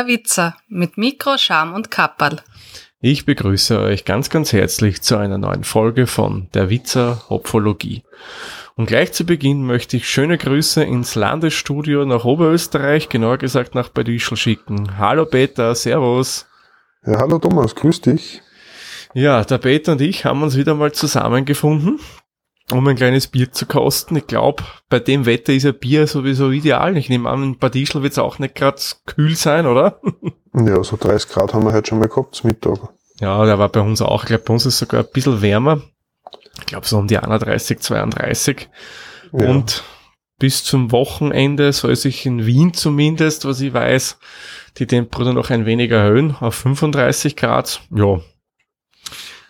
Der 0.00 0.06
Witzer 0.06 0.56
mit 0.66 0.96
Mikro, 0.96 1.36
Scham 1.36 1.74
und 1.74 1.90
Kapperl. 1.90 2.40
Ich 3.02 3.26
begrüße 3.26 3.78
euch 3.78 4.06
ganz, 4.06 4.30
ganz 4.30 4.50
herzlich 4.50 5.02
zu 5.02 5.18
einer 5.18 5.36
neuen 5.36 5.62
Folge 5.62 6.06
von 6.06 6.48
Der 6.54 6.70
Witzer 6.70 7.28
Hopfologie. 7.28 8.02
Und 8.76 8.86
gleich 8.86 9.12
zu 9.12 9.26
Beginn 9.26 9.66
möchte 9.66 9.98
ich 9.98 10.08
schöne 10.08 10.38
Grüße 10.38 10.82
ins 10.82 11.16
Landesstudio 11.16 12.06
nach 12.06 12.24
Oberösterreich, 12.24 13.10
genauer 13.10 13.36
gesagt 13.36 13.74
nach 13.74 13.90
Bad 13.90 14.08
Ischl 14.08 14.36
schicken. 14.36 14.96
Hallo 14.96 15.26
Peter, 15.26 15.74
Servus. 15.74 16.46
Ja, 17.04 17.18
hallo 17.18 17.38
Thomas, 17.38 17.74
grüß 17.74 18.00
dich. 18.00 18.40
Ja, 19.12 19.44
der 19.44 19.58
Peter 19.58 19.92
und 19.92 20.00
ich 20.00 20.24
haben 20.24 20.42
uns 20.42 20.56
wieder 20.56 20.74
mal 20.74 20.92
zusammengefunden 20.92 22.00
um 22.72 22.86
ein 22.86 22.96
kleines 22.96 23.26
Bier 23.26 23.52
zu 23.52 23.66
kosten. 23.66 24.16
Ich 24.16 24.26
glaube, 24.26 24.62
bei 24.88 24.98
dem 24.98 25.26
Wetter 25.26 25.52
ist 25.52 25.66
ein 25.66 25.78
Bier 25.78 26.06
sowieso 26.06 26.50
ideal. 26.50 26.96
Ich 26.96 27.08
nehme 27.08 27.28
an, 27.28 27.42
in 27.42 27.58
Bad 27.58 27.76
Ischl 27.76 28.02
wird 28.02 28.12
es 28.12 28.18
auch 28.18 28.38
nicht 28.38 28.54
gerade 28.54 28.80
kühl 29.06 29.36
sein, 29.36 29.66
oder? 29.66 30.00
ja, 30.54 30.82
so 30.82 30.96
30 30.98 31.30
Grad 31.30 31.54
haben 31.54 31.64
wir 31.64 31.72
heute 31.72 31.88
schon 31.88 31.98
mal 31.98 32.08
gehabt 32.08 32.34
zum 32.34 32.48
Mittag. 32.48 32.78
Ja, 33.20 33.44
der 33.44 33.58
war 33.58 33.68
bei 33.68 33.80
uns 33.80 34.00
auch. 34.00 34.22
Ich 34.22 34.28
glaube, 34.28 34.44
bei 34.44 34.52
uns 34.54 34.66
ist 34.66 34.78
sogar 34.78 35.02
ein 35.02 35.08
bisschen 35.12 35.42
wärmer. 35.42 35.82
Ich 36.58 36.66
glaube, 36.66 36.86
so 36.86 36.98
um 36.98 37.06
die 37.06 37.18
31, 37.18 37.80
32. 37.80 38.68
Ja. 39.32 39.48
Und 39.48 39.84
bis 40.38 40.64
zum 40.64 40.90
Wochenende 40.90 41.72
soll 41.72 41.94
sich 41.96 42.24
in 42.24 42.46
Wien 42.46 42.72
zumindest, 42.72 43.44
was 43.44 43.60
ich 43.60 43.74
weiß, 43.74 44.18
die 44.78 44.86
Temperatur 44.86 45.34
noch 45.34 45.50
ein 45.50 45.66
wenig 45.66 45.90
erhöhen 45.90 46.34
auf 46.40 46.54
35 46.54 47.36
Grad. 47.36 47.82
Ja. 47.94 48.20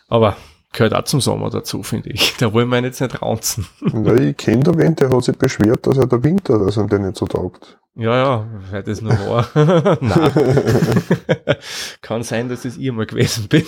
Aber 0.08 0.36
gehört 0.72 0.94
auch 0.94 1.04
zum 1.04 1.20
Sommer 1.20 1.50
dazu, 1.50 1.82
finde 1.82 2.10
ich. 2.10 2.36
Da 2.38 2.52
wollen 2.52 2.68
wir 2.68 2.82
jetzt 2.82 3.00
nicht 3.00 3.22
raunzen. 3.22 3.66
Ja, 3.92 4.14
ich 4.14 4.36
kenne 4.36 4.62
da 4.62 4.76
wen, 4.76 4.94
der 4.94 5.10
hat 5.10 5.24
sich 5.24 5.36
beschwert, 5.36 5.86
dass 5.86 5.98
er 5.98 6.06
der 6.06 6.22
Winter, 6.22 6.58
dass 6.58 6.76
ihm 6.76 6.88
der 6.88 7.00
nicht 7.00 7.16
so 7.16 7.26
taugt. 7.26 7.78
Ja, 7.96 8.16
ja, 8.16 8.48
weil 8.70 8.82
das 8.82 9.02
nur 9.02 9.12
war. 9.12 9.48
Nein. 10.00 11.36
Kann 12.00 12.22
sein, 12.22 12.48
dass 12.48 12.64
es 12.64 12.78
ich 12.78 12.92
mal 12.92 13.04
gewesen 13.04 13.48
bin. 13.48 13.66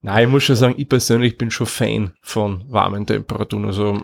Nein, 0.00 0.24
ich 0.24 0.30
muss 0.30 0.44
schon 0.44 0.56
sagen, 0.56 0.74
ich 0.78 0.88
persönlich 0.88 1.36
bin 1.36 1.50
schon 1.50 1.66
Fan 1.66 2.14
von 2.22 2.64
warmen 2.68 3.06
Temperaturen. 3.06 3.66
Also, 3.66 4.00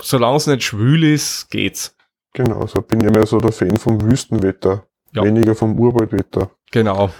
solange 0.00 0.36
es 0.36 0.46
nicht 0.46 0.62
schwül 0.62 1.04
ist, 1.04 1.50
geht's. 1.50 1.96
Genau, 2.34 2.66
so 2.66 2.82
bin 2.82 3.00
ich 3.00 3.10
mehr 3.10 3.26
so 3.26 3.38
der 3.38 3.52
Fan 3.52 3.78
vom 3.78 4.00
Wüstenwetter. 4.02 4.84
Ja. 5.14 5.24
Weniger 5.24 5.54
vom 5.54 5.78
Urwaldwetter. 5.78 6.50
Genau 6.70 7.10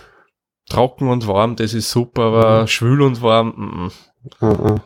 trocken 0.68 1.08
und 1.08 1.26
warm, 1.26 1.56
das 1.56 1.74
ist 1.74 1.90
super, 1.90 2.22
aber 2.22 2.62
mhm. 2.62 2.66
schwül 2.66 3.02
und 3.02 3.22
warm, 3.22 3.90
mm, 4.40 4.46
mm. 4.46 4.80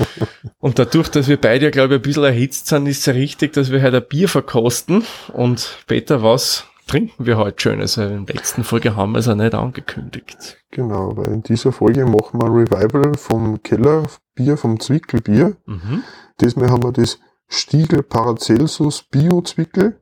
und 0.58 0.78
dadurch, 0.78 1.08
dass 1.08 1.28
wir 1.28 1.40
beide, 1.40 1.70
glaube 1.70 1.94
ich, 1.94 2.00
ein 2.00 2.02
bisschen 2.02 2.24
erhitzt 2.24 2.66
sind, 2.68 2.86
ist 2.86 3.00
es 3.00 3.06
ja 3.06 3.12
richtig, 3.12 3.52
dass 3.52 3.70
wir 3.70 3.82
heute 3.82 3.98
ein 3.98 4.08
Bier 4.08 4.28
verkosten. 4.28 5.04
Und 5.32 5.78
Peter, 5.86 6.22
was 6.22 6.64
trinken 6.86 7.26
wir 7.26 7.38
heute 7.38 7.60
Schönes? 7.60 7.96
In 7.96 8.26
der 8.26 8.36
letzten 8.36 8.64
Folge 8.64 8.96
haben 8.96 9.12
wir 9.12 9.18
es 9.18 9.26
ja 9.26 9.34
nicht 9.34 9.54
angekündigt. 9.54 10.58
Genau, 10.70 11.16
weil 11.16 11.28
in 11.28 11.42
dieser 11.42 11.72
Folge 11.72 12.04
machen 12.06 12.40
wir 12.40 12.46
ein 12.46 12.52
Revival 12.52 13.14
vom 13.16 13.62
Kellerbier, 13.62 14.56
vom 14.56 14.78
Zwickelbier. 14.80 15.56
Mhm. 15.66 16.04
Diesmal 16.40 16.70
haben 16.70 16.82
wir 16.82 16.92
das 16.92 17.18
Stiegel 17.48 18.02
Paracelsus 18.02 19.02
Bio 19.02 19.40
Zwickel. 19.42 20.00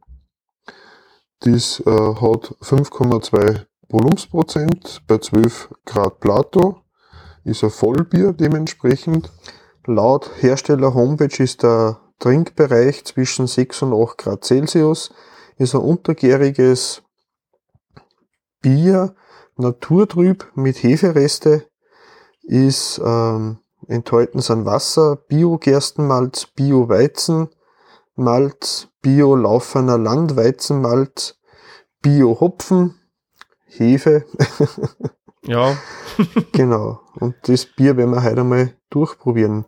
Das 1.41 1.81
äh, 1.81 1.91
hat 1.91 2.55
5,2 2.63 3.67
Volumensprozent 3.89 5.03
bei 5.07 5.19
12 5.19 5.71
Grad 5.85 6.21
Plato 6.21 6.83
ist 7.45 7.63
ein 7.63 7.71
Vollbier 7.71 8.33
dementsprechend. 8.33 9.31
Laut 9.87 10.31
Hersteller 10.41 10.95
Homepage 10.95 11.43
ist 11.43 11.63
der 11.63 12.01
Trinkbereich 12.19 13.05
zwischen 13.05 13.47
6 13.47 13.83
und 13.83 13.95
8 13.95 14.19
Grad 14.19 14.45
Celsius, 14.45 15.11
ist 15.57 15.75
ein 15.75 15.83
untergäriges 15.83 17.03
Bier, 18.61 19.15
naturtrüb 19.57 20.51
mit 20.55 20.83
Hefereste, 20.83 21.69
ist 22.43 23.01
ähm, 23.05 23.59
enthalten 23.87 24.41
sind 24.41 24.65
Wasser, 24.65 25.17
Bio-Gerstenmalz, 25.17 26.47
Bio-Weizen, 26.47 27.49
Malz, 28.17 28.89
Bio-Laufener 29.03 29.99
Landweizenmalz, 29.99 31.39
Bio-Hopfen, 32.03 32.95
Hefe. 33.67 34.25
ja. 35.43 35.77
genau. 36.53 37.01
Und 37.19 37.35
das 37.43 37.67
Bier 37.67 37.97
werden 37.97 38.13
wir 38.13 38.23
heute 38.23 38.41
einmal 38.41 38.73
durchprobieren. 38.91 39.67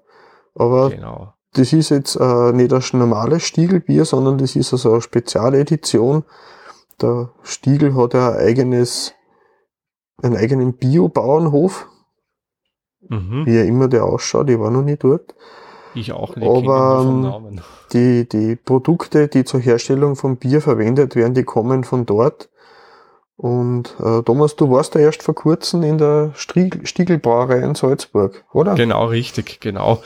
Aber 0.55 0.91
genau. 0.91 1.35
das 1.53 1.73
ist 1.73 1.91
jetzt 1.91 2.17
äh, 2.17 2.53
nicht 2.53 2.73
ein 2.73 2.99
normales 2.99 3.43
Stiegelbier, 3.45 4.05
sondern 4.05 4.39
das 4.39 4.57
ist 4.57 4.73
also 4.73 4.93
eine 4.93 5.01
Spezialedition. 5.03 6.25
Der 7.01 7.31
Stiegel 7.43 7.95
hat 7.95 8.15
ja 8.15 8.33
ein 8.33 8.39
eigenes, 8.39 9.15
einen 10.23 10.37
eigenen 10.37 10.75
Biobauernhof. 10.75 11.87
Mhm. 13.09 13.47
Wie 13.47 13.57
er 13.57 13.65
immer 13.65 13.89
der 13.89 14.05
ausschaut, 14.05 14.51
ich 14.51 14.59
war 14.59 14.71
noch 14.71 14.83
nie 14.83 14.97
dort. 14.97 15.35
Ich 15.95 16.13
auch 16.13 16.35
nicht. 16.37 16.47
Aber 16.47 17.05
ähm, 17.07 17.61
die, 17.93 18.29
die 18.29 18.57
Produkte, 18.57 19.29
die 19.29 19.45
zur 19.45 19.61
Herstellung 19.61 20.17
von 20.17 20.37
Bier 20.37 20.61
verwendet 20.61 21.17
werden, 21.17 21.35
die 21.35 21.45
kommen 21.45 21.85
von 21.85 22.07
dort. 22.07 22.51
Und 23.39 23.95
äh, 24.01 24.21
Thomas, 24.25 24.57
du 24.57 24.69
warst 24.69 24.97
ja 24.97 25.01
erst 25.03 25.23
vor 25.23 25.37
kurzem 25.37 25.85
in 25.85 25.97
der 25.97 26.33
Stiegelbrauerei 26.35 27.61
in 27.61 27.77
Salzburg, 27.77 28.45
oder? 28.53 28.75
Genau, 28.75 29.07
richtig, 29.07 29.61
genau. 29.61 30.03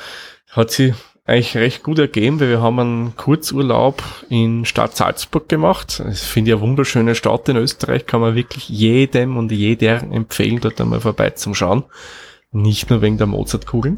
Hat 0.50 0.70
sie 0.70 0.92
eigentlich 1.24 1.56
recht 1.56 1.82
gut 1.82 1.98
ergeben, 1.98 2.40
weil 2.40 2.50
wir 2.50 2.60
haben 2.60 2.78
einen 2.78 3.16
Kurzurlaub 3.16 4.02
in 4.28 4.66
Stadt 4.66 4.94
Salzburg 4.94 5.48
gemacht. 5.48 6.02
Das 6.04 6.20
finde 6.20 6.50
ich 6.50 6.56
eine 6.58 6.62
wunderschöne 6.62 7.14
Stadt 7.14 7.48
in 7.48 7.56
Österreich, 7.56 8.04
kann 8.04 8.20
man 8.20 8.34
wirklich 8.34 8.68
jedem 8.68 9.38
und 9.38 9.50
jeder 9.50 10.02
empfehlen, 10.02 10.60
dort 10.60 10.78
einmal 10.78 11.00
vorbei 11.00 11.30
zum 11.30 11.54
Schauen. 11.54 11.84
Nicht 12.50 12.90
nur 12.90 13.00
wegen 13.00 13.16
der 13.16 13.28
Mozartkugeln. 13.28 13.96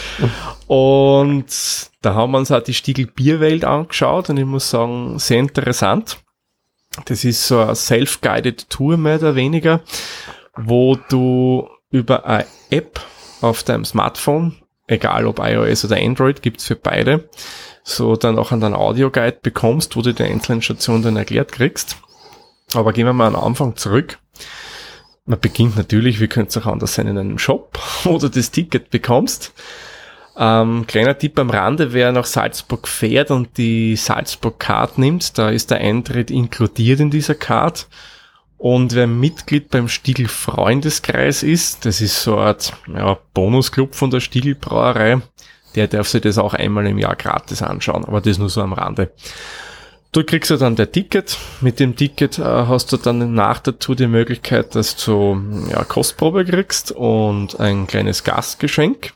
und 0.66 1.46
da 2.02 2.14
haben 2.14 2.32
wir 2.32 2.38
uns 2.38 2.50
auch 2.50 2.64
die 2.64 2.74
Stiegel 2.74 3.06
Bierwelt 3.06 3.64
angeschaut 3.64 4.28
und 4.28 4.38
ich 4.38 4.44
muss 4.44 4.70
sagen, 4.70 5.20
sehr 5.20 5.38
interessant. 5.38 6.18
Das 7.04 7.24
ist 7.24 7.46
so 7.46 7.60
eine 7.60 7.74
self-guided 7.74 8.70
Tour 8.70 8.96
mehr 8.96 9.16
oder 9.18 9.34
weniger, 9.34 9.82
wo 10.56 10.96
du 11.08 11.68
über 11.90 12.26
eine 12.26 12.46
App 12.70 13.00
auf 13.40 13.62
deinem 13.62 13.84
Smartphone, 13.84 14.56
egal 14.86 15.26
ob 15.26 15.38
iOS 15.38 15.84
oder 15.84 15.96
Android, 15.96 16.42
gibt's 16.42 16.66
für 16.66 16.76
beide, 16.76 17.28
so 17.84 18.16
dann 18.16 18.38
auch 18.38 18.52
einen 18.52 18.74
Audio-Guide 18.74 19.38
bekommst, 19.42 19.96
wo 19.96 20.02
du 20.02 20.12
die 20.12 20.24
einzelnen 20.24 20.62
Stationen 20.62 21.02
dann 21.02 21.16
erklärt 21.16 21.52
kriegst. 21.52 21.96
Aber 22.74 22.92
gehen 22.92 23.06
wir 23.06 23.12
mal 23.12 23.28
am 23.28 23.36
Anfang 23.36 23.76
zurück. 23.76 24.18
Man 25.24 25.40
beginnt 25.40 25.76
natürlich, 25.76 26.20
wie 26.20 26.28
könnte 26.28 26.50
es 26.50 26.64
auch 26.64 26.70
anders 26.70 26.94
sein, 26.94 27.06
in 27.06 27.18
einem 27.18 27.38
Shop, 27.38 27.78
wo 28.04 28.18
du 28.18 28.28
das 28.28 28.50
Ticket 28.50 28.90
bekommst. 28.90 29.52
Ähm, 30.38 30.86
kleiner 30.86 31.16
Tipp 31.16 31.38
am 31.38 31.48
Rande, 31.48 31.92
wer 31.94 32.12
nach 32.12 32.26
Salzburg 32.26 32.86
fährt 32.86 33.30
und 33.30 33.56
die 33.56 33.96
Salzburg 33.96 34.60
Card 34.60 34.98
nimmt, 34.98 35.38
da 35.38 35.48
ist 35.48 35.70
der 35.70 35.78
Eintritt 35.78 36.30
inkludiert 36.30 37.00
in 37.00 37.10
dieser 37.10 37.34
Card. 37.34 37.88
Und 38.58 38.94
wer 38.94 39.06
Mitglied 39.06 39.70
beim 39.70 39.88
Stiegel 39.88 40.28
Freundeskreis 40.28 41.42
ist, 41.42 41.84
das 41.84 42.00
ist 42.00 42.22
so 42.22 42.36
eine 42.36 42.46
Art 42.46 42.72
ja, 42.94 43.18
Bonusclub 43.34 43.94
von 43.94 44.10
der 44.10 44.20
Stiegel 44.20 44.54
Brauerei, 44.54 45.20
der 45.74 45.88
darf 45.88 46.08
sich 46.08 46.22
das 46.22 46.38
auch 46.38 46.54
einmal 46.54 46.86
im 46.86 46.98
Jahr 46.98 47.16
gratis 47.16 47.62
anschauen, 47.62 48.04
aber 48.04 48.20
das 48.20 48.38
nur 48.38 48.48
so 48.48 48.62
am 48.62 48.72
Rande. 48.72 49.12
Du 50.12 50.24
kriegst 50.24 50.50
ja 50.50 50.56
dann 50.56 50.76
der 50.76 50.92
Ticket. 50.92 51.36
Mit 51.60 51.78
dem 51.78 51.96
Ticket 51.96 52.38
äh, 52.38 52.42
hast 52.42 52.90
du 52.92 52.96
dann 52.96 53.34
nach 53.34 53.58
dazu 53.58 53.94
die 53.94 54.06
Möglichkeit, 54.06 54.74
dass 54.74 54.96
du 55.04 55.38
ja, 55.70 55.84
Kostprobe 55.84 56.44
kriegst 56.44 56.92
und 56.92 57.60
ein 57.60 57.86
kleines 57.86 58.24
Gastgeschenk. 58.24 59.12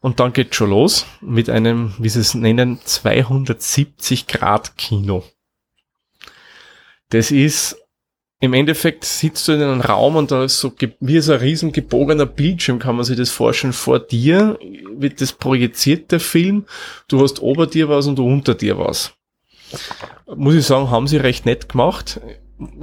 Und 0.00 0.18
dann 0.18 0.32
geht's 0.32 0.56
schon 0.56 0.70
los 0.70 1.06
mit 1.20 1.50
einem, 1.50 1.94
wie 1.98 2.08
sie 2.08 2.20
es 2.20 2.34
nennen, 2.34 2.80
270 2.82 4.26
Grad 4.26 4.76
Kino. 4.78 5.24
Das 7.10 7.30
ist, 7.30 7.76
im 8.40 8.54
Endeffekt 8.54 9.04
sitzt 9.04 9.46
du 9.46 9.52
in 9.52 9.62
einem 9.62 9.82
Raum 9.82 10.16
und 10.16 10.30
da 10.30 10.44
ist 10.44 10.58
so, 10.58 10.72
wie 11.00 11.20
so 11.20 11.32
ein 11.32 11.40
riesen 11.40 11.72
gebogener 11.72 12.24
Bildschirm, 12.24 12.78
kann 12.78 12.96
man 12.96 13.04
sich 13.04 13.18
das 13.18 13.30
vorstellen. 13.30 13.74
Vor 13.74 13.98
dir 13.98 14.58
wird 14.96 15.20
das 15.20 15.32
projiziert, 15.32 16.10
der 16.12 16.20
Film. 16.20 16.64
Du 17.08 17.20
hast 17.20 17.42
ober 17.42 17.66
dir 17.66 17.90
was 17.90 18.06
und 18.06 18.18
unter 18.18 18.54
dir 18.54 18.78
was. 18.78 19.12
Muss 20.34 20.54
ich 20.54 20.64
sagen, 20.64 20.90
haben 20.90 21.08
sie 21.08 21.18
recht 21.18 21.44
nett 21.44 21.68
gemacht. 21.68 22.20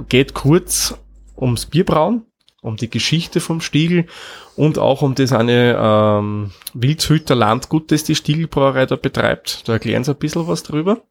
Geht 0.08 0.34
kurz 0.34 0.94
ums 1.36 1.66
Bierbrauen 1.66 2.22
um 2.60 2.76
die 2.76 2.90
Geschichte 2.90 3.40
vom 3.40 3.60
Stiegel 3.60 4.06
und 4.58 4.76
auch 4.76 5.02
um 5.02 5.14
das 5.14 5.32
eine 5.32 5.78
ähm, 5.80 6.50
Wildshütter 6.74 7.36
Landgut, 7.36 7.92
das 7.92 8.02
die 8.02 8.16
Stiegelbrauerei 8.16 8.86
da 8.86 8.96
betreibt. 8.96 9.68
Da 9.68 9.74
erklären 9.74 10.02
sie 10.02 10.10
ein 10.10 10.18
bisschen 10.18 10.48
was 10.48 10.64
drüber. 10.64 11.02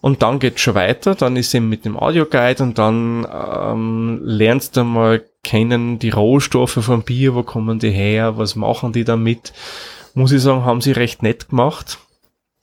Und 0.00 0.22
dann 0.22 0.40
geht's 0.40 0.60
schon 0.60 0.74
weiter, 0.74 1.14
dann 1.14 1.36
ist 1.36 1.54
eben 1.54 1.68
mit 1.68 1.84
dem 1.84 1.96
Audioguide 1.96 2.62
und 2.62 2.78
dann 2.78 3.26
ähm, 3.30 4.20
lernst 4.24 4.76
du 4.76 4.84
mal 4.84 5.22
kennen 5.44 5.98
die 5.98 6.10
Rohstoffe 6.10 6.78
vom 6.82 7.02
Bier, 7.02 7.34
wo 7.34 7.42
kommen 7.42 7.78
die 7.78 7.90
her, 7.90 8.36
was 8.36 8.56
machen 8.56 8.92
die 8.92 9.04
damit. 9.04 9.52
Muss 10.14 10.32
ich 10.32 10.42
sagen, 10.42 10.64
haben 10.64 10.80
sie 10.80 10.92
recht 10.92 11.22
nett 11.22 11.50
gemacht. 11.50 11.98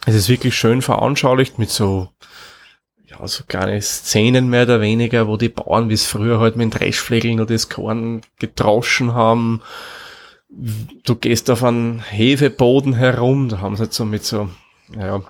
Es 0.05 0.15
ist 0.15 0.29
wirklich 0.29 0.55
schön 0.55 0.81
veranschaulicht 0.81 1.59
mit 1.59 1.69
so 1.69 2.09
ja, 3.09 3.25
so 3.27 3.43
kleine 3.47 3.81
Szenen 3.81 4.49
mehr 4.49 4.63
oder 4.63 4.81
weniger, 4.81 5.27
wo 5.27 5.37
die 5.37 5.49
Bauern, 5.49 5.89
wie 5.89 5.93
es 5.93 6.05
früher 6.05 6.39
halt 6.39 6.57
mit 6.57 6.77
Dreschflegeln 6.77 7.39
oder 7.39 7.53
das 7.53 7.69
Korn 7.69 8.21
getroschen 8.39 9.13
haben. 9.13 9.61
Du 11.03 11.15
gehst 11.15 11.49
auf 11.49 11.63
einen 11.63 11.99
Hefeboden 11.99 12.93
herum, 12.93 13.49
da 13.49 13.61
haben 13.61 13.75
sie 13.75 13.83
halt 13.83 13.93
so 13.93 14.05
mit 14.05 14.25
so, 14.25 14.49
naja, 14.89 15.21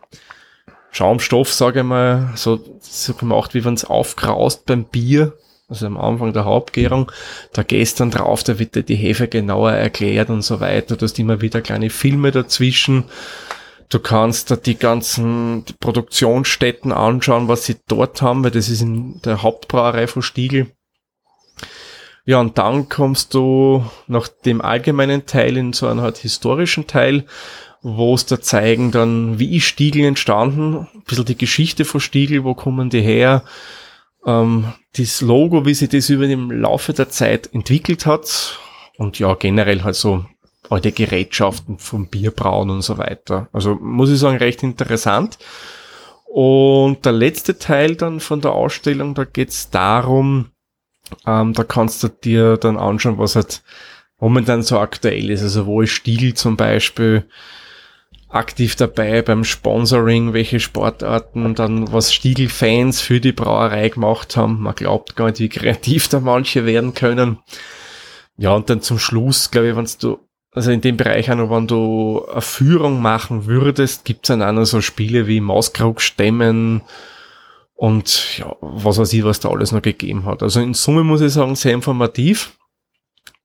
Schaumstoff, 0.92 1.54
sage 1.54 1.82
ich 1.82 1.86
mal, 1.86 2.32
so, 2.36 2.60
so 2.82 3.14
gemacht, 3.14 3.54
wie 3.54 3.64
wenn 3.64 3.76
es 3.76 3.86
aufkraust 3.86 4.66
beim 4.66 4.86
Bier, 4.86 5.34
also 5.70 5.86
am 5.86 5.98
Anfang 5.98 6.34
der 6.34 6.46
Hauptgärung. 6.46 7.12
Da 7.54 7.62
gehst 7.62 8.00
dann 8.00 8.10
drauf, 8.10 8.44
da 8.44 8.58
wird 8.58 8.74
dir 8.74 8.84
die 8.84 8.96
Hefe 8.96 9.28
genauer 9.28 9.74
erklärt 9.74 10.30
und 10.30 10.42
so 10.42 10.60
weiter. 10.60 10.96
Du 10.96 11.04
hast 11.04 11.20
immer 11.20 11.42
wieder 11.42 11.62
kleine 11.62 11.92
Filme 11.92 12.32
dazwischen. 12.32 13.04
Du 13.90 14.00
kannst 14.00 14.52
da 14.52 14.58
die 14.58 14.78
ganzen 14.78 15.64
Produktionsstätten 15.80 16.92
anschauen, 16.92 17.48
was 17.48 17.66
sie 17.66 17.78
dort 17.88 18.22
haben, 18.22 18.44
weil 18.44 18.52
das 18.52 18.68
ist 18.68 18.82
in 18.82 19.22
der 19.22 19.44
Hauptbrauerei 19.44 20.08
von 20.08 20.22
Stiegel. 20.22 20.68
Ja, 22.26 22.42
und 22.42 22.58
dann 22.58 22.90
kommst 22.90 23.34
du 23.34 23.86
nach 24.08 24.28
dem 24.28 24.60
allgemeinen 24.60 25.26
Teil 25.26 25.56
in 25.56 25.72
so 25.72 25.88
einen 25.88 26.02
halt 26.02 26.18
historischen 26.18 26.86
Teil, 26.86 27.26
wo 27.82 28.14
es 28.16 28.26
da 28.26 28.42
zeigen 28.42 28.92
dann, 28.92 29.40
wie 29.40 29.56
ist 29.56 29.64
Stiegel 29.64 30.04
entstanden, 30.04 30.88
ein 30.94 31.04
bisschen 31.04 31.24
die 31.24 31.38
Geschichte 31.38 31.86
von 31.86 32.02
Stiegel, 32.02 32.44
wo 32.44 32.54
kommen 32.54 32.90
die 32.90 33.02
her, 33.02 33.44
ähm, 34.26 34.74
das 34.98 35.22
Logo, 35.22 35.66
wie 35.66 35.74
sich 35.74 35.88
das 35.88 36.10
über 36.10 36.28
dem 36.28 36.52
Laufe 36.52 36.92
der 36.92 37.08
Zeit 37.08 37.54
entwickelt 37.54 38.06
hat 38.06 38.60
und 38.98 39.20
ja, 39.20 39.34
generell 39.36 39.84
halt 39.84 39.96
so 39.96 40.26
alte 40.70 40.92
Gerätschaften 40.92 41.78
vom 41.78 42.08
Bierbrauen 42.08 42.70
und 42.70 42.82
so 42.82 42.98
weiter. 42.98 43.48
Also 43.54 43.76
muss 43.76 44.12
ich 44.12 44.20
sagen, 44.20 44.38
recht 44.38 44.64
interessant. 44.64 45.38
Und 46.26 47.06
der 47.06 47.14
letzte 47.14 47.58
Teil 47.58 47.96
dann 47.96 48.20
von 48.20 48.42
der 48.42 48.52
Ausstellung, 48.52 49.16
da 49.16 49.24
geht's 49.24 49.70
darum, 49.70 50.52
ähm, 51.26 51.54
da 51.54 51.64
kannst 51.64 52.04
du 52.04 52.10
dir 52.10 52.58
dann 52.58 52.78
anschauen, 52.78 53.18
was 53.18 53.36
halt 53.36 53.64
momentan 54.20 54.62
so 54.62 54.80
aktuell 54.80 55.30
ist. 55.30 55.42
Also 55.42 55.66
wo 55.66 55.82
ist 55.82 55.92
Stiegel 55.92 56.34
zum 56.34 56.58
Beispiel 56.58 57.28
aktiv 58.30 58.76
dabei 58.76 59.22
beim 59.22 59.46
Sponsoring, 59.46 60.34
welche 60.34 60.60
Sportarten 60.60 61.56
dann 61.56 61.92
was 61.94 62.14
Stiegel-Fans 62.14 63.00
für 63.00 63.22
die 63.22 63.32
Brauerei 63.32 63.88
gemacht 63.90 64.36
haben. 64.36 64.62
Man 64.62 64.76
glaubt 64.76 65.16
gar 65.16 65.28
nicht, 65.28 65.40
wie 65.40 65.50
kreativ 65.50 66.10
da 66.10 66.20
manche 66.20 66.66
werden 66.66 66.94
können. 66.94 67.40
Ja, 68.38 68.52
und 68.52 68.70
dann 68.70 68.82
zum 68.82 69.00
Schluss, 69.00 69.50
glaube 69.50 69.70
ich, 69.70 69.76
wenn 69.76 69.88
du 70.00 70.20
also 70.58 70.72
in 70.72 70.82
dem 70.82 70.98
Bereich 70.98 71.30
auch 71.30 71.36
noch, 71.36 71.52
wenn 71.52 71.68
du 71.68 72.26
eine 72.32 72.42
Führung 72.42 73.00
machen 73.00 73.46
würdest, 73.46 74.06
gibt's 74.06 74.30
dann 74.30 74.42
auch 74.42 74.52
noch 74.52 74.66
so 74.66 74.82
Spiele 74.82 75.28
wie 75.28 75.40
Mauskrug 75.40 76.02
stemmen 76.02 76.82
und 77.76 78.40
ja, 78.40 78.56
was 78.60 78.98
weiß 78.98 79.14
ich, 79.14 79.24
was 79.24 79.40
da 79.40 79.50
alles 79.50 79.72
noch 79.72 79.84
gegeben 79.84 80.26
hat. 80.26 80.42
Also 80.42 80.60
in 80.60 80.74
Summe 80.74 81.04
muss 81.04 81.22
ich 81.22 81.32
sagen, 81.32 81.56
sehr 81.56 81.74
informativ. 81.74 82.58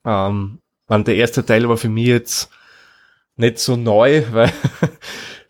Ähm, 0.07 0.61
der 0.89 1.17
erste 1.17 1.45
Teil 1.45 1.69
war 1.69 1.77
für 1.77 1.91
mich 1.91 2.07
jetzt 2.07 2.51
nicht 3.37 3.59
so 3.59 3.77
neu, 3.77 4.25
weil 4.33 4.51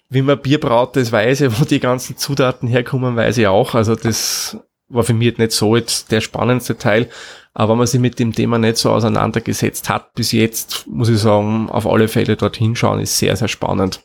wie 0.09 0.23
man 0.23 0.43
Bier 0.43 0.59
braut, 0.59 0.97
das 0.97 1.13
weiß 1.13 1.43
ich, 1.43 1.61
wo 1.61 1.65
die 1.65 1.79
ganzen 1.79 2.17
Zutaten 2.17 2.67
herkommen, 2.67 3.15
weiß 3.15 3.39
ich 3.39 3.47
auch. 3.47 3.77
Also 3.77 3.95
das 3.95 4.59
war 4.89 5.05
für 5.05 5.15
mich 5.15 5.39
nicht 5.39 5.53
so 5.53 5.77
jetzt 5.77 6.11
der 6.11 6.21
spannendste 6.21 6.77
Teil. 6.77 7.09
Aber 7.55 7.73
wenn 7.73 7.79
man 7.79 7.87
sich 7.87 8.01
mit 8.01 8.19
dem 8.19 8.33
Thema 8.33 8.59
nicht 8.59 8.79
so 8.79 8.91
auseinandergesetzt 8.91 9.89
hat 9.89 10.15
bis 10.15 10.33
jetzt, 10.33 10.87
muss 10.87 11.09
ich 11.09 11.19
sagen, 11.19 11.69
auf 11.69 11.87
alle 11.87 12.09
Fälle 12.09 12.37
dorthin 12.37 12.77
schauen, 12.77 13.01
ist 13.01 13.19
sehr, 13.19 13.37
sehr 13.37 13.49
spannend. 13.49 14.01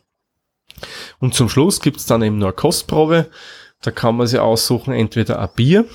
Und 1.20 1.34
zum 1.34 1.50
Schluss 1.50 1.80
gibt's 1.80 2.06
dann 2.06 2.22
eben 2.22 2.38
nur 2.38 2.50
eine 2.50 2.56
Kostprobe. 2.56 3.30
Da 3.82 3.92
kann 3.92 4.18
man 4.18 4.28
sich 4.28 4.40
aussuchen, 4.40 4.94
entweder 4.94 5.40
ein 5.40 5.50
Bier 5.56 5.86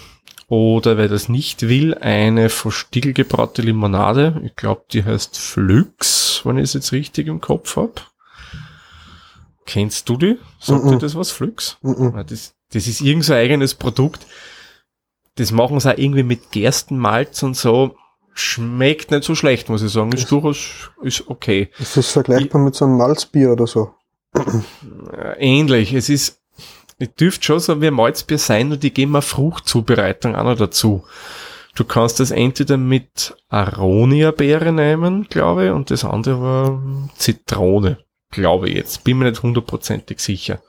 oder 0.49 0.97
wer 0.97 1.09
das 1.09 1.29
nicht 1.29 1.69
will, 1.69 1.95
eine 1.95 2.49
von 2.49 2.73
Stiegel 2.73 3.13
gebraute 3.13 3.63
Limonade. 3.63 4.41
Ich 4.45 4.55
glaube, 4.55 4.85
die 4.93 5.05
heißt 5.05 5.39
Flux, 5.39 6.43
wenn 6.45 6.59
ich 6.59 6.65
es 6.65 6.73
jetzt 6.75 6.93
richtig 6.93 7.27
im 7.27 7.41
Kopf 7.41 7.77
hab. 7.77 8.11
Kennst 9.65 10.09
du 10.09 10.17
die? 10.17 10.39
Sagt 10.59 10.85
mm 10.85 10.89
-mm. 10.89 10.91
dir 10.91 10.99
das 10.99 11.15
was, 11.15 11.31
Flux? 11.31 11.79
Mm 11.83 12.19
das, 12.27 12.55
das 12.73 12.87
ist 12.87 13.01
irgend 13.01 13.25
so 13.25 13.35
eigenes 13.35 13.75
Produkt 13.75 14.27
das 15.37 15.51
machen 15.51 15.81
sie 15.81 15.93
auch 15.93 15.99
irgendwie 15.99 16.23
mit 16.23 16.51
Gerstenmalz 16.51 17.43
und 17.43 17.57
so. 17.57 17.97
Schmeckt 18.35 19.11
nicht 19.11 19.25
so 19.25 19.35
schlecht, 19.35 19.69
muss 19.69 19.83
ich 19.83 19.93
sagen. 19.93 20.13
Ist 20.13 20.31
durchaus, 20.31 20.91
ist 21.03 21.29
okay. 21.29 21.71
Ist 21.79 21.97
das 21.97 22.11
vergleichbar 22.11 22.61
ich, 22.61 22.65
mit 22.65 22.75
so 22.75 22.87
einem 22.87 22.97
Malzbier 22.97 23.53
oder 23.53 23.67
so? 23.67 23.95
Ähnlich. 25.39 25.93
Es 25.93 26.09
ist, 26.09 26.41
es 26.99 27.15
dürfte 27.15 27.45
schon 27.45 27.61
so 27.61 27.81
wie 27.81 27.89
ein 27.89 27.95
Malzbier 27.95 28.39
sein, 28.39 28.69
nur 28.69 28.79
die 28.79 28.93
geben 28.93 29.15
eine 29.15 29.23
Fruchtzubereitung 29.23 30.35
auch 30.35 30.45
noch 30.45 30.57
dazu. 30.57 31.05
Du 31.75 31.85
kannst 31.85 32.21
das 32.21 32.31
entweder 32.31 32.77
mit 32.77 33.35
Aronia-Beere 33.49 34.73
nehmen, 34.73 35.27
glaube 35.29 35.67
ich, 35.67 35.71
und 35.71 35.91
das 35.91 36.05
andere 36.05 36.41
war 36.41 36.83
Zitrone, 37.17 37.99
glaube 38.31 38.69
ich 38.69 38.77
jetzt. 38.77 39.05
Bin 39.05 39.19
mir 39.19 39.31
nicht 39.31 39.43
hundertprozentig 39.43 40.21
sicher. 40.21 40.63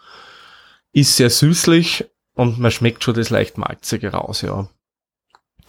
Ist 0.93 1.17
sehr 1.17 1.29
süßlich, 1.29 2.05
und 2.35 2.59
man 2.59 2.71
schmeckt 2.71 3.03
schon 3.03 3.13
das 3.13 3.29
leicht 3.29 3.57
Malzige 3.57 4.11
raus, 4.11 4.41
ja. 4.41 4.67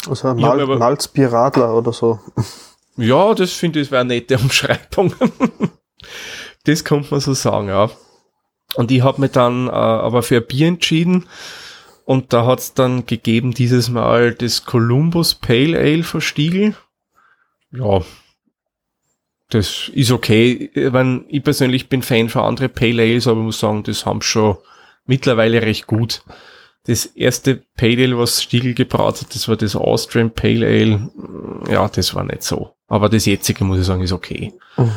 Also 0.08 0.28
ein 0.28 0.36
Mal 0.36 0.60
aber, 0.60 0.78
Malzbieradler 0.78 1.74
oder 1.74 1.92
so. 1.92 2.20
Ja, 2.96 3.34
das 3.34 3.50
finde 3.50 3.80
ich 3.80 3.90
wäre 3.90 4.02
eine 4.02 4.14
nette 4.14 4.38
Umschreibung. 4.38 5.12
das 6.62 6.84
kommt 6.84 7.10
man 7.10 7.18
so 7.18 7.34
sagen, 7.34 7.66
ja. 7.66 7.90
Und 8.76 8.92
ich 8.92 9.02
habe 9.02 9.20
mich 9.20 9.32
dann 9.32 9.66
äh, 9.66 9.72
aber 9.72 10.22
für 10.22 10.36
ein 10.36 10.46
Bier 10.46 10.68
entschieden. 10.68 11.26
Und 12.04 12.32
da 12.32 12.46
hat 12.46 12.60
es 12.60 12.74
dann 12.74 13.04
gegeben 13.04 13.52
dieses 13.52 13.88
Mal 13.88 14.32
das 14.32 14.64
Columbus 14.64 15.34
Pale 15.34 15.76
Ale 15.76 16.04
von 16.04 16.20
Stiegel. 16.20 16.76
Ja, 17.72 18.02
das 19.50 19.90
ist 19.92 20.10
okay. 20.10 20.70
Ich, 20.74 20.92
mein, 20.92 21.24
ich 21.28 21.42
persönlich 21.42 21.88
bin 21.88 22.02
Fan 22.02 22.28
von 22.28 22.42
anderen 22.42 22.72
Pale 22.72 23.02
Ales, 23.02 23.26
aber 23.26 23.40
ich 23.40 23.46
muss 23.46 23.60
sagen, 23.60 23.82
das 23.82 24.06
haben 24.06 24.22
schon 24.22 24.58
mittlerweile 25.06 25.62
recht 25.62 25.86
gut. 25.86 26.22
Das 26.86 27.06
erste 27.06 27.62
Pale 27.76 28.04
Ale, 28.04 28.18
was 28.18 28.42
Stiegel 28.42 28.74
gebraut 28.74 29.20
hat, 29.20 29.34
das 29.34 29.48
war 29.48 29.56
das 29.56 29.74
Austrian 29.74 30.30
Pale 30.30 30.66
Ale. 30.66 31.10
Ja, 31.70 31.88
das 31.88 32.14
war 32.14 32.24
nicht 32.24 32.42
so. 32.42 32.74
Aber 32.88 33.08
das 33.08 33.24
jetzige, 33.24 33.64
muss 33.64 33.78
ich 33.78 33.86
sagen, 33.86 34.02
ist 34.02 34.12
okay. 34.12 34.52
Mhm. 34.76 34.92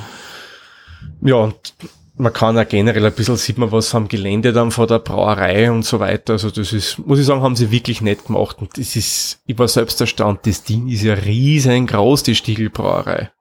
Ja, 1.21 1.35
und 1.35 1.73
man 2.17 2.33
kann 2.33 2.57
auch 2.57 2.67
generell 2.67 3.05
ein 3.05 3.13
bisschen 3.13 3.37
sieht 3.37 3.57
man 3.57 3.71
was 3.71 3.95
am 3.95 4.09
Gelände 4.09 4.51
dann 4.51 4.71
vor 4.71 4.87
der 4.87 4.99
Brauerei 4.99 5.71
und 5.71 5.85
so 5.85 5.99
weiter. 5.99 6.33
Also 6.33 6.51
das 6.51 6.73
ist, 6.73 6.99
muss 6.99 7.19
ich 7.19 7.25
sagen, 7.25 7.41
haben 7.41 7.55
sie 7.55 7.71
wirklich 7.71 8.01
nett 8.01 8.25
gemacht. 8.25 8.57
Und 8.59 8.77
das 8.77 8.95
ist, 8.97 9.39
ich 9.45 9.57
war 9.57 9.67
selbst 9.69 10.01
erstaunt, 10.01 10.45
das 10.45 10.63
Ding 10.63 10.89
ist 10.89 11.03
ja 11.03 11.13
riesengroß, 11.13 12.23
die 12.23 12.35
Stiegelbrauerei. 12.35 13.31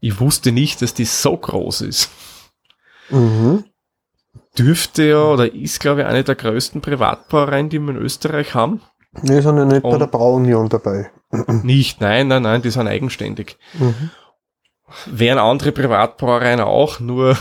Ich 0.00 0.20
wusste 0.20 0.52
nicht, 0.52 0.82
dass 0.82 0.92
die 0.92 1.06
so 1.06 1.36
groß 1.36 1.80
ist. 1.82 2.10
Mhm 3.08 3.64
dürfte 4.58 5.04
ja 5.04 5.22
oder 5.24 5.52
ist, 5.52 5.80
glaube 5.80 6.00
ich, 6.02 6.06
eine 6.06 6.24
der 6.24 6.34
größten 6.34 6.80
Privatbrauereien, 6.80 7.68
die 7.68 7.78
wir 7.78 7.90
in 7.90 7.96
Österreich 7.96 8.54
haben. 8.54 8.80
Die 9.22 9.40
sind 9.40 9.56
ja 9.56 9.64
nicht 9.64 9.84
Und 9.84 9.92
bei 9.92 9.98
der 9.98 10.06
Brauunion 10.06 10.68
dabei. 10.68 11.10
Nicht, 11.62 12.00
nein, 12.00 12.28
nein, 12.28 12.42
nein, 12.42 12.62
die 12.62 12.70
sind 12.70 12.86
eigenständig. 12.86 13.58
Mhm. 13.74 14.10
Wären 15.06 15.38
andere 15.38 15.72
Privatbrauereien 15.72 16.60
auch, 16.60 17.00
nur 17.00 17.36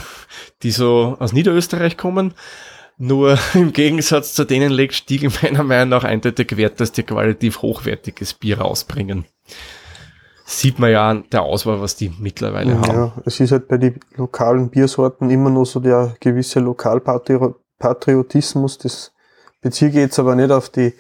die 0.64 0.72
so 0.72 1.16
aus 1.20 1.34
Niederösterreich 1.34 1.96
kommen. 1.96 2.34
Nur 2.98 3.38
im 3.54 3.74
Gegensatz 3.74 4.34
zu 4.34 4.44
denen 4.44 4.72
legt 4.72 4.96
Stiegel 4.96 5.32
meiner 5.42 5.64
Meinung 5.64 5.90
nach 5.90 6.04
eindeutig 6.04 6.58
Wert, 6.58 6.80
dass 6.80 6.92
die 6.92 7.04
qualitativ 7.04 7.62
hochwertiges 7.62 8.34
Bier 8.34 8.60
rausbringen 8.60 9.26
sieht 10.50 10.80
man 10.80 10.92
ja 10.92 11.10
an 11.10 11.26
der 11.34 11.44
Auswahl, 11.44 11.82
was 11.82 11.98
die 11.98 12.10
mittlerweile 12.18 12.72
ja, 12.72 12.78
haben. 12.78 12.98
Ja, 12.98 13.12
es 13.26 13.42
ist 13.42 13.52
halt 13.52 13.68
bei 13.68 13.78
den 13.78 14.00
lokalen 14.16 14.70
Biersorten 14.70 15.30
immer 15.30 15.50
noch 15.50 15.66
so 15.66 15.82
der 15.82 16.16
gewisse 16.22 16.62
Lokalpatriotismus. 16.62 18.78
Das 18.78 19.12
beziehe 19.62 19.90
ich 19.90 19.98
jetzt 19.98 20.20
aber 20.20 20.36
nicht 20.36 20.52
auf 20.52 20.70
die 20.70 20.94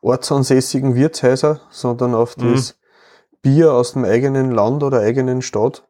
ortsansässigen 0.00 0.94
Wirtshäuser, 0.94 1.60
sondern 1.70 2.14
auf 2.14 2.36
mhm. 2.36 2.52
das 2.52 2.78
Bier 3.42 3.72
aus 3.72 3.94
dem 3.94 4.04
eigenen 4.04 4.52
Land 4.52 4.84
oder 4.84 5.00
eigenen 5.00 5.42
Stadt. 5.42 5.82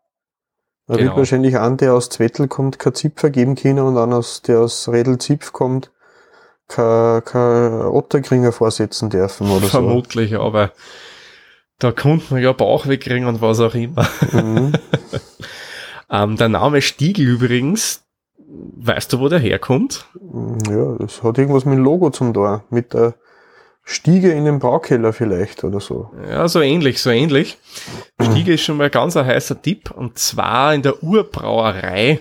Da 0.87 0.95
genau. 0.95 1.09
wird 1.09 1.19
wahrscheinlich 1.19 1.59
an, 1.59 1.77
der 1.77 1.93
aus 1.93 2.09
Zwettel 2.09 2.49
kommt, 2.49 2.79
kein 2.79 2.95
Zipfer 2.95 3.29
geben 3.29 3.55
können 3.55 3.81
und 3.81 3.99
an, 3.99 4.19
der 4.47 4.61
aus 4.61 4.89
Redel-Zipf 4.89 5.53
kommt, 5.53 5.91
kein, 6.69 7.23
kein 7.23 7.83
Otterkringer 7.83 8.53
vorsetzen 8.53 9.11
dürfen 9.11 9.51
oder 9.51 9.67
Vermutlich, 9.67 10.31
so. 10.31 10.41
aber 10.41 10.73
da 11.79 11.93
konnte 11.93 12.33
man 12.33 12.43
ja 12.43 12.53
Bauch 12.53 12.87
wegkriegen 12.87 13.27
und 13.27 13.41
was 13.41 13.61
auch 13.61 13.75
immer. 13.75 14.09
Mhm. 14.33 14.73
ähm, 16.11 16.37
der 16.37 16.49
Name 16.49 16.83
Stiegel 16.83 17.27
übrigens, 17.27 18.05
weißt 18.39 19.13
du, 19.13 19.21
wo 19.21 19.29
der 19.29 19.39
herkommt? 19.39 20.07
Ja, 20.69 20.97
das 20.99 21.23
hat 21.23 21.39
irgendwas 21.39 21.65
mit 21.65 21.79
dem 21.79 21.85
Logo 21.85 22.11
zum 22.11 22.33
Tor. 22.33 22.65
Mit 22.71 22.95
der 22.95 23.15
Stiege 23.83 24.33
in 24.33 24.47
den 24.47 24.61
Braukeller 24.61 25.13
vielleicht 25.13 25.63
oder 25.63 25.79
so. 25.79 26.11
Ja, 26.27 26.49
so 26.49 26.61
ähnlich, 26.61 27.03
so 27.03 27.11
ähnlich. 27.11 27.59
Stiege 28.21 28.55
ist 28.55 28.63
schon 28.63 28.79
mal 28.79 28.89
ganz 28.89 29.17
ein 29.17 29.27
heißer 29.27 29.61
Tipp 29.61 29.91
und 29.91 30.19
zwar 30.19 30.75
in 30.75 30.83
der 30.83 31.03
Urbrauerei. 31.03 32.21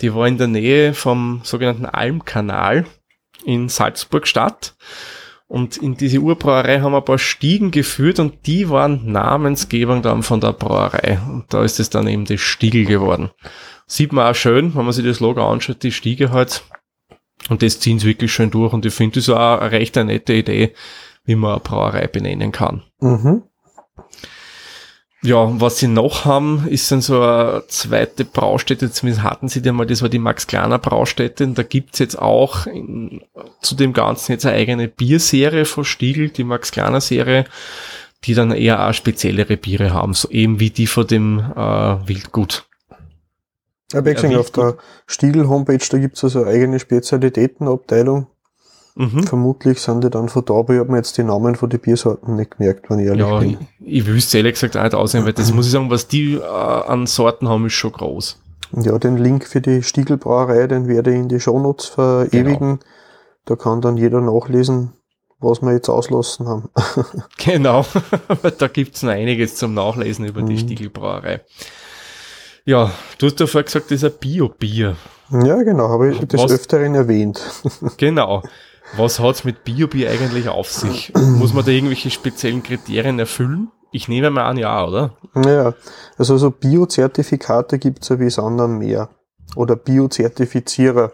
Die 0.00 0.12
war 0.12 0.26
in 0.26 0.38
der 0.38 0.48
Nähe 0.48 0.92
vom 0.92 1.40
sogenannten 1.44 1.86
Almkanal 1.86 2.84
in 3.44 3.68
Salzburg 3.68 4.26
Stadt. 4.26 4.74
Und 5.46 5.76
in 5.76 5.96
diese 5.96 6.18
Urbrauerei 6.18 6.80
haben 6.80 6.92
wir 6.92 6.98
ein 6.98 7.04
paar 7.04 7.18
Stiegen 7.18 7.70
geführt 7.70 8.18
und 8.18 8.46
die 8.46 8.70
waren 8.70 9.10
Namensgebung 9.12 10.02
dann 10.02 10.22
von 10.22 10.40
der 10.40 10.52
Brauerei. 10.52 11.20
Und 11.28 11.52
da 11.52 11.62
ist 11.62 11.78
es 11.80 11.90
dann 11.90 12.08
eben 12.08 12.24
das 12.24 12.40
Stiegel 12.40 12.86
geworden. 12.86 13.30
Sieht 13.86 14.12
man 14.12 14.26
auch 14.30 14.34
schön, 14.34 14.74
wenn 14.74 14.84
man 14.84 14.92
sich 14.92 15.04
das 15.04 15.20
Logo 15.20 15.46
anschaut, 15.46 15.82
die 15.82 15.92
Stiege 15.92 16.30
halt. 16.30 16.64
Und 17.50 17.62
das 17.62 17.78
ziehen 17.78 17.98
sie 17.98 18.06
wirklich 18.06 18.32
schön 18.32 18.50
durch. 18.50 18.72
Und 18.72 18.86
ich 18.86 18.94
finde 18.94 19.20
das 19.20 19.28
auch 19.28 19.60
eine 19.60 19.70
recht 19.70 19.98
eine 19.98 20.12
nette 20.12 20.32
Idee, 20.32 20.74
wie 21.24 21.36
man 21.36 21.52
eine 21.52 21.60
Brauerei 21.60 22.06
benennen 22.06 22.50
kann. 22.50 22.82
Mhm. 23.00 23.42
Ja, 25.24 25.58
was 25.58 25.78
sie 25.78 25.88
noch 25.88 26.26
haben, 26.26 26.66
ist 26.68 26.92
dann 26.92 27.00
so 27.00 27.18
eine 27.22 27.64
zweite 27.68 28.26
Braustätte, 28.26 28.92
zumindest 28.92 29.24
hatten 29.24 29.48
sie 29.48 29.62
die 29.62 29.72
mal, 29.72 29.86
das 29.86 30.02
war 30.02 30.10
die 30.10 30.18
Max 30.18 30.46
Kleiner 30.46 30.78
Braustätte. 30.78 31.44
Und 31.44 31.56
da 31.56 31.62
gibt's 31.62 31.98
jetzt 31.98 32.18
auch 32.18 32.66
in, 32.66 33.22
zu 33.62 33.74
dem 33.74 33.94
Ganzen 33.94 34.32
jetzt 34.32 34.44
eine 34.44 34.56
eigene 34.56 34.86
Bierserie 34.86 35.64
von 35.64 35.86
Stiegel, 35.86 36.28
die 36.28 36.44
Max 36.44 36.72
Kleiner 36.72 37.00
Serie, 37.00 37.46
die 38.24 38.34
dann 38.34 38.50
eher 38.50 38.86
auch 38.86 38.92
speziellere 38.92 39.56
Biere 39.56 39.94
haben, 39.94 40.12
so 40.12 40.28
eben 40.28 40.60
wie 40.60 40.68
die 40.68 40.86
von 40.86 41.06
dem 41.06 41.38
äh, 41.38 42.06
Wildgut. 42.06 42.66
Ja, 43.94 44.04
wechseln 44.04 44.36
auf 44.36 44.50
der 44.50 44.76
Stiegel-Homepage, 45.06 45.86
da 45.90 45.96
gibt's 45.96 46.22
also 46.22 46.42
eine 46.42 46.50
eigene 46.50 46.78
Spezialitätenabteilung. 46.78 48.26
Mhm. 48.96 49.24
Vermutlich 49.24 49.80
sind 49.80 50.04
die 50.04 50.10
dann 50.10 50.28
von 50.28 50.44
da, 50.44 50.54
aber 50.54 50.74
ich 50.74 50.80
habe 50.80 50.90
mir 50.92 50.98
jetzt 50.98 51.18
die 51.18 51.24
Namen 51.24 51.56
von 51.56 51.68
den 51.68 51.80
Biersorten 51.80 52.36
nicht 52.36 52.56
gemerkt, 52.56 52.88
wenn 52.88 53.00
ich 53.00 53.06
ehrlich 53.06 53.26
ja, 53.26 53.38
bin. 53.40 53.50
Ja, 53.50 53.58
ich, 53.80 53.98
ich 53.98 54.06
wüsste 54.06 54.38
ehrlich 54.38 54.54
gesagt 54.54 54.76
auch 54.76 54.82
nicht 54.84 54.94
aussehen, 54.94 55.24
weil 55.24 55.32
das 55.32 55.52
muss 55.52 55.66
ich 55.66 55.72
sagen, 55.72 55.90
was 55.90 56.06
die 56.06 56.34
äh, 56.34 56.42
an 56.42 57.06
Sorten 57.06 57.48
haben, 57.48 57.66
ist 57.66 57.72
schon 57.72 57.90
groß. 57.90 58.38
Ja, 58.76 58.98
den 58.98 59.16
Link 59.16 59.46
für 59.46 59.60
die 59.60 59.82
Stiegelbrauerei, 59.82 60.66
den 60.68 60.86
werde 60.86 61.12
ich 61.12 61.16
in 61.16 61.28
die 61.28 61.40
Shownotes 61.40 61.86
verewigen. 61.86 62.78
Genau. 62.78 62.78
Da 63.46 63.56
kann 63.56 63.80
dann 63.80 63.96
jeder 63.96 64.20
nachlesen, 64.20 64.92
was 65.40 65.60
wir 65.60 65.72
jetzt 65.72 65.88
auslassen 65.88 66.46
haben. 66.46 66.70
genau, 67.38 67.84
da 68.58 68.68
gibt's 68.68 69.02
noch 69.02 69.10
einiges 69.10 69.56
zum 69.56 69.74
Nachlesen 69.74 70.24
über 70.24 70.42
mhm. 70.42 70.46
die 70.46 70.58
Stiegelbrauerei. 70.58 71.40
Ja, 72.64 72.92
du 73.18 73.26
hast 73.26 73.40
ja 73.40 73.46
vorher 73.46 73.64
gesagt, 73.64 73.90
das 73.90 74.02
ist 74.02 74.04
ein 74.04 74.18
Bio-Bier. 74.18 74.96
Ja, 75.30 75.62
genau, 75.62 75.88
habe 75.88 76.12
ich 76.12 76.20
des 76.20 76.50
Öfteren 76.50 76.94
erwähnt. 76.94 77.42
genau. 77.96 78.42
Was 78.96 79.18
hat's 79.18 79.44
mit 79.44 79.64
Bio-Bier 79.64 80.10
eigentlich 80.10 80.48
auf 80.48 80.70
sich? 80.70 81.12
Muss 81.14 81.52
man 81.52 81.64
da 81.64 81.70
irgendwelche 81.70 82.10
speziellen 82.10 82.62
Kriterien 82.62 83.18
erfüllen? 83.18 83.70
Ich 83.90 84.08
nehme 84.08 84.30
mal 84.30 84.44
an, 84.44 84.56
ja, 84.56 84.86
oder? 84.86 85.16
Ja, 85.34 85.74
also 86.18 86.36
so 86.36 86.50
Bio-Zertifikate 86.50 87.78
gibt's 87.78 88.08
ja 88.08 88.18
wie 88.20 88.26
es 88.26 88.38
anderen 88.38 88.78
mehr. 88.78 89.08
Oder 89.56 89.76
Bio-Zertifizierer. 89.76 91.12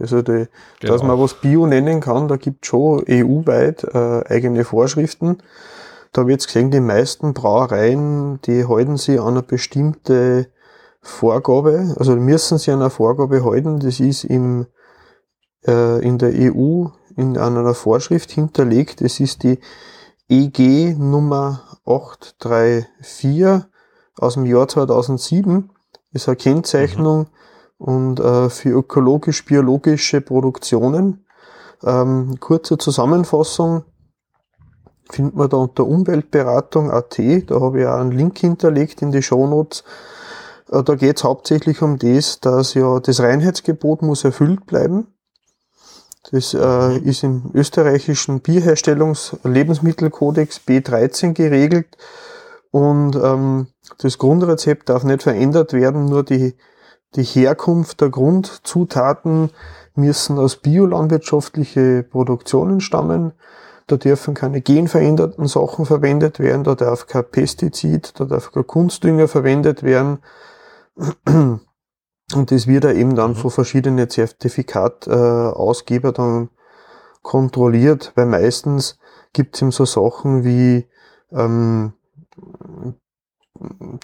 Also 0.00 0.22
die, 0.22 0.46
genau. 0.80 0.92
dass 0.92 1.02
man 1.02 1.18
was 1.18 1.34
Bio 1.34 1.66
nennen 1.66 2.00
kann, 2.00 2.28
da 2.28 2.36
gibt 2.36 2.66
schon 2.66 3.04
EU-weit 3.08 3.84
äh, 3.84 4.24
eigene 4.28 4.64
Vorschriften. 4.64 5.38
Da 6.12 6.22
jetzt 6.22 6.46
gesehen, 6.46 6.70
die 6.70 6.80
meisten 6.80 7.34
Brauereien, 7.34 8.40
die 8.42 8.66
halten 8.66 8.96
sich 8.96 9.20
an 9.20 9.28
eine 9.28 9.42
bestimmte 9.42 10.48
Vorgabe, 11.00 11.94
also 11.98 12.16
müssen 12.16 12.58
sie 12.58 12.72
an 12.72 12.80
einer 12.80 12.90
Vorgabe 12.90 13.44
halten, 13.44 13.80
das 13.80 14.00
ist 14.00 14.24
im, 14.24 14.66
äh, 15.66 16.02
in 16.04 16.18
der 16.18 16.32
EU 16.34 16.86
in 17.16 17.38
einer 17.38 17.74
Vorschrift 17.74 18.30
hinterlegt, 18.30 19.00
das 19.00 19.20
ist 19.20 19.42
die 19.42 19.58
EG 20.28 20.94
Nummer 20.94 21.62
834 21.86 23.64
aus 24.18 24.34
dem 24.34 24.46
Jahr 24.46 24.68
2007, 24.68 25.70
das 26.12 26.22
ist 26.22 26.28
eine 26.28 26.36
Kennzeichnung 26.36 27.18
mhm. 27.18 27.26
und 27.78 28.20
äh, 28.20 28.50
für 28.50 28.70
ökologisch-biologische 28.70 30.20
Produktionen. 30.20 31.26
Ähm, 31.82 32.36
kurze 32.40 32.78
Zusammenfassung 32.78 33.84
findet 35.10 35.36
man 35.36 35.48
da 35.48 35.58
unter 35.58 35.86
Umweltberatung.at, 35.86 37.18
da 37.46 37.60
habe 37.60 37.80
ich 37.80 37.86
auch 37.86 37.98
einen 37.98 38.12
Link 38.12 38.38
hinterlegt 38.38 39.02
in 39.02 39.12
die 39.12 39.22
Shownotes. 39.22 39.84
Äh, 40.70 40.82
da 40.82 40.94
geht 40.96 41.18
es 41.18 41.24
hauptsächlich 41.24 41.82
um 41.82 41.98
das, 41.98 42.40
dass 42.40 42.74
ja 42.74 42.98
das 43.00 43.20
Reinheitsgebot 43.20 44.02
muss 44.02 44.24
erfüllt 44.24 44.66
bleiben. 44.66 45.06
Das 46.30 46.54
äh, 46.54 46.96
ist 46.98 47.22
im 47.22 47.50
österreichischen 47.54 48.40
Bierherstellungs-Lebensmittelkodex 48.40 50.62
B13 50.66 51.34
geregelt 51.34 51.96
und 52.70 53.16
ähm, 53.16 53.66
das 53.98 54.18
Grundrezept 54.18 54.88
darf 54.88 55.04
nicht 55.04 55.22
verändert 55.22 55.72
werden, 55.72 56.06
nur 56.06 56.24
die, 56.24 56.56
die 57.14 57.22
Herkunft 57.22 58.00
der 58.00 58.10
Grundzutaten 58.10 59.50
müssen 59.94 60.38
aus 60.38 60.56
biolandwirtschaftliche 60.56 62.02
Produktionen 62.02 62.80
stammen. 62.80 63.32
Da 63.86 63.96
dürfen 63.96 64.34
keine 64.34 64.60
genveränderten 64.60 65.46
Sachen 65.46 65.86
verwendet 65.86 66.40
werden, 66.40 66.64
da 66.64 66.74
darf 66.74 67.06
kein 67.06 67.30
Pestizid, 67.30 68.18
da 68.18 68.24
darf 68.24 68.50
kein 68.50 68.66
Kunstdünger 68.66 69.28
verwendet 69.28 69.84
werden. 69.84 70.18
Und 72.34 72.50
das 72.50 72.66
wird 72.66 72.84
eben 72.84 73.14
dann 73.14 73.30
mhm. 73.30 73.36
von 73.36 73.50
verschiedenen 73.50 74.10
Zertifikatausgeber 74.10 76.12
dann 76.12 76.50
kontrolliert, 77.22 78.12
weil 78.14 78.26
meistens 78.26 78.98
gibt 79.32 79.56
es 79.56 79.62
eben 79.62 79.70
so 79.70 79.84
Sachen 79.84 80.44
wie 80.44 80.86
ähm, 81.32 81.92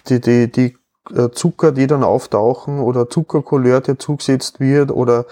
die, 0.07 0.19
die, 0.19 0.51
die 0.51 0.77
äh, 1.13 1.29
Zucker, 1.31 1.71
die 1.71 1.87
dann 1.87 2.03
auftauchen 2.03 2.79
oder 2.79 3.09
Zuckercouleur, 3.09 3.81
der 3.81 3.99
zugesetzt 3.99 4.59
wird 4.59 4.91
oder 4.91 5.25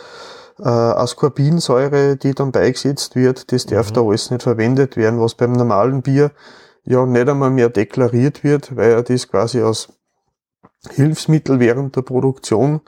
äh, 0.59 0.67
Ascorbinsäure, 0.67 2.17
die 2.17 2.33
dann 2.33 2.51
beigesetzt 2.51 3.15
wird, 3.15 3.51
das 3.51 3.65
darf 3.65 3.89
mhm. 3.89 3.93
da 3.93 4.01
alles 4.01 4.31
nicht 4.31 4.43
verwendet 4.43 4.97
werden, 4.97 5.19
was 5.19 5.35
beim 5.35 5.53
normalen 5.53 6.01
Bier 6.01 6.31
ja 6.83 7.05
nicht 7.05 7.29
einmal 7.29 7.51
mehr 7.51 7.69
deklariert 7.69 8.43
wird, 8.43 8.75
weil 8.75 8.91
ja 8.91 9.01
das 9.01 9.27
quasi 9.27 9.61
aus 9.61 9.89
Hilfsmittel 10.89 11.59
während 11.59 11.95
der 11.95 12.01
Produktion 12.01 12.81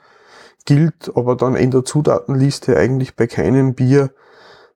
gilt, 0.66 1.12
aber 1.16 1.36
dann 1.36 1.56
in 1.56 1.72
der 1.72 1.84
Zutatenliste 1.84 2.78
eigentlich 2.78 3.16
bei 3.16 3.28
keinem 3.28 3.76
Bier 3.76 4.12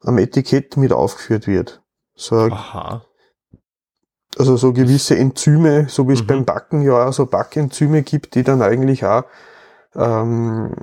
am 0.01 0.17
Etikett 0.17 0.77
mit 0.77 0.93
aufgeführt 0.93 1.47
wird. 1.47 1.81
So, 2.15 2.35
Aha. 2.35 3.03
Also 4.37 4.55
so 4.55 4.71
gewisse 4.73 5.17
Enzyme, 5.17 5.87
so 5.89 6.07
wie 6.07 6.13
es 6.13 6.21
mhm. 6.21 6.27
beim 6.27 6.45
Backen 6.45 6.81
ja 6.81 7.07
auch 7.07 7.13
so 7.13 7.25
Backenzyme 7.25 8.03
gibt, 8.03 8.35
die 8.35 8.43
dann 8.43 8.61
eigentlich 8.61 9.03
auch 9.03 9.23
ähm, 9.95 10.73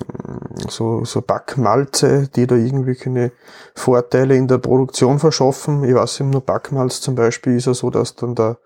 so, 0.68 1.04
so 1.04 1.22
Backmalze, 1.22 2.28
die 2.34 2.46
da 2.46 2.56
irgendwelche 2.56 3.32
Vorteile 3.74 4.34
in 4.36 4.48
der 4.48 4.58
Produktion 4.58 5.20
verschaffen. 5.20 5.84
Ich 5.84 5.94
weiß 5.94 6.20
eben 6.20 6.30
nur 6.30 6.40
Backmalz 6.40 7.00
zum 7.00 7.14
Beispiel 7.14 7.56
ist 7.56 7.66
ja 7.66 7.74
so, 7.74 7.90
dass 7.90 8.16
dann 8.16 8.34
der 8.34 8.58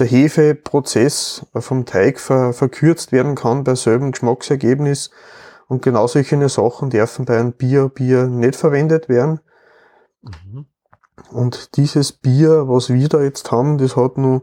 der 0.00 0.06
Hefeprozess 0.06 1.46
vom 1.54 1.84
Teig 1.84 2.20
ver 2.20 2.52
verkürzt 2.52 3.12
werden 3.12 3.34
kann 3.34 3.64
bei 3.64 3.74
selben 3.74 4.12
Geschmacksergebnis. 4.12 5.10
Und 5.68 5.82
genau 5.82 6.06
solche 6.06 6.48
Sachen 6.48 6.90
dürfen 6.90 7.24
bei 7.24 7.38
einem 7.38 7.52
Bier, 7.52 7.88
Bier 7.88 8.26
nicht 8.26 8.56
verwendet 8.56 9.08
werden. 9.08 9.40
Mhm. 10.22 10.66
Und 11.30 11.76
dieses 11.76 12.12
Bier, 12.12 12.68
was 12.68 12.88
wir 12.88 13.08
da 13.08 13.20
jetzt 13.20 13.50
haben, 13.50 13.78
das 13.78 13.96
hat 13.96 14.16
nur 14.16 14.42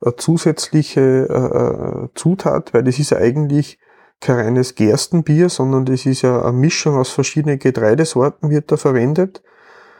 eine 0.00 0.16
zusätzliche 0.16 1.00
äh, 1.28 2.04
äh, 2.04 2.08
Zutat, 2.14 2.72
weil 2.72 2.84
das 2.84 2.98
ist 2.98 3.10
ja 3.10 3.18
eigentlich 3.18 3.78
kein 4.20 4.36
reines 4.36 4.74
Gerstenbier, 4.74 5.48
sondern 5.48 5.84
das 5.84 6.06
ist 6.06 6.22
ja 6.22 6.42
eine 6.42 6.52
Mischung 6.52 6.96
aus 6.96 7.10
verschiedenen 7.10 7.58
Getreidesorten, 7.58 8.50
wird 8.50 8.72
da 8.72 8.76
verwendet. 8.76 9.42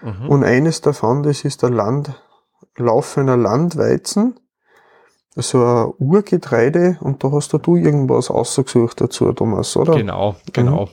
Mhm. 0.03 0.29
Und 0.29 0.45
eines 0.45 0.81
davon, 0.81 1.23
das 1.23 1.45
ist 1.45 1.63
der 1.63 1.71
Land, 1.71 2.23
laufender 2.77 3.37
Landweizen 3.37 4.39
so 5.37 5.64
ein 5.64 5.93
Urgetreide 5.99 6.99
und 7.00 7.25
da 7.25 7.33
hast 7.33 7.53
du 7.53 7.76
irgendwas 7.76 8.31
ausgesucht 8.31 9.00
dazu, 9.00 9.33
Thomas, 9.33 9.76
oder? 9.76 9.97
Genau, 9.97 10.37
genau. 10.53 10.87
Mhm. 10.87 10.91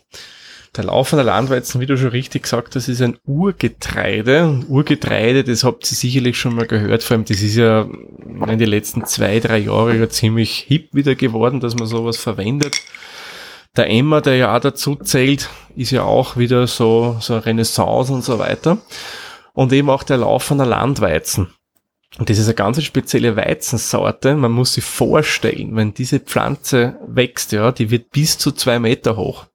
Der 0.78 0.86
laufende 0.86 1.24
Landweizen, 1.24 1.82
wie 1.82 1.86
du 1.86 1.98
schon 1.98 2.10
richtig 2.10 2.44
gesagt 2.44 2.76
hast, 2.76 2.88
ist 2.88 3.02
ein 3.02 3.18
Urgetreide. 3.26 4.48
Und 4.48 4.70
Urgetreide, 4.70 5.44
das 5.44 5.66
habt 5.66 5.92
ihr 5.92 5.98
sicherlich 5.98 6.40
schon 6.40 6.56
mal 6.56 6.66
gehört, 6.66 7.04
vor 7.04 7.16
allem 7.16 7.26
das 7.26 7.42
ist 7.42 7.58
ja 7.58 7.82
in 7.82 8.58
den 8.58 8.70
letzten 8.70 9.06
zwei, 9.06 9.42
drei 9.42 9.58
Jahren 9.58 10.00
ja 10.00 10.08
ziemlich 10.08 10.60
hip 10.68 10.94
wieder 10.94 11.16
geworden, 11.16 11.60
dass 11.60 11.76
man 11.76 11.88
sowas 11.88 12.16
verwendet. 12.16 12.80
Der 13.76 13.90
Emmer, 13.90 14.22
der 14.22 14.38
ja 14.38 14.56
auch 14.56 14.62
dazu 14.62 14.96
zählt, 14.96 15.50
ist 15.76 15.92
ja 15.92 16.04
auch 16.04 16.38
wieder 16.38 16.68
so, 16.68 17.18
so 17.20 17.38
Renaissance 17.38 18.12
und 18.14 18.24
so 18.24 18.40
weiter. 18.40 18.78
Und 19.54 19.74
eben 19.74 19.90
auch 19.90 20.04
der 20.04 20.18
laufende 20.18 20.64
Landweizen. 20.64 21.54
Und 22.18 22.30
das 22.30 22.38
ist 22.38 22.48
eine 22.48 22.56
ganz 22.56 22.84
spezielle 22.84 23.36
Weizensorte. 23.36 24.36
Man 24.36 24.52
muss 24.52 24.74
sich 24.74 24.84
vorstellen, 24.84 25.76
wenn 25.76 25.94
diese 25.94 26.20
Pflanze 26.20 26.98
wächst, 27.08 27.52
ja, 27.54 27.72
die 27.72 27.90
wird 27.90 28.12
bis 28.12 28.38
zu 28.38 28.52
zwei 28.52 28.80
Meter 28.80 29.16
hoch. 29.16 29.46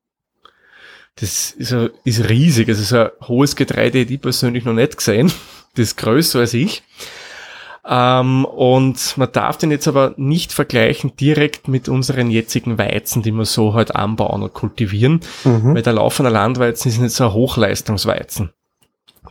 Das 1.16 1.50
ist, 1.52 1.75
ist 2.04 2.28
riesig. 2.28 2.68
Das 2.68 2.78
ist 2.78 2.92
ein 2.92 3.10
hohes 3.26 3.56
Getreide, 3.56 4.00
hätte 4.00 4.14
ich 4.14 4.20
persönlich 4.20 4.64
noch 4.64 4.72
nicht 4.72 4.96
gesehen. 4.96 5.32
Das 5.75 5.88
ist 5.88 5.96
größer 5.96 6.40
als 6.40 6.54
ich. 6.54 6.82
Ähm, 7.88 8.44
und 8.44 9.16
man 9.16 9.30
darf 9.30 9.58
den 9.58 9.70
jetzt 9.70 9.86
aber 9.86 10.14
nicht 10.16 10.52
vergleichen 10.52 11.14
direkt 11.16 11.68
mit 11.68 11.88
unseren 11.88 12.30
jetzigen 12.30 12.78
Weizen, 12.78 13.22
die 13.22 13.30
wir 13.30 13.44
so 13.44 13.75
halt 13.75 13.94
anbauen 13.94 14.42
und 14.42 14.52
kultivieren, 14.52 15.20
mhm. 15.44 15.75
weil 15.75 15.82
der 15.82 15.92
laufende 15.92 16.30
Landweizen 16.30 16.88
ist 16.88 16.98
nicht 16.98 17.14
so 17.14 17.25
ein 17.25 17.32
Hochleistungsweizen. 17.32 18.50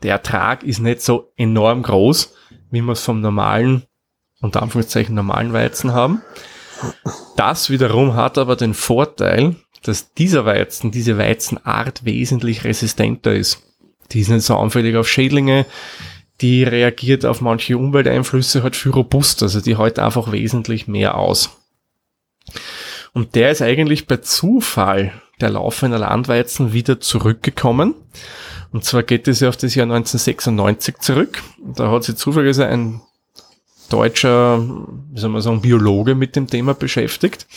Der 0.04 0.14
Ertrag 0.14 0.64
ist 0.64 0.80
nicht 0.80 1.02
so 1.02 1.32
enorm 1.36 1.84
groß, 1.84 2.34
wie 2.76 2.82
wir 2.82 2.92
es 2.92 3.02
vom 3.02 3.22
normalen, 3.22 3.84
unter 4.42 4.62
Anführungszeichen 4.62 5.16
normalen 5.16 5.54
Weizen 5.54 5.94
haben. 5.94 6.22
Das 7.36 7.70
wiederum 7.70 8.16
hat 8.16 8.38
aber 8.38 8.56
den 8.56 8.74
Vorteil, 8.74 9.56
dass 9.82 10.14
dieser 10.14 10.46
Weizen, 10.46 10.92
diese 10.92 11.18
Weizenart 11.18 12.06
wesentlich 12.06 12.64
resistenter 12.64 13.34
ist. 13.34 13.64
Die 14.12 14.20
ist 14.20 14.30
nicht 14.30 14.46
so 14.46 14.58
anfällig 14.58 14.96
auf 14.98 15.08
Schädlinge, 15.08 15.66
die 16.42 16.64
reagiert 16.64 17.26
auf 17.26 17.42
manche 17.42 17.78
Umwelteinflüsse 17.78 18.62
halt 18.62 18.76
viel 18.76 18.92
robust, 18.92 19.42
also 19.42 19.62
die 19.62 19.78
hält 19.78 20.00
einfach 20.00 20.32
wesentlich 20.32 20.88
mehr 20.88 21.18
aus. 21.18 21.50
Und 23.14 23.36
der 23.36 23.52
ist 23.52 23.62
eigentlich 23.62 24.08
bei 24.08 24.18
Zufall 24.18 25.14
der 25.40 25.50
laufende 25.52 25.98
Landweizen 25.98 26.74
wieder 26.74 27.00
zurückgekommen. 27.00 27.96
Und 28.72 28.84
zwar 28.84 29.04
geht 29.04 29.28
es 29.28 29.40
ja 29.40 29.50
auf 29.50 29.58
das 29.58 29.76
Jahr 29.76 29.86
1996 29.86 30.98
zurück. 31.00 31.42
Da 31.60 31.92
hat 31.92 32.04
sich 32.04 32.16
zufälligerweise 32.16 32.68
ein 32.68 33.02
deutscher, 33.90 34.60
wie 35.12 35.20
soll 35.20 35.30
man 35.30 35.42
sagen, 35.42 35.62
Biologe 35.62 36.16
mit 36.16 36.36
dem 36.36 36.48
Thema 36.48 36.74
beschäftigt. 36.74 37.48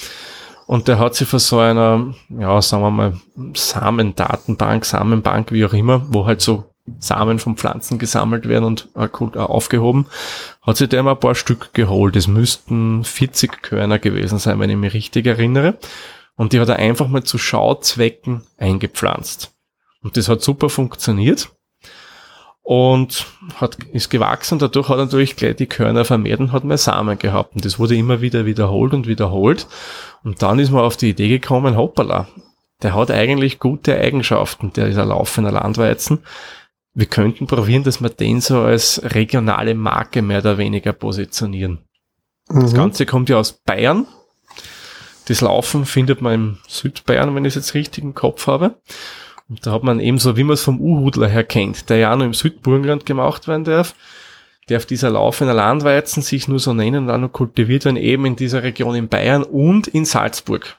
Und 0.66 0.86
der 0.86 0.98
hat 0.98 1.14
sich 1.14 1.26
von 1.26 1.38
so 1.38 1.58
einer, 1.58 2.14
ja, 2.28 2.60
sagen 2.60 2.82
wir 2.82 2.90
mal, 2.90 3.14
Samendatenbank, 3.54 4.84
Samenbank, 4.84 5.50
wie 5.50 5.64
auch 5.64 5.72
immer, 5.72 6.06
wo 6.10 6.26
halt 6.26 6.42
so 6.42 6.64
Samen 6.98 7.38
von 7.38 7.56
Pflanzen 7.56 7.98
gesammelt 7.98 8.48
werden 8.48 8.64
und 8.64 8.88
aufgehoben, 8.94 10.06
hat 10.62 10.76
sich 10.76 10.88
der 10.88 11.02
mal 11.02 11.12
ein 11.12 11.20
paar 11.20 11.34
Stück 11.34 11.72
geholt. 11.74 12.16
Es 12.16 12.28
müssten 12.28 13.04
40 13.04 13.62
Körner 13.62 13.98
gewesen 13.98 14.38
sein, 14.38 14.60
wenn 14.60 14.70
ich 14.70 14.76
mich 14.76 14.94
richtig 14.94 15.26
erinnere. 15.26 15.78
Und 16.36 16.52
die 16.52 16.60
hat 16.60 16.68
er 16.68 16.76
einfach 16.76 17.08
mal 17.08 17.24
zu 17.24 17.38
Schauzwecken 17.38 18.42
eingepflanzt. 18.58 19.54
Und 20.02 20.16
das 20.16 20.28
hat 20.28 20.42
super 20.42 20.68
funktioniert 20.68 21.50
und 22.62 23.26
hat, 23.56 23.76
ist 23.92 24.10
gewachsen. 24.10 24.58
Dadurch 24.58 24.88
hat 24.88 24.98
er 24.98 25.06
natürlich 25.06 25.36
gleich 25.36 25.56
die 25.56 25.66
Körner 25.66 26.04
vermehrt 26.04 26.40
und 26.40 26.52
hat 26.52 26.64
mehr 26.64 26.78
Samen 26.78 27.18
gehabt. 27.18 27.54
Und 27.54 27.64
das 27.64 27.78
wurde 27.78 27.96
immer 27.96 28.20
wieder 28.20 28.44
wiederholt 28.44 28.92
und 28.92 29.06
wiederholt. 29.06 29.66
Und 30.22 30.42
dann 30.42 30.58
ist 30.58 30.70
man 30.70 30.84
auf 30.84 30.96
die 30.96 31.10
Idee 31.10 31.28
gekommen, 31.28 31.76
hoppala, 31.76 32.28
der 32.82 32.94
hat 32.94 33.10
eigentlich 33.10 33.58
gute 33.58 33.98
Eigenschaften, 33.98 34.72
der 34.72 34.88
ist 34.88 34.98
ein 34.98 35.08
laufender 35.08 35.50
Landweizen. 35.50 36.20
Wir 36.94 37.06
könnten 37.06 37.46
probieren, 37.46 37.84
dass 37.84 38.00
wir 38.02 38.10
den 38.10 38.40
so 38.40 38.60
als 38.60 39.00
regionale 39.02 39.74
Marke 39.74 40.20
mehr 40.20 40.40
oder 40.40 40.58
weniger 40.58 40.92
positionieren. 40.92 41.86
Mhm. 42.50 42.60
Das 42.60 42.74
Ganze 42.74 43.06
kommt 43.06 43.28
ja 43.28 43.38
aus 43.38 43.52
Bayern. 43.52 44.06
Das 45.26 45.40
Laufen 45.40 45.86
findet 45.86 46.22
man 46.22 46.34
im 46.34 46.58
Südbayern, 46.68 47.34
wenn 47.34 47.44
ich 47.44 47.56
es 47.56 47.66
jetzt 47.66 47.74
richtig 47.74 48.04
im 48.04 48.14
Kopf 48.14 48.46
habe. 48.46 48.80
Und 49.48 49.66
da 49.66 49.72
hat 49.72 49.82
man 49.82 50.00
eben 50.00 50.18
so, 50.18 50.36
wie 50.36 50.44
man 50.44 50.54
es 50.54 50.62
vom 50.62 50.80
Uhudler 50.80 51.28
her 51.28 51.44
kennt, 51.44 51.88
der 51.88 51.96
ja 51.98 52.12
auch 52.12 52.16
noch 52.16 52.26
im 52.26 52.34
Südburgenland 52.34 53.06
gemacht 53.06 53.48
werden 53.48 53.64
darf, 53.64 53.94
der 54.68 54.76
auf 54.76 54.86
dieser 54.86 55.10
Lauf 55.10 55.40
in 55.40 55.46
der 55.46 55.56
Landweizen 55.56 56.22
sich 56.22 56.48
nur 56.48 56.58
so 56.58 56.74
nennen 56.74 57.04
und 57.04 57.10
auch 57.10 57.18
noch 57.18 57.32
kultiviert 57.32 57.84
werden, 57.86 57.96
eben 57.96 58.26
in 58.26 58.36
dieser 58.36 58.62
Region 58.62 58.94
in 58.94 59.08
Bayern 59.08 59.42
und 59.42 59.86
in 59.86 60.04
Salzburg. 60.04 60.78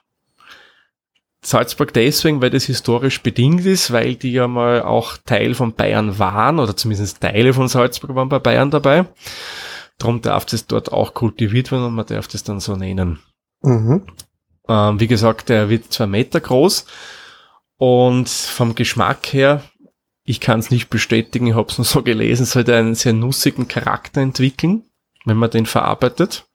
Salzburg 1.42 1.94
deswegen, 1.94 2.42
weil 2.42 2.50
das 2.50 2.66
historisch 2.66 3.22
bedingt 3.22 3.66
ist, 3.66 3.92
weil 3.92 4.16
die 4.16 4.34
ja 4.34 4.48
mal 4.48 4.82
auch 4.82 5.17
Teil 5.26 5.56
von 5.56 5.74
Bayern 5.74 6.20
waren, 6.20 6.60
oder 6.60 6.76
zumindest 6.76 7.22
Teile 7.22 7.54
von 7.54 7.67
Salzburg 7.67 8.13
waren 8.13 8.30
bei 8.30 8.39
Bayern 8.39 8.72
dabei. 8.72 9.06
Darum 9.98 10.22
darf 10.22 10.46
das 10.46 10.67
dort 10.67 10.91
auch 10.91 11.13
kultiviert 11.13 11.72
werden 11.72 11.86
und 11.86 11.96
man 11.96 12.06
darf 12.06 12.28
das 12.28 12.43
dann 12.43 12.60
so 12.60 12.76
nennen. 12.76 13.20
Mhm. 13.62 14.04
Ähm, 14.67 15.00
wie 15.00 15.08
gesagt, 15.08 15.50
der 15.50 15.70
wird 15.70 15.91
zwei 15.91 16.08
Meter 16.08 16.39
groß, 16.39 16.86
und 17.80 18.28
vom 18.28 18.76
Geschmack 18.76 19.28
her, 19.28 19.63
ich 20.26 20.42
kann 20.42 20.60
es 20.60 20.70
nicht 20.70 20.89
bestätigen, 20.89 21.48
ich 21.48 21.56
habe 21.56 21.70
es 21.70 21.78
nur 21.78 21.86
so 21.86 22.04
gelesen, 22.04 22.46
sollte 22.46 22.76
einen 22.76 22.94
sehr 22.94 23.13
nussigen 23.13 23.70
Charakter 23.70 24.22
entwickeln, 24.22 24.84
wenn 25.26 25.38
man 25.38 25.50
den 25.50 25.65
verarbeitet. 25.65 26.46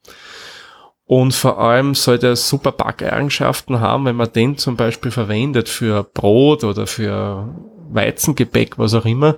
Und 1.06 1.34
vor 1.34 1.58
allem 1.58 1.94
sollte 1.94 2.28
er 2.28 2.36
super 2.36 2.72
Backeigenschaften 2.72 3.80
haben, 3.80 4.04
wenn 4.04 4.16
man 4.16 4.32
den 4.32 4.58
zum 4.58 4.76
Beispiel 4.76 5.10
verwendet 5.10 5.70
für 5.70 6.04
Brot 6.04 6.62
oder 6.62 6.86
für 6.86 7.54
Weizengebäck, 7.90 8.78
was 8.78 8.92
auch 8.92 9.06
immer. 9.06 9.36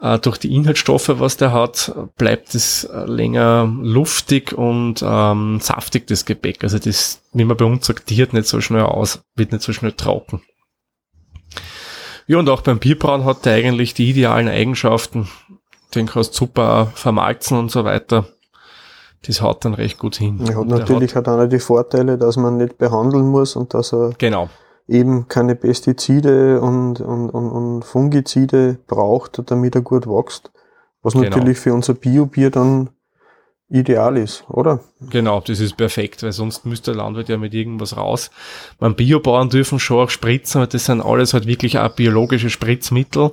Äh, 0.00 0.18
durch 0.18 0.38
die 0.38 0.54
Inhaltsstoffe, 0.54 1.20
was 1.20 1.36
der 1.36 1.52
hat, 1.52 1.94
bleibt 2.16 2.52
es 2.56 2.88
länger 2.92 3.72
luftig 3.80 4.52
und 4.52 5.04
ähm, 5.06 5.60
saftig, 5.60 6.08
das 6.08 6.24
Gebäck. 6.24 6.64
Also 6.64 6.80
das, 6.80 7.22
wie 7.32 7.44
man 7.44 7.56
bei 7.56 7.64
uns 7.64 7.86
sagt, 7.86 8.10
diert 8.10 8.32
nicht 8.32 8.48
so 8.48 8.60
schnell 8.60 8.82
aus, 8.82 9.22
wird 9.36 9.52
nicht 9.52 9.62
so 9.62 9.72
schnell 9.72 9.92
trocken. 9.92 10.42
Ja, 12.26 12.38
und 12.38 12.48
auch 12.48 12.62
beim 12.62 12.78
Bierbrauen 12.78 13.24
hat 13.24 13.46
er 13.46 13.54
eigentlich 13.54 13.94
die 13.94 14.10
idealen 14.10 14.48
Eigenschaften. 14.48 15.28
Den 15.94 16.06
kannst 16.06 16.34
du 16.34 16.38
super 16.38 16.90
vermalzen 16.94 17.58
und 17.58 17.70
so 17.70 17.84
weiter. 17.84 18.26
Das 19.26 19.40
haut 19.40 19.64
dann 19.64 19.74
recht 19.74 19.98
gut 19.98 20.16
hin. 20.16 20.40
Er 20.46 20.56
hat 20.56 20.66
natürlich 20.66 21.14
hat 21.14 21.28
auch 21.28 21.46
die 21.46 21.58
Vorteile, 21.58 22.18
dass 22.18 22.36
man 22.36 22.56
nicht 22.56 22.78
behandeln 22.78 23.26
muss 23.26 23.56
und 23.56 23.74
dass 23.74 23.92
er 23.92 24.12
genau. 24.18 24.48
eben 24.88 25.26
keine 25.28 25.54
Pestizide 25.54 26.60
und, 26.60 27.00
und, 27.00 27.30
und, 27.30 27.50
und 27.50 27.84
Fungizide 27.84 28.78
braucht, 28.86 29.42
damit 29.50 29.74
er 29.74 29.80
gut 29.80 30.06
wächst. 30.06 30.50
Was 31.02 31.14
genau. 31.14 31.24
natürlich 31.24 31.58
für 31.58 31.72
unser 31.72 31.94
Bio-Bier 31.94 32.50
dann 32.50 32.90
ideal 33.68 34.16
ist, 34.16 34.44
oder? 34.48 34.80
Genau, 35.10 35.40
das 35.40 35.60
ist 35.60 35.76
perfekt, 35.76 36.22
weil 36.22 36.32
sonst 36.32 36.64
müsste 36.64 36.92
der 36.92 37.02
Landwirt 37.02 37.28
ja 37.28 37.36
mit 37.36 37.54
irgendwas 37.54 37.96
raus. 37.96 38.30
Beim 38.78 38.94
Biobauern 38.94 39.50
dürfen 39.50 39.78
schon 39.78 40.04
auch 40.04 40.10
spritzen, 40.10 40.60
aber 40.60 40.68
das 40.68 40.84
sind 40.84 41.00
alles 41.00 41.34
halt 41.34 41.46
wirklich 41.46 41.78
auch 41.78 41.94
biologische 41.94 42.50
Spritzmittel. 42.50 43.32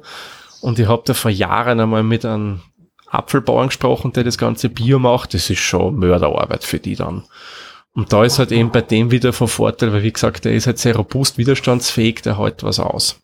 Und 0.61 0.79
ich 0.79 0.87
habe 0.87 1.03
da 1.05 1.13
vor 1.13 1.31
Jahren 1.31 1.79
einmal 1.79 2.03
mit 2.03 2.25
einem 2.25 2.61
Apfelbauern 3.07 3.67
gesprochen, 3.67 4.13
der 4.13 4.23
das 4.23 4.37
ganze 4.37 4.69
Bio 4.69 4.97
macht. 4.97 5.33
Das 5.33 5.49
ist 5.49 5.59
schon 5.59 5.97
Mörderarbeit 5.97 6.63
für 6.63 6.79
die 6.79 6.95
dann. 6.95 7.23
Und 7.93 8.11
da 8.11 8.23
ist 8.23 8.39
halt 8.39 8.51
eben 8.51 8.71
bei 8.71 8.81
dem 8.81 9.11
wieder 9.11 9.33
von 9.33 9.47
Vorteil, 9.47 9.93
weil 9.93 10.01
wie 10.01 10.13
gesagt, 10.13 10.45
der 10.45 10.53
ist 10.53 10.65
halt 10.65 10.79
sehr 10.79 10.95
robust, 10.95 11.37
widerstandsfähig, 11.37 12.21
der 12.23 12.39
hält 12.39 12.63
was 12.63 12.79
aus. 12.79 13.19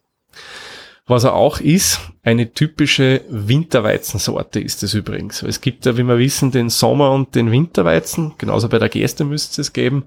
Was 1.09 1.23
er 1.23 1.33
auch 1.33 1.59
ist, 1.59 2.01
eine 2.21 2.53
typische 2.53 3.21
Winterweizensorte 3.29 4.59
ist 4.59 4.83
es 4.83 4.93
übrigens. 4.93 5.41
Es 5.41 5.59
gibt 5.59 5.87
ja, 5.87 5.97
wie 5.97 6.03
wir 6.03 6.19
wissen, 6.19 6.51
den 6.51 6.69
Sommer- 6.69 7.11
und 7.11 7.33
den 7.33 7.51
Winterweizen. 7.51 8.35
Genauso 8.37 8.69
bei 8.69 8.77
der 8.77 8.89
Gerste 8.89 9.25
müsste 9.25 9.61
es 9.61 9.73
geben. 9.73 10.05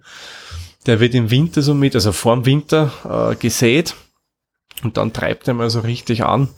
Der 0.86 1.00
wird 1.00 1.16
im 1.16 1.32
Winter 1.32 1.60
so 1.60 1.74
mit, 1.74 1.96
also 1.96 2.12
vorm 2.12 2.46
Winter 2.46 2.92
äh, 3.32 3.34
gesät 3.34 3.96
und 4.84 4.96
dann 4.96 5.12
treibt 5.12 5.48
er 5.48 5.54
mal 5.54 5.70
so 5.70 5.80
richtig 5.80 6.22
an. 6.22 6.48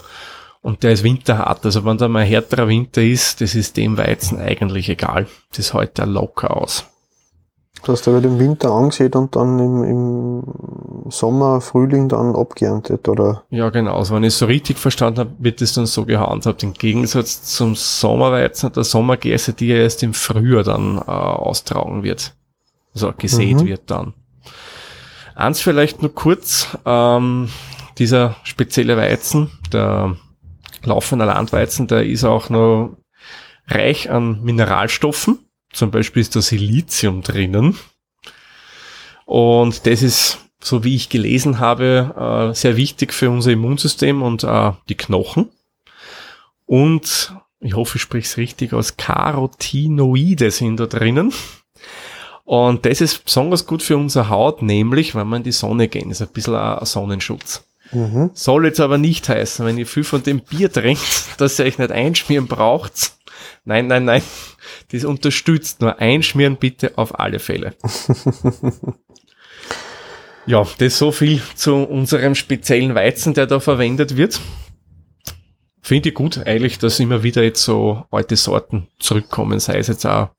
Und 0.61 0.83
der 0.83 0.92
ist 0.92 1.04
winterhart. 1.04 1.64
Also 1.64 1.87
wenn 1.87 1.96
da 1.96 2.09
mal 2.09 2.24
härterer 2.24 2.68
Winter 2.68 3.02
ist, 3.02 3.40
das 3.40 3.54
ist 3.54 3.78
dem 3.78 3.96
Weizen 3.96 4.38
eigentlich 4.38 4.90
egal. 4.90 5.26
Das 5.57 5.72
hält 5.72 5.98
er 5.98 6.04
locker 6.04 6.54
aus. 6.54 6.85
Du 7.85 7.92
hast 7.92 8.09
aber 8.09 8.23
den 8.23 8.38
Winter 8.38 8.70
angesehen 8.70 9.12
und 9.12 9.37
dann 9.37 9.59
im, 9.59 9.85
im 9.85 11.11
Sommer, 11.11 11.61
Frühling 11.61 12.09
dann 12.09 12.35
abgeerntet, 12.35 13.07
oder? 13.09 13.44
Ja, 13.51 13.68
genau. 13.68 13.99
Also 13.99 14.14
wenn 14.14 14.25
ich 14.25 14.29
es 14.29 14.38
so 14.38 14.47
richtig 14.47 14.79
verstanden 14.79 15.20
habe, 15.20 15.31
wird 15.38 15.61
es 15.61 15.75
dann 15.75 15.85
so 15.85 16.07
gehandhabt. 16.07 16.62
Im 16.62 16.73
Gegensatz 16.73 17.42
zum 17.42 17.75
Sommerweizen, 17.75 18.73
der 18.73 18.85
Sommergäse, 18.85 19.53
die 19.53 19.66
ja 19.66 19.77
erst 19.77 20.03
im 20.03 20.14
Frühjahr 20.14 20.62
dann 20.62 20.97
äh, 20.97 21.11
austragen 21.11 22.03
wird. 22.03 22.35
Also 22.94 23.12
gesät 23.12 23.61
mhm. 23.61 23.66
wird 23.66 23.90
dann. 23.90 24.14
Eins 25.35 25.61
vielleicht 25.61 26.01
nur 26.01 26.14
kurz, 26.14 26.79
ähm, 26.87 27.51
dieser 27.99 28.37
spezielle 28.44 28.97
Weizen, 28.97 29.51
der 29.73 30.16
laufende 30.85 31.27
Landweizen, 31.27 31.87
der 31.87 32.07
ist 32.07 32.25
auch 32.25 32.49
noch 32.49 32.97
reich 33.68 34.11
an 34.11 34.42
Mineralstoffen 34.42 35.43
zum 35.74 35.90
Beispiel 35.90 36.22
ist 36.22 36.34
da 36.37 36.40
Silizium 36.40 37.22
drinnen. 37.22 37.76
Und 39.26 39.87
das 39.87 40.02
ist, 40.02 40.38
so 40.62 40.84
wie 40.84 40.94
ich 40.94 41.08
gelesen 41.08 41.58
habe, 41.58 42.50
äh, 42.52 42.54
sehr 42.54 42.76
wichtig 42.76 43.12
für 43.12 43.30
unser 43.30 43.52
Immunsystem 43.52 44.22
und 44.22 44.44
äh, 44.44 44.72
die 44.88 44.96
Knochen. 44.96 45.50
Und 46.66 47.34
ich 47.60 47.74
hoffe, 47.74 47.96
ich 47.96 48.02
spreche 48.02 48.26
es 48.26 48.37
richtig 48.37 48.72
aus, 48.72 48.96
Carotinoide 48.96 50.50
sind 50.50 50.78
da 50.78 50.87
drinnen. 50.87 51.32
Und 52.44 52.84
das 52.84 53.00
ist 53.00 53.24
besonders 53.24 53.66
gut 53.66 53.82
für 53.82 53.96
unsere 53.96 54.28
Haut, 54.28 54.60
nämlich, 54.62 55.14
wenn 55.14 55.26
man 55.26 55.38
in 55.38 55.44
die 55.44 55.52
Sonne 55.52 55.88
gehen, 55.88 56.10
das 56.10 56.20
ist 56.20 56.28
ein 56.28 56.32
bisschen 56.32 56.54
ein 56.54 56.84
Sonnenschutz. 56.84 57.64
Mhm. 57.92 58.30
Soll 58.34 58.66
jetzt 58.66 58.80
aber 58.80 58.98
nicht 58.98 59.28
heißen, 59.28 59.64
wenn 59.64 59.78
ihr 59.78 59.87
viel 59.87 60.04
von 60.04 60.22
dem 60.22 60.40
Bier 60.40 60.70
trinkt, 60.70 61.02
dass 61.38 61.58
ihr 61.58 61.64
euch 61.64 61.78
nicht 61.78 61.90
einschmieren 61.90 62.46
braucht. 62.46 63.12
Nein, 63.64 63.87
nein, 63.87 64.04
nein. 64.04 64.22
Das 64.92 65.04
unterstützt 65.04 65.80
nur 65.80 65.98
einschmieren 65.98 66.57
bitte 66.57 66.96
auf 66.96 67.18
alle 67.18 67.38
Fälle. 67.38 67.74
ja, 70.46 70.66
das 70.78 70.98
so 70.98 71.12
viel 71.12 71.40
zu 71.54 71.74
unserem 71.74 72.35
speziellen 72.35 72.94
Weizen, 72.94 73.35
der 73.35 73.46
da 73.46 73.61
verwendet 73.61 74.16
wird. 74.16 74.40
Finde 75.83 76.09
ich 76.09 76.14
gut 76.14 76.38
eigentlich, 76.46 76.78
dass 76.78 76.98
immer 76.98 77.22
wieder 77.22 77.42
jetzt 77.42 77.62
so 77.62 78.04
alte 78.11 78.37
Sorten 78.37 78.88
zurückkommen, 78.98 79.61
sei 79.61 79.78
es 79.78 79.88
jetzt 79.88 80.07
auch 80.07 80.30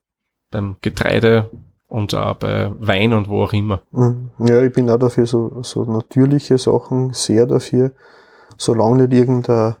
beim 0.50 0.76
Getreide 0.80 1.50
und 1.88 2.14
auch 2.14 2.34
bei 2.34 2.72
Wein 2.78 3.12
und 3.12 3.28
wo 3.28 3.44
auch 3.44 3.52
immer. 3.52 3.82
Mhm. 3.92 4.30
Ja, 4.40 4.62
ich 4.62 4.72
bin 4.72 4.90
auch 4.90 4.98
dafür, 4.98 5.26
so, 5.26 5.62
so 5.62 5.84
natürliche 5.84 6.58
Sachen 6.58 7.12
sehr 7.12 7.46
dafür, 7.46 7.92
solange 8.56 9.06
nicht 9.06 9.12
irgendein 9.12 9.76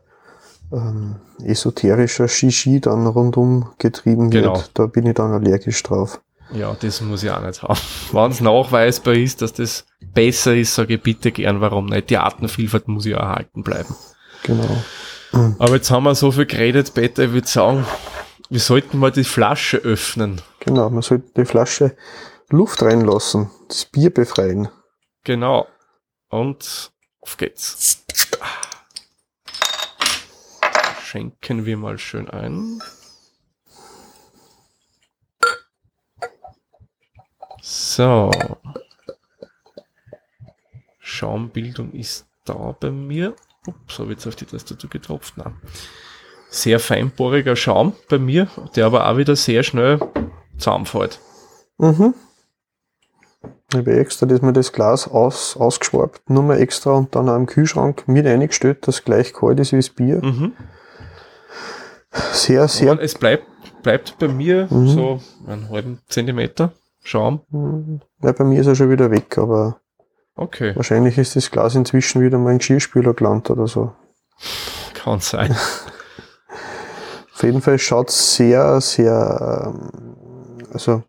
ähm, 0.72 1.16
esoterischer 1.42 2.28
Shishi 2.28 2.80
dann 2.80 3.06
rundum 3.06 3.70
getrieben 3.78 4.30
Genau. 4.30 4.54
wird. 4.56 4.70
Da 4.74 4.86
bin 4.86 5.06
ich 5.06 5.14
dann 5.14 5.32
allergisch 5.32 5.82
drauf. 5.82 6.20
Ja, 6.52 6.76
das 6.80 7.00
muss 7.00 7.22
ich 7.24 7.30
auch 7.30 7.40
nicht 7.42 7.62
haben. 7.62 7.78
Wenn 8.12 8.30
es 8.30 8.40
nachweisbar 8.40 9.14
ist, 9.14 9.42
dass 9.42 9.52
das 9.52 9.84
besser 10.00 10.54
ist, 10.54 10.74
sage 10.74 10.94
ich 10.94 11.02
bitte 11.02 11.32
gern, 11.32 11.60
warum 11.60 11.86
nicht. 11.86 12.10
Die 12.10 12.18
Artenvielfalt 12.18 12.86
muss 12.88 13.04
ja 13.04 13.18
erhalten 13.18 13.62
bleiben. 13.64 13.94
Genau. 14.44 14.76
Aber 15.58 15.74
jetzt 15.74 15.90
haben 15.90 16.04
wir 16.04 16.14
so 16.14 16.30
viel 16.30 16.46
geredet, 16.46 16.94
Peter, 16.94 17.24
ich 17.24 17.32
würde 17.32 17.48
sagen, 17.48 17.84
wir 18.48 18.60
sollten 18.60 18.98
mal 18.98 19.10
die 19.10 19.24
Flasche 19.24 19.78
öffnen. 19.78 20.40
Genau, 20.60 20.88
man 20.88 21.02
sollte 21.02 21.26
die 21.36 21.44
Flasche 21.44 21.96
Luft 22.48 22.80
reinlassen, 22.82 23.50
das 23.68 23.84
Bier 23.86 24.10
befreien. 24.14 24.68
Genau. 25.24 25.66
Und 26.28 26.92
auf 27.20 27.36
geht's. 27.36 28.04
Schenken 31.08 31.64
wir 31.66 31.76
mal 31.76 31.98
schön 31.98 32.28
ein. 32.28 32.82
So. 37.62 38.32
Schaumbildung 40.98 41.92
ist 41.92 42.26
da 42.44 42.74
bei 42.80 42.90
mir. 42.90 43.36
Ups, 43.68 44.00
habe 44.00 44.10
jetzt 44.10 44.26
auf 44.26 44.34
die 44.34 44.46
Tastatur 44.46 44.90
getropft. 44.90 45.36
Nein. 45.36 45.54
Sehr 46.50 46.80
feinporiger 46.80 47.54
Schaum 47.54 47.92
bei 48.08 48.18
mir, 48.18 48.48
der 48.74 48.86
aber 48.86 49.08
auch 49.08 49.16
wieder 49.16 49.36
sehr 49.36 49.62
schnell 49.62 50.00
zusammenfällt. 50.58 51.20
Mhm. 51.78 52.14
Ich 53.70 53.78
habe 53.78 53.96
extra 53.96 54.26
das, 54.26 54.42
mir 54.42 54.52
das 54.52 54.72
Glas 54.72 55.06
aus, 55.06 55.56
ausgeschwabt, 55.56 56.28
nur 56.28 56.42
mal 56.42 56.58
extra 56.58 56.94
und 56.94 57.14
dann 57.14 57.28
auch 57.28 57.36
im 57.36 57.46
Kühlschrank 57.46 58.08
mit 58.08 58.26
eingestellt, 58.26 58.88
dass 58.88 59.04
gleich 59.04 59.32
kalt 59.32 59.60
ist 59.60 59.70
wie 59.70 59.76
das 59.76 59.90
Bier. 59.90 60.20
Mhm. 60.20 60.52
Sehr, 62.32 62.66
sehr, 62.68 62.92
Aber 62.92 63.02
es 63.02 63.14
bleibt, 63.14 63.46
bleibt 63.82 64.18
bei 64.18 64.28
mir 64.28 64.66
Mhm. 64.70 64.88
so 64.88 65.20
einen 65.46 65.68
halben 65.70 66.00
Zentimeter 66.08 66.72
Schaum. 67.02 67.40
Mhm. 67.50 68.00
ja, 68.22 68.32
bei 68.32 68.44
mir 68.44 68.60
ist 68.60 68.66
er 68.66 68.74
schon 68.74 68.90
wieder 68.90 69.10
weg, 69.10 69.38
aber 69.38 69.80
Okay, 70.34 70.74
wahrscheinlich 70.76 71.16
ist 71.18 71.34
das 71.36 71.50
Glas 71.50 71.74
inzwischen 71.74 72.20
wieder 72.20 72.36
mal 72.38 72.50
in 72.50 72.54
den 72.56 72.58
Geschirrspüler 72.58 73.14
gelandet 73.14 73.50
oder 73.50 73.66
so. 73.66 73.92
kann 74.94 75.20
sein. 75.20 75.54
Auf 77.34 77.42
jeden 77.42 77.60
Fall 77.62 77.78
schaut 77.78 78.10
sehr, 78.10 78.80
sehr, 78.80 79.72
ähm, 79.74 80.58
also, 80.72 81.02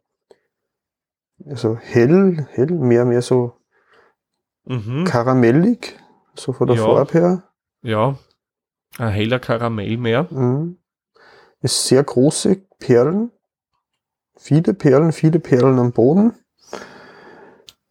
also 1.46 1.78
hell, 1.78 2.48
hell, 2.52 2.68
mehr, 2.72 3.06
mehr 3.06 3.22
so 3.22 3.54
Mhm. 4.66 5.06
karamellig, 5.06 5.98
so 6.36 6.52
von 6.54 6.68
der 6.68 6.76
Ja. 6.78 6.84
Farbe 6.84 7.14
her. 7.14 7.44
Ja, 7.82 8.18
ein 8.98 9.10
heller 9.10 9.40
Karamell 9.40 9.98
mehr. 9.98 10.28
Mhm. 10.30 10.78
Ist 11.62 11.88
sehr 11.88 12.04
große 12.04 12.58
Perlen. 12.80 13.32
Viele 14.38 14.74
Perlen, 14.74 15.12
viele 15.12 15.40
Perlen 15.40 15.80
am 15.80 15.92
Boden. 15.92 16.34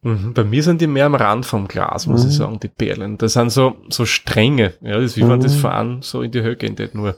Mhm. 0.01 0.33
Bei 0.33 0.43
mir 0.43 0.63
sind 0.63 0.79
die 0.81 0.87
mehr 0.87 1.07
am 1.07 1.15
Rand 1.15 1.45
vom 1.45 1.67
Glas, 1.67 2.07
muss 2.07 2.23
Mhm. 2.23 2.29
ich 2.29 2.35
sagen, 2.37 2.59
die 2.59 2.67
Perlen. 2.69 3.17
Das 3.17 3.33
sind 3.33 3.49
so, 3.51 3.75
so 3.89 4.05
Stränge. 4.05 4.73
Ja, 4.81 4.95
das 4.95 5.05
ist 5.11 5.17
wie 5.17 5.21
wenn 5.27 5.39
Mhm. 5.39 5.43
das 5.43 5.55
Fahren 5.55 6.01
so 6.01 6.21
in 6.21 6.31
die 6.31 6.41
Höhe 6.41 6.55
geht, 6.55 6.95
nur. 6.95 7.15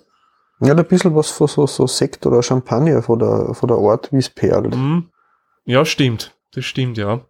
Ja, 0.62 0.74
ein 0.76 0.86
bisschen 0.86 1.16
was 1.16 1.30
von 1.30 1.48
so, 1.48 1.68
so 1.68 1.88
Sekt 1.88 2.26
oder 2.26 2.42
Champagner 2.44 3.02
von 3.02 3.20
der, 3.20 3.54
von 3.54 3.68
der 3.68 3.78
Art, 3.78 4.12
wie 4.12 4.18
es 4.18 4.30
perlt. 4.30 4.76
Mhm. 4.76 5.10
Ja, 5.66 5.86
stimmt. 5.86 6.36
Das 6.54 6.66
stimmt, 6.66 6.98
ja. 6.98 7.22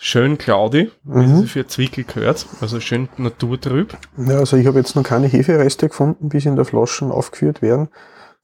Schön 0.00 0.38
cloudy, 0.38 0.92
wie 1.02 1.26
Mhm. 1.26 1.42
es 1.42 1.50
für 1.50 1.66
Zwickel 1.66 2.04
gehört. 2.04 2.46
Also 2.60 2.78
schön 2.78 3.08
naturtrüb. 3.16 3.96
Ja, 4.16 4.38
also 4.38 4.56
ich 4.56 4.66
habe 4.66 4.78
jetzt 4.78 4.94
noch 4.94 5.02
keine 5.02 5.26
Hefereste 5.26 5.88
gefunden, 5.88 6.28
bis 6.28 6.46
in 6.46 6.54
der 6.54 6.64
Flaschen 6.64 7.10
aufgeführt 7.10 7.62
werden. 7.62 7.88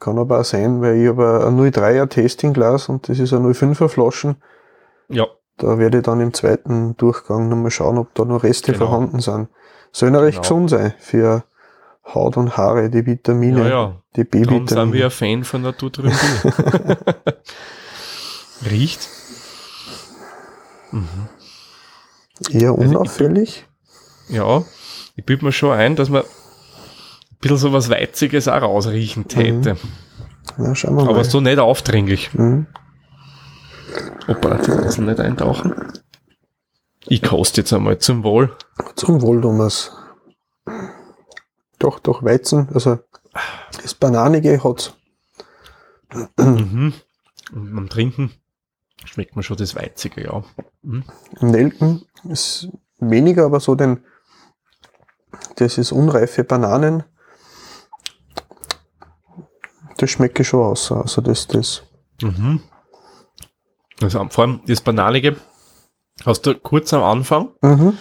Kann 0.01 0.19
aber 0.19 0.41
auch 0.41 0.45
sein, 0.45 0.81
weil 0.83 0.97
ich 1.01 1.09
habe 1.09 1.47
ein 1.47 1.59
03er 1.59 2.09
Testingglas 2.09 2.89
und 2.89 3.09
das 3.09 3.19
ist 3.19 3.33
eine 3.33 3.49
05er 3.49 3.89
Flaschen. 3.89 4.37
Ja, 5.09 5.27
Da 5.57 5.79
werde 5.79 5.99
ich 5.99 6.03
dann 6.05 6.21
im 6.21 6.35
zweiten 6.35 6.97
Durchgang 6.97 7.49
nochmal 7.49 7.71
schauen, 7.71 7.97
ob 7.99 8.13
da 8.15 8.25
noch 8.25 8.43
Reste 8.43 8.73
Genau. 8.73 8.87
vorhanden 8.87 9.21
sind. 9.21 9.49
Soll 9.93 10.13
ja 10.13 10.19
recht 10.19 10.39
Genau. 10.43 10.43
gesund 10.43 10.71
sein 10.71 10.95
für 10.99 11.45
Haut 12.13 12.37
und 12.37 12.57
Haare, 12.57 12.91
die 12.91 13.07
Vitamine, 13.07 13.61
ja, 13.61 13.69
ja. 13.69 14.03
die 14.17 14.29
Darum 14.29 14.67
sind 14.67 14.93
wir 14.93 15.01
B-Vitamine. 15.01 15.05
ein 15.05 15.11
Fan 15.11 15.45
von 15.45 15.63
naturtrüben 15.63 16.11
Bier. 16.13 16.97
Riecht. 18.71 19.09
Mhm. 20.91 21.09
Eher 22.51 22.71
Also 22.71 22.83
ich- 22.83 22.89
unauffällig. 22.89 23.67
Ja, 24.29 24.65
ich 25.17 25.25
bilde 25.25 25.45
mir 25.45 25.53
schon 25.53 25.73
ein, 25.73 25.97
dass 25.97 26.09
man 26.09 26.23
ein 26.23 26.29
bisschen 27.45 27.59
so 27.59 27.73
was 27.73 27.91
Weiziges 27.91 28.49
auch 28.49 28.63
rausriechen 28.63 29.29
täte. 29.29 29.77
Na, 30.57 30.75
schauen 30.75 30.97
wir 30.97 31.05
mal. 31.05 31.11
Aber 31.11 31.25
so 31.25 31.41
nicht 31.41 31.59
aufdringlich. 31.59 32.35
Mhm. 32.35 32.67
Opa, 34.29 34.57
die 34.57 34.71
lassen 34.71 35.07
nicht 35.07 35.21
eintauchen. 35.21 35.75
Ich 37.07 37.23
koste 37.23 37.61
jetzt 37.61 37.73
einmal 37.73 37.99
zum 37.99 38.25
Wohl. 38.25 38.57
Zum 38.97 39.21
Wohl, 39.21 39.41
Thomas. 39.41 39.93
Doch, 41.79 41.99
doch, 42.01 42.23
Weizen, 42.23 42.69
also 42.73 42.99
das 43.83 43.95
Bananige 43.95 44.65
hat 44.65 44.95
Mhm. 46.39 46.95
Und 47.53 47.75
beim 47.75 47.89
Trinken 47.89 48.33
schmeckt 49.05 49.37
man 49.37 49.43
schon 49.43 49.57
das 49.57 49.75
Weizige, 49.75 50.25
ja. 50.25 50.45
Mhm. 50.83 51.05
Nelken, 51.41 52.03
ist 52.29 52.69
weniger, 52.99 53.45
aber 53.45 53.61
so 53.61 53.75
den, 53.75 54.05
das 55.57 55.79
ist 55.79 55.93
unreife 55.93 56.45
Bananen. 56.45 57.05
Das 59.99 60.11
schmecke 60.11 60.43
ich 60.43 60.49
schon 60.49 60.61
aus. 60.63 60.91
Also 60.93 61.21
das, 61.21 61.47
das. 61.47 61.83
Mhm. 62.23 62.61
Also 64.03 64.27
vor 64.31 64.45
allem 64.45 64.61
das 64.67 64.81
Bananige 64.81 65.37
hast 66.25 66.43
du 66.47 66.55
kurz 66.55 66.93
am 66.93 67.03
Anfang, 67.03 67.51
Mhm. 67.63 67.97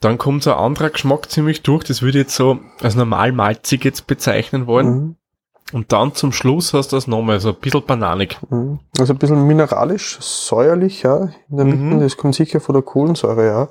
dann 0.00 0.18
kommt 0.18 0.42
so 0.42 0.52
ein 0.52 0.58
anderer 0.58 0.90
Geschmack 0.90 1.30
ziemlich 1.30 1.62
durch. 1.62 1.84
Das 1.84 2.02
würde 2.02 2.18
ich 2.18 2.24
jetzt 2.24 2.36
so 2.36 2.58
als 2.80 2.94
normal 2.94 3.32
malzig 3.32 3.84
jetzt 3.84 4.06
bezeichnen 4.06 4.66
wollen. 4.66 4.88
Mhm. 4.88 5.16
Und 5.72 5.92
dann 5.92 6.14
zum 6.14 6.30
Schluss 6.32 6.72
hast 6.74 6.92
du 6.92 6.96
das 6.96 7.08
nochmal 7.08 7.40
so 7.40 7.48
ein 7.48 7.56
bisschen 7.56 7.84
bananig. 7.84 8.38
Mhm. 8.50 8.78
Also 8.98 9.12
ein 9.12 9.18
bisschen 9.18 9.46
mineralisch, 9.46 10.16
säuerlich, 10.20 11.02
ja. 11.02 11.30
In 11.50 11.56
der 11.56 11.64
Mitte, 11.66 11.76
Mhm. 11.96 12.00
das 12.00 12.16
kommt 12.16 12.34
sicher 12.36 12.60
von 12.60 12.74
der 12.74 12.82
Kohlensäure, 12.82 13.46
ja. 13.46 13.68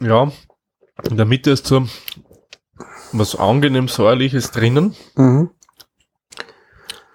Ja, 0.00 0.32
in 1.08 1.16
der 1.16 1.26
Mitte 1.26 1.50
ist 1.52 1.66
so 1.66 1.86
was 3.12 3.36
angenehm 3.36 3.86
säuerliches 3.86 4.50
drinnen, 4.50 4.96
Mhm. 5.14 5.50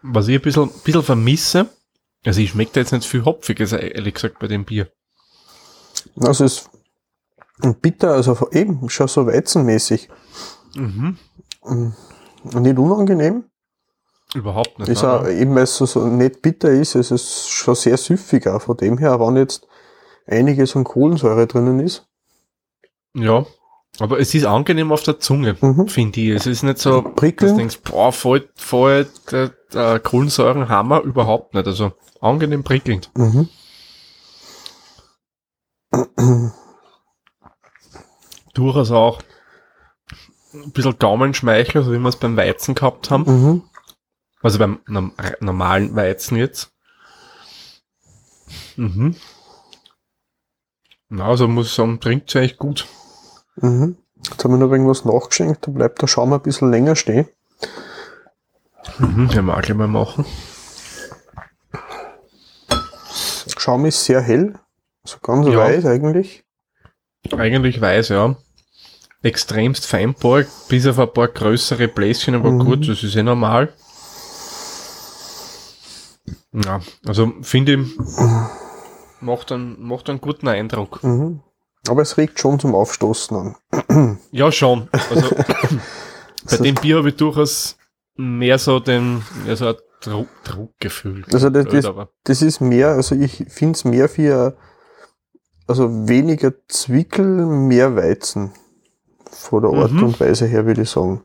Was 0.02 0.28
ich 0.28 0.36
ein 0.36 0.42
bisschen, 0.42 0.70
bisschen 0.84 1.04
vermisse. 1.04 1.70
Also 2.26 2.42
ich 2.42 2.52
schmeckt 2.52 2.76
jetzt 2.76 2.92
nicht 2.92 3.06
viel 3.06 3.26
Hopfiges, 3.26 3.72
ehrlich 3.72 4.14
gesagt, 4.14 4.40
bei 4.40 4.48
dem 4.48 4.66
Bier. 4.66 4.92
Also 6.20 6.46
es 6.46 6.70
ist 7.62 7.82
bitter, 7.82 8.12
also 8.12 8.50
eben 8.52 8.90
schon 8.90 9.08
so 9.08 9.26
weizenmäßig. 9.26 10.10
Mhm. 10.76 11.18
Nicht 12.44 12.78
unangenehm. 12.78 13.46
Überhaupt 14.34 14.78
nicht. 14.80 14.90
Ist 14.90 15.04
auch, 15.04 15.28
eben 15.28 15.56
weil 15.56 15.64
es 15.64 15.76
so, 15.76 15.86
so 15.86 16.06
nicht 16.06 16.42
bitter 16.42 16.70
ist, 16.70 16.96
es 16.96 17.10
ist 17.12 17.50
schon 17.50 17.76
sehr 17.76 17.98
süffig 17.98 18.48
auch 18.48 18.62
von 18.62 18.78
dem 18.78 18.98
her, 18.98 19.20
wenn 19.20 19.38
jetzt 19.38 19.68
einiges 20.28 20.76
an 20.76 20.84
Kohlensäure 20.84 21.48
drinnen 21.48 21.80
ist. 21.80 22.08
Ja, 23.16 23.46
aber 23.98 24.20
es 24.20 24.34
ist 24.34 24.46
angenehm 24.46 24.92
auf 24.92 25.04
der 25.04 25.20
Zunge, 25.20 25.58
Mhm. 25.60 25.88
finde 25.88 26.20
ich. 26.22 26.30
Es 26.30 26.46
ist 26.46 26.64
nicht 26.64 26.78
so, 26.78 27.02
dass 27.02 27.36
du 27.38 27.56
denkst, 27.58 27.80
boah, 27.84 28.12
voll, 28.14 28.48
voll 28.56 29.08
der, 29.32 29.50
der 29.74 30.00
Kohlensäurenhammer, 30.00 31.02
überhaupt 31.02 31.54
nicht. 31.54 31.66
Also 31.68 31.92
angenehm 32.22 32.64
prickelnd. 32.64 33.10
Mhm. 33.16 33.50
Durchaus 38.54 38.92
auch 38.92 39.22
ein 40.54 40.72
bisschen 40.72 40.98
Gaumenschmeichel, 40.98 41.84
so 41.84 41.92
wie 41.92 42.00
wir 42.00 42.10
es 42.10 42.16
beim 42.18 42.38
Weizen 42.38 42.76
gehabt 42.76 43.12
haben. 43.12 43.24
Mhm. 43.26 43.64
Also 44.42 44.58
beim 44.60 44.80
norm- 44.88 45.14
normalen 45.42 45.96
Weizen 45.96 46.38
jetzt. 46.38 46.72
Mhm. 48.78 49.16
Na, 51.10 51.28
also 51.28 51.48
muss 51.48 51.68
ich 51.68 51.74
sagen, 51.74 52.00
trinkt 52.00 52.36
eigentlich 52.36 52.58
gut. 52.58 52.88
Mhm. 53.62 53.98
Jetzt 54.30 54.44
haben 54.44 54.52
wir 54.52 54.58
noch 54.58 54.72
irgendwas 54.72 55.06
nachgeschenkt, 55.06 55.66
da 55.68 55.72
bleibt 55.72 56.02
der 56.02 56.08
Schaum 56.08 56.34
ein 56.34 56.42
bisschen 56.42 56.72
länger 56.72 56.96
stehen. 56.96 57.28
Mhm, 58.98 59.30
wir 59.34 59.58
auch 59.58 59.62
gleich 59.62 59.78
mal 59.78 59.88
machen. 59.88 60.26
Schaum 63.58 63.86
ist 63.86 64.04
sehr 64.06 64.22
hell, 64.22 64.58
also 65.04 65.18
ganz 65.22 65.48
Ja. 65.48 65.58
weiß 65.58 65.86
eigentlich. 65.86 66.44
Eigentlich 67.32 67.80
weiß, 67.82 68.10
ja. 68.10 68.36
Extremst 69.22 69.86
feinporig, 69.86 70.48
bis 70.70 70.88
auf 70.88 70.98
ein 71.00 71.12
paar 71.14 71.28
größere 71.28 71.88
Bläschen, 71.90 72.36
aber 72.36 72.52
Mhm. 72.52 72.60
gut, 72.66 72.88
das 72.88 73.04
ist 73.04 73.16
eh 73.16 73.24
normal. 73.24 73.74
Ja, 76.54 76.80
also 77.06 77.34
finde 77.42 77.74
ich, 77.74 77.98
macht 79.22 79.52
einen, 79.52 79.82
macht 79.86 80.10
einen 80.10 80.22
guten 80.22 80.48
Eindruck. 80.48 81.04
Mhm. 81.04 81.42
Aber 81.88 82.02
es 82.02 82.18
riecht 82.18 82.40
schon 82.40 82.60
zum 82.60 82.76
Aufstoßen 82.76 83.38
an. 83.38 84.18
Ja, 84.32 84.52
schon. 84.52 84.90
Also, 85.10 85.36
Bei 86.50 86.58
dem 86.58 86.76
Bier 86.76 86.98
habe 86.98 87.10
ich 87.10 87.16
durchaus 87.16 87.78
mehr 88.16 88.58
so 88.60 88.80
den, 88.80 89.24
ja, 89.48 89.56
so 89.56 89.68
ein 89.68 89.76
Druck, 90.02 90.28
Druckgefühl. 90.46 91.26
Also 91.34 91.50
das, 91.50 91.66
das, 91.66 91.92
das 92.24 92.42
ist 92.42 92.62
mehr, 92.62 92.90
also 92.90 93.16
ich 93.16 93.46
finde 93.50 93.76
es 93.78 93.86
mehr 93.86 94.08
für, 94.08 94.58
also 95.68 96.08
weniger 96.08 96.54
Zwickel, 96.68 97.46
mehr 97.46 97.96
Weizen. 97.96 98.52
Von 99.32 99.62
der 99.62 99.72
Art 99.72 99.92
Mhm. 99.92 100.04
und 100.04 100.20
Weise 100.20 100.46
her, 100.48 100.66
würde 100.66 100.82
ich 100.84 100.90
sagen. 100.90 101.24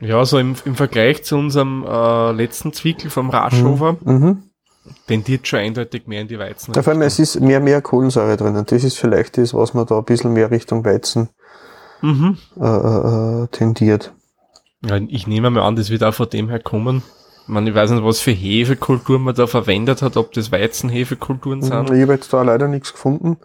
Ja, 0.00 0.24
so 0.24 0.38
im, 0.38 0.54
im 0.64 0.76
Vergleich 0.76 1.24
zu 1.24 1.36
unserem 1.36 1.84
äh, 1.86 2.32
letzten 2.32 2.72
Zwickel 2.72 3.10
vom 3.10 3.30
Raschhofer, 3.30 3.96
Mhm. 4.04 4.49
Tendiert 5.06 5.46
schon 5.46 5.60
eindeutig 5.60 6.06
mehr 6.06 6.20
in 6.22 6.28
die 6.28 6.38
Weizen. 6.38 6.72
Ja, 6.74 6.82
vor 6.82 6.92
allem, 6.92 7.02
es 7.02 7.18
ist 7.18 7.40
mehr, 7.40 7.60
mehr 7.60 7.80
Kohlensäure 7.82 8.36
drinnen. 8.36 8.64
Das 8.66 8.84
ist 8.84 8.98
vielleicht 8.98 9.36
das, 9.38 9.54
was 9.54 9.74
man 9.74 9.86
da 9.86 9.98
ein 9.98 10.04
bisschen 10.04 10.32
mehr 10.32 10.50
Richtung 10.50 10.84
Weizen 10.84 11.28
Mhm. 12.02 12.38
äh, 12.58 12.64
äh, 12.64 13.46
tendiert. 13.48 14.12
Ja, 14.82 14.96
ich 14.96 15.26
nehme 15.26 15.50
mal 15.50 15.62
an, 15.62 15.76
das 15.76 15.90
wird 15.90 16.02
auch 16.02 16.14
von 16.14 16.30
dem 16.30 16.48
her 16.48 16.60
kommen. 16.60 17.02
Ich, 17.42 17.48
meine, 17.48 17.68
ich 17.68 17.76
weiß 17.76 17.90
nicht, 17.90 18.04
was 18.04 18.20
für 18.20 18.30
Hefekultur 18.30 19.18
man 19.18 19.34
da 19.34 19.46
verwendet 19.46 20.00
hat, 20.00 20.16
ob 20.16 20.32
das 20.32 20.50
Weizenhefekulturen 20.50 21.60
sind. 21.62 21.90
Ich 21.90 22.02
habe 22.02 22.12
jetzt 22.14 22.32
da 22.32 22.42
leider 22.42 22.68
nichts 22.68 22.92
gefunden. 22.92 23.36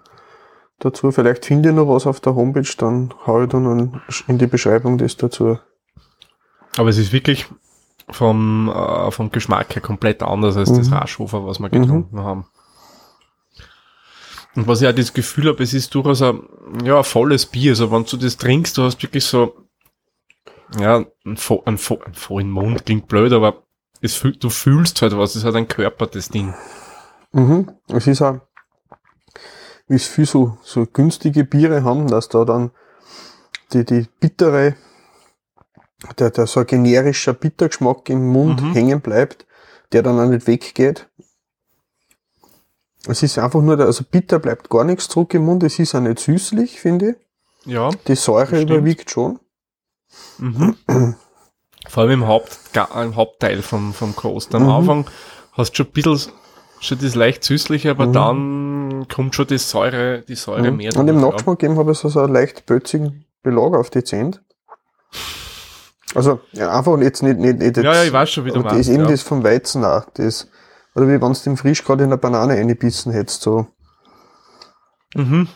Dazu, 0.80 1.12
vielleicht 1.12 1.46
finde 1.46 1.70
ich 1.70 1.76
noch 1.76 1.88
was 1.88 2.06
auf 2.08 2.20
der 2.20 2.36
Homepage, 2.36 2.70
dann 2.78 3.14
hau 3.26 3.44
ich 3.44 3.50
dann 3.50 4.02
in 4.28 4.38
die 4.38 4.48
Beschreibung 4.48 4.98
das 4.98 5.18
dazu. 5.18 5.58
Aber 6.78 6.90
es 6.90 6.98
ist 6.98 7.12
wirklich 7.14 7.48
vom, 8.10 8.70
äh, 8.70 9.12
vom 9.12 9.32
Geschmack 9.32 9.76
her 9.76 9.82
komplett 9.82 10.22
anders 10.24 10.58
als 10.58 10.72
das 10.72 10.88
Mhm. 10.88 10.94
Raschhofer, 10.94 11.46
was 11.46 11.60
wir 11.60 11.70
getrunken 11.70 12.20
haben. 12.20 12.46
Und 14.56 14.68
was 14.68 14.82
ich 14.82 14.88
auch 14.88 14.94
das 14.96 15.14
Gefühl 15.14 15.50
habe, 15.50 15.64
es 15.64 15.74
ist 15.74 15.94
durchaus 15.94 16.22
ein, 16.22 16.42
ja, 16.84 16.98
ein 16.98 17.04
volles 17.04 17.46
Bier. 17.46 17.72
Also 17.72 17.92
wenn 17.92 18.06
du 18.06 18.18
das 18.18 18.38
trinkst, 18.38 18.78
du 18.78 18.84
hast 18.84 19.02
wirklich 19.04 19.26
so, 19.26 19.54
ja, 20.80 21.04
ein, 21.26 21.38
vo 21.38 21.62
ein, 21.66 21.78
vo 21.78 22.00
ein 22.06 22.14
vollen 22.14 22.52
Mund, 22.52 22.86
klingt 22.86 23.08
blöd, 23.08 23.34
aber 23.34 23.64
es 24.02 24.16
fühl 24.16 24.36
du 24.38 24.50
fühlst 24.50 25.02
halt 25.02 25.18
was, 25.18 25.36
es 25.36 25.44
hat 25.44 25.56
ein 25.56 25.68
Körper, 25.68 26.08
das 26.08 26.30
Ding. 26.30 26.54
Mhm. 27.34 27.72
Es 27.88 28.08
ist 28.08 28.22
auch, 28.22 28.40
wie 29.88 29.96
es 29.96 30.08
viel 30.08 30.26
so, 30.26 30.58
so 30.64 30.86
günstige 30.86 31.44
Biere 31.44 31.84
haben, 31.84 32.08
dass 32.08 32.30
da 32.30 32.46
dann 32.46 32.72
die, 33.74 33.84
die 33.84 34.08
bittere, 34.20 34.76
der, 36.20 36.30
der 36.32 36.48
so 36.48 36.60
ein 36.62 36.66
generischer 36.68 37.34
Bittergeschmack 37.34 38.10
im 38.10 38.28
Mund 38.28 38.62
Mhm. 38.62 38.74
hängen 38.74 39.02
bleibt, 39.02 39.46
der 39.92 40.04
dann 40.04 40.20
auch 40.20 40.30
nicht 40.30 40.48
weggeht. 40.48 41.08
Es 43.08 43.22
ist 43.24 43.38
einfach 43.38 43.62
nur, 43.62 43.78
der, 43.78 43.86
also 43.86 44.04
bitter 44.10 44.40
bleibt 44.40 44.70
gar 44.70 44.84
nichts 44.84 45.08
zurück 45.08 45.34
im 45.36 45.46
Mund, 45.46 45.64
es 45.64 45.78
ist 45.80 45.94
auch 45.96 46.00
nicht 46.02 46.20
süßlich, 46.20 46.80
finde 46.80 47.12
ich. 47.12 47.16
Ja. 47.72 47.90
Die 48.08 48.16
Säure 48.16 48.62
überwiegt 48.62 49.10
schon. 49.12 49.40
Mhm. 50.38 50.76
Vor 51.88 52.04
allem 52.04 52.12
im, 52.12 52.28
Haupt, 52.28 52.58
im 53.02 53.16
Hauptteil 53.16 53.62
vom, 53.62 53.94
vom 53.94 54.16
Coast. 54.16 54.54
Am 54.56 54.64
Mhm. 54.64 54.70
Anfang 54.70 55.06
hast 55.54 55.72
du 55.72 55.76
schon 55.78 55.86
ein 55.88 55.92
bisschen 55.92 56.32
schon 56.80 57.00
das 57.00 57.16
leicht 57.16 57.44
süßliche, 57.44 57.92
aber 57.92 58.08
Mhm. 58.08 58.14
dann 58.14 59.08
kommt 59.08 59.36
schon 59.36 59.48
die 59.48 59.58
Säure, 59.58 60.22
die 60.28 60.36
Säure 60.36 60.72
Mhm. 60.72 60.78
mehr 60.78 60.96
Und 60.98 61.08
im 61.08 61.22
Nachgeschmack 61.22 61.64
eben 61.64 61.78
habe 61.78 61.92
ich 61.94 61.98
so, 61.98 62.10
so 62.10 62.22
einen 62.22 62.34
leicht 62.34 62.66
bötzigen 62.66 63.26
Belag 63.44 63.74
auf 63.76 63.90
die 63.92 64.04
Zähne. 64.04 64.40
Also 66.16 66.40
ja, 66.54 66.72
einfach 66.72 66.98
jetzt 67.00 67.24
nicht, 67.24 67.38
nicht, 67.38 67.60
nicht 67.60 67.78
Ja, 67.78 67.84
jetzt, 67.84 67.96
ja, 67.98 68.04
ich 68.04 68.14
weiß 68.14 68.30
schon, 68.30 68.46
wie 68.46 68.52
du 68.52 68.60
aber 68.60 68.70
das 68.70 68.80
ist 68.80 68.88
meinst, 68.88 69.00
eben 69.00 69.04
ja. 69.04 69.12
das 69.12 69.22
vom 69.22 69.44
Weizen 69.44 69.84
auch. 69.84 70.06
Das, 70.14 70.50
oder 70.96 71.08
wie 71.08 71.22
wenn 71.22 71.34
du 71.34 71.40
den 71.40 71.58
frisch 71.58 71.84
gerade 71.84 72.04
in 72.04 72.10
eine 72.10 72.18
Banane 72.18 72.54
eingebissen 72.54 73.12
hättest. 73.12 73.42
So. 73.42 73.68
Mhm. 75.14 75.48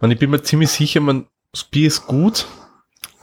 Und 0.00 0.10
ich 0.10 0.18
bin 0.18 0.30
mir 0.30 0.42
ziemlich 0.42 0.70
sicher, 0.70 1.00
man, 1.00 1.26
das 1.52 1.64
Bier 1.64 1.88
ist 1.88 2.06
gut, 2.06 2.46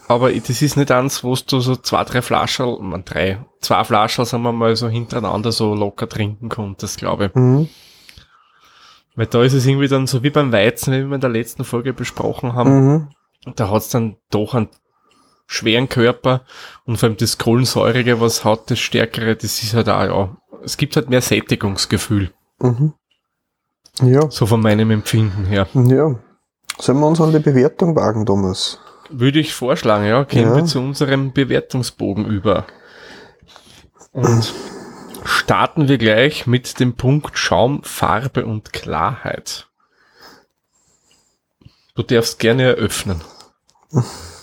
aber 0.08 0.32
das 0.32 0.62
ist 0.62 0.78
nicht 0.78 0.92
eins, 0.92 1.24
wo 1.24 1.36
du 1.36 1.60
so 1.60 1.76
zwei, 1.76 2.04
drei 2.04 2.22
Flaschen, 2.22 2.78
man 2.82 3.04
drei, 3.04 3.44
zwei 3.62 3.84
Flaschen, 3.84 4.26
sagen 4.26 4.44
wir 4.44 4.52
mal, 4.52 4.76
so 4.76 4.88
hintereinander 4.88 5.52
so 5.52 5.74
locker 5.74 6.08
trinken 6.08 6.50
konntest, 6.50 7.00
glaube 7.00 7.28
ich. 7.28 7.36
Mhm. 7.36 7.70
Weil 9.16 9.28
da 9.28 9.44
ist 9.44 9.54
es 9.54 9.66
irgendwie 9.66 9.88
dann 9.88 10.08
so 10.08 10.22
wie 10.24 10.30
beim 10.30 10.52
Weizen, 10.52 10.94
wie 10.94 11.08
wir 11.08 11.16
in 11.16 11.22
der 11.22 11.30
letzten 11.30 11.64
Folge 11.64 11.94
besprochen 11.94 12.54
haben. 12.54 12.88
Mhm. 12.88 13.10
da 13.56 13.72
hat's 13.72 13.90
dann 13.90 14.18
doch 14.30 14.54
einen 14.54 14.70
schweren 15.48 15.90
Körper 15.90 16.42
und 16.86 16.98
vor 16.98 17.10
allem 17.10 17.18
das 17.18 17.38
Kohlensäurige, 17.38 18.20
was 18.22 18.44
hat, 18.46 18.72
das 18.72 18.80
Stärkere, 18.80 19.36
das 19.36 19.62
ist 19.64 19.74
halt 19.74 19.90
auch, 19.90 20.04
ja, 20.04 20.38
es 20.64 20.78
gibt 20.78 20.96
halt 20.96 21.10
mehr 21.10 21.22
Sättigungsgefühl, 21.22 22.32
Mhm. 22.60 22.94
Ja, 24.02 24.30
so 24.30 24.46
von 24.46 24.62
meinem 24.62 24.92
Empfinden 24.92 25.46
her. 25.46 25.68
ja. 25.74 26.16
Sollen 26.78 27.00
wir 27.00 27.08
uns 27.08 27.22
an 27.22 27.32
die 27.32 27.40
Bewertung 27.40 27.96
wagen, 27.96 28.26
Thomas? 28.26 28.80
Würde 29.10 29.40
ich 29.40 29.54
vorschlagen, 29.54 30.06
ja, 30.06 30.24
gehen 30.24 30.50
Ja. 30.50 30.56
wir 30.58 30.66
zu 30.66 30.80
unserem 30.80 31.32
Bewertungsbogen 31.32 32.26
über. 32.26 32.66
Und 34.12 34.54
starten 35.24 35.88
wir 35.88 35.98
gleich 35.98 36.48
mit 36.48 36.80
dem 36.80 36.96
Punkt 36.96 37.38
Schaum, 37.38 37.84
Farbe 37.84 38.46
und 38.46 38.74
Klarheit. 38.74 39.68
Du 41.96 42.04
darfst 42.04 42.40
gerne 42.40 42.64
eröffnen. 42.64 43.22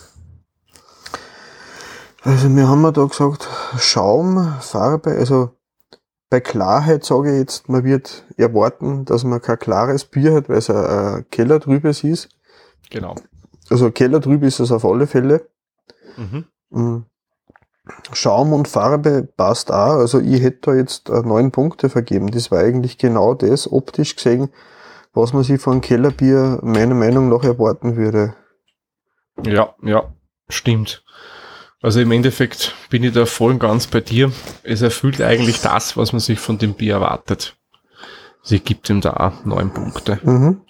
Also 2.25 2.55
wir 2.55 2.69
haben 2.69 2.83
ja 2.83 2.93
da 2.93 3.05
gesagt, 3.05 3.49
Schaum, 3.79 4.55
Farbe, 4.61 5.11
also 5.11 5.51
bei 6.31 6.41
Klarheit 6.41 7.05
sage 7.05 7.33
ich 7.33 7.39
jetzt, 7.39 7.69
man 7.69 7.85
wird 7.85 8.25
erwarten, 8.37 9.05
dass 9.05 9.25
man 9.25 9.43
kein 9.43 9.59
klares 9.59 10.05
Bier 10.05 10.33
hat, 10.33 10.49
weil 10.49 10.59
es 10.59 10.71
ein, 10.71 10.77
ein 10.77 11.27
Kellertrübes 11.31 12.05
ist. 12.05 12.29
Genau. 12.91 13.17
Also 13.71 13.91
Kellertrüb 13.91 14.43
ist 14.43 14.61
es 14.61 14.73
auf 14.73 14.85
alle 14.85 15.07
Fälle. 15.07 15.49
Mhm. 16.17 16.45
Mm. 16.71 17.05
Schaum 18.13 18.53
und 18.53 18.69
Farbe 18.69 19.29
passt 19.37 19.73
auch. 19.73 19.99
Also 19.99 20.21
ich 20.21 20.41
hätte 20.41 20.71
da 20.71 20.75
jetzt 20.75 21.09
äh, 21.09 21.21
neun 21.23 21.51
Punkte 21.51 21.89
vergeben. 21.91 22.31
Das 22.31 22.51
war 22.51 22.61
eigentlich 22.61 22.97
genau 22.99 23.35
das, 23.35 23.71
optisch 23.71 24.15
gesehen, 24.15 24.51
was 25.13 25.33
man 25.33 25.43
sich 25.43 25.61
von 25.61 25.73
einem 25.73 25.81
Kellerbier 25.81 26.61
meiner 26.63 26.95
Meinung 26.95 27.29
nach 27.29 27.43
erwarten 27.43 27.97
würde. 27.97 28.35
Ja, 29.45 29.75
ja, 29.83 30.13
stimmt. 30.49 31.05
Also 31.83 32.01
im 32.01 32.13
Endeffekt 32.13 32.75
bin 32.91 33.03
ich 33.03 33.13
da 33.13 33.27
voll 33.27 33.53
und 33.53 33.59
ganz 33.59 33.89
bei 33.89 34.01
dir. 34.01 34.33
Es 34.63 34.83
erfüllt 34.83 35.21
eigentlich 35.21 35.61
das, 35.61 35.97
was 35.97 36.13
man 36.13 36.21
sich 36.21 36.39
von 36.39 36.57
dem 36.59 36.75
Bier 36.75 36.95
erwartet. 36.95 37.57
Sie 38.43 38.61
gibt 38.61 38.89
ihm 38.89 39.01
da 39.01 39.15
auch 39.15 39.45
neun 39.45 39.73
Punkte. 39.75 40.21
Mhm. 40.23 40.61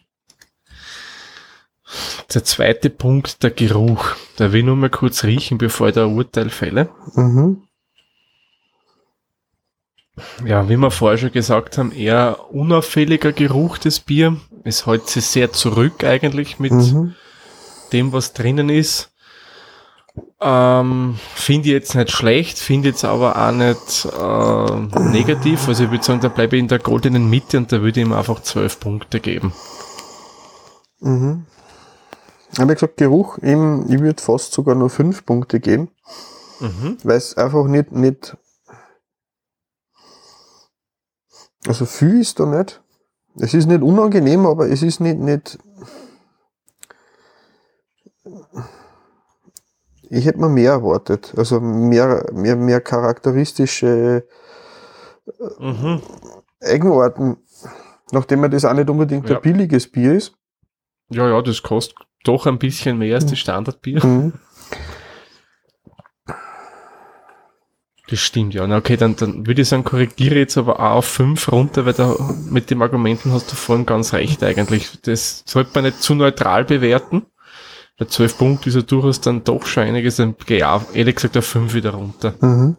Der 2.32 2.44
zweite 2.44 2.88
Punkt, 2.88 3.42
der 3.42 3.50
Geruch. 3.50 4.16
Da 4.36 4.52
will 4.52 4.60
ich 4.60 4.66
nur 4.66 4.76
mal 4.76 4.88
kurz 4.88 5.24
riechen, 5.24 5.58
bevor 5.58 5.88
ich 5.88 5.94
da 5.94 6.06
ein 6.06 6.14
Urteil 6.16 6.48
fälle. 6.48 6.88
Mhm. 7.14 7.62
Ja, 10.44 10.68
wie 10.68 10.76
wir 10.76 10.90
vorher 10.90 11.18
schon 11.18 11.32
gesagt 11.32 11.78
haben, 11.78 11.92
eher 11.92 12.50
unauffälliger 12.50 13.32
Geruch 13.32 13.78
des 13.78 14.00
Bier. 14.00 14.38
Es 14.64 14.86
hält 14.86 15.08
sich 15.08 15.26
sehr 15.26 15.52
zurück 15.52 16.04
eigentlich 16.04 16.58
mit 16.58 16.72
Mhm. 16.72 17.14
dem, 17.92 18.12
was 18.12 18.32
drinnen 18.32 18.68
ist. 18.70 19.11
Ähm, 20.44 21.18
finde 21.34 21.68
ich 21.68 21.72
jetzt 21.72 21.94
nicht 21.94 22.10
schlecht, 22.10 22.58
finde 22.58 22.88
jetzt 22.88 23.04
aber 23.04 23.36
auch 23.36 23.52
nicht 23.52 24.06
äh, 24.06 25.00
negativ. 25.10 25.68
Also 25.68 25.84
ich 25.84 25.90
würde 25.90 26.04
sagen, 26.04 26.20
da 26.20 26.28
bleibe 26.28 26.56
ich 26.56 26.60
in 26.60 26.68
der 26.68 26.80
goldenen 26.80 27.30
Mitte 27.30 27.58
und 27.58 27.70
da 27.70 27.80
würde 27.80 28.00
ich 28.00 28.06
ihm 28.06 28.12
einfach 28.12 28.40
zwölf 28.42 28.80
Punkte 28.80 29.20
geben. 29.20 29.52
Mhm. 31.00 31.46
Habe 32.58 32.72
ich 32.72 32.78
gesagt, 32.80 32.96
Geruch, 32.96 33.38
eben, 33.38 33.90
ich 33.90 34.00
würde 34.00 34.22
fast 34.22 34.52
sogar 34.52 34.74
nur 34.74 34.90
fünf 34.90 35.24
Punkte 35.24 35.60
geben, 35.60 35.88
Mhm. 36.60 36.98
weil 37.02 37.16
es 37.16 37.36
einfach 37.36 37.64
nicht, 37.66 37.92
nicht, 37.92 38.36
also 41.66 41.86
viel 41.86 42.20
ist 42.20 42.38
da 42.40 42.46
nicht. 42.46 42.82
Es 43.36 43.54
ist 43.54 43.66
nicht 43.66 43.82
unangenehm, 43.82 44.44
aber 44.46 44.68
es 44.68 44.82
ist 44.82 45.00
nicht, 45.00 45.18
nicht, 45.18 45.58
ich 50.18 50.26
hätte 50.26 50.38
mir 50.40 50.48
mehr 50.48 50.72
erwartet. 50.72 51.32
Also 51.36 51.60
mehr, 51.60 52.26
mehr, 52.32 52.56
mehr 52.56 52.80
charakteristische 52.80 54.26
Mhm. 55.58 56.02
Eigenarten, 56.60 57.36
nachdem 58.10 58.40
man 58.40 58.50
das 58.50 58.64
auch 58.64 58.74
nicht 58.74 58.90
unbedingt 58.90 59.28
Ja. 59.28 59.36
ein 59.36 59.42
billiges 59.42 59.90
Bier 59.90 60.14
ist. 60.14 60.34
Ja, 61.10 61.28
ja, 61.28 61.40
das 61.42 61.62
kostet 61.62 61.96
doch 62.24 62.46
ein 62.46 62.58
bisschen 62.58 62.98
mehr 62.98 63.14
als 63.14 63.26
das 63.26 63.38
Standardbier. 63.38 64.04
Mhm. 64.04 64.32
Das 68.08 68.18
stimmt, 68.18 68.52
ja. 68.52 68.66
Na, 68.66 68.76
okay, 68.76 68.96
dann, 68.96 69.16
dann 69.16 69.46
würde 69.46 69.62
ich 69.62 69.68
sagen, 69.68 69.84
korrigiere 69.84 70.34
jetzt 70.34 70.58
aber 70.58 70.80
auch 70.80 70.96
auf 70.96 71.04
fünf 71.06 71.50
runter, 71.50 71.86
weil 71.86 71.94
da 71.94 72.14
mit 72.50 72.68
den 72.70 72.82
Argumenten 72.82 73.32
hast 73.32 73.50
du 73.50 73.56
vorhin 73.56 73.86
ganz 73.86 74.12
recht 74.12 74.42
eigentlich. 74.42 75.00
Das 75.02 75.42
sollte 75.46 75.70
man 75.74 75.84
nicht 75.84 76.02
zu 76.02 76.14
neutral 76.14 76.64
bewerten. 76.64 77.22
Bei 77.98 78.06
zwölf 78.06 78.36
Punkten 78.38 78.68
ist 78.68 78.74
ja 78.74 78.82
durchaus 78.82 79.20
dann 79.20 79.44
doch 79.44 79.66
schon 79.66 79.84
einiges. 79.84 80.16
Dann 80.16 80.36
gehe 80.46 80.58
ich 80.58 80.64
auch, 80.64 80.82
ehrlich 80.94 81.16
gesagt 81.16 81.36
auf 81.36 81.46
fünf 81.46 81.74
wieder 81.74 81.92
runter. 81.92 82.34
Mhm. 82.40 82.76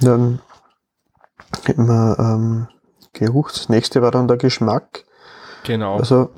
Dann 0.00 0.40
hätten 1.64 1.86
wir 1.86 2.18
ähm, 2.18 2.68
Geruch. 3.12 3.50
Das 3.52 3.68
nächste 3.68 4.02
war 4.02 4.10
dann 4.10 4.28
der 4.28 4.36
Geschmack. 4.38 5.04
Genau. 5.64 5.98
Also 5.98 6.30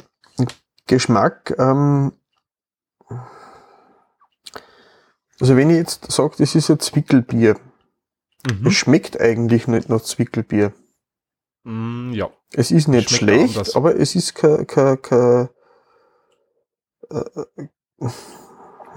Geschmack, 0.87 1.55
ähm, 1.59 2.13
Also 5.39 5.55
wenn 5.57 5.69
ich 5.71 5.77
jetzt 5.77 6.11
sage, 6.11 6.35
das 6.39 6.55
ist 6.55 6.71
ein 6.71 6.81
Zwickelbier, 6.81 7.57
Mhm. 8.51 8.67
es 8.69 8.75
schmeckt 8.75 9.21
eigentlich 9.21 9.67
nicht 9.67 9.89
nach 9.89 10.01
Zwickelbier. 10.01 10.73
Mm, 11.65 12.13
ja. 12.13 12.31
Es 12.53 12.71
ist 12.71 12.87
nicht 12.89 13.11
Schmeckt 13.11 13.23
schlecht, 13.23 13.57
anders. 13.57 13.75
aber 13.77 13.97
es 13.97 14.15
ist 14.15 14.35
kein, 14.37 14.67
kein, 14.67 15.03
kein 15.03 15.49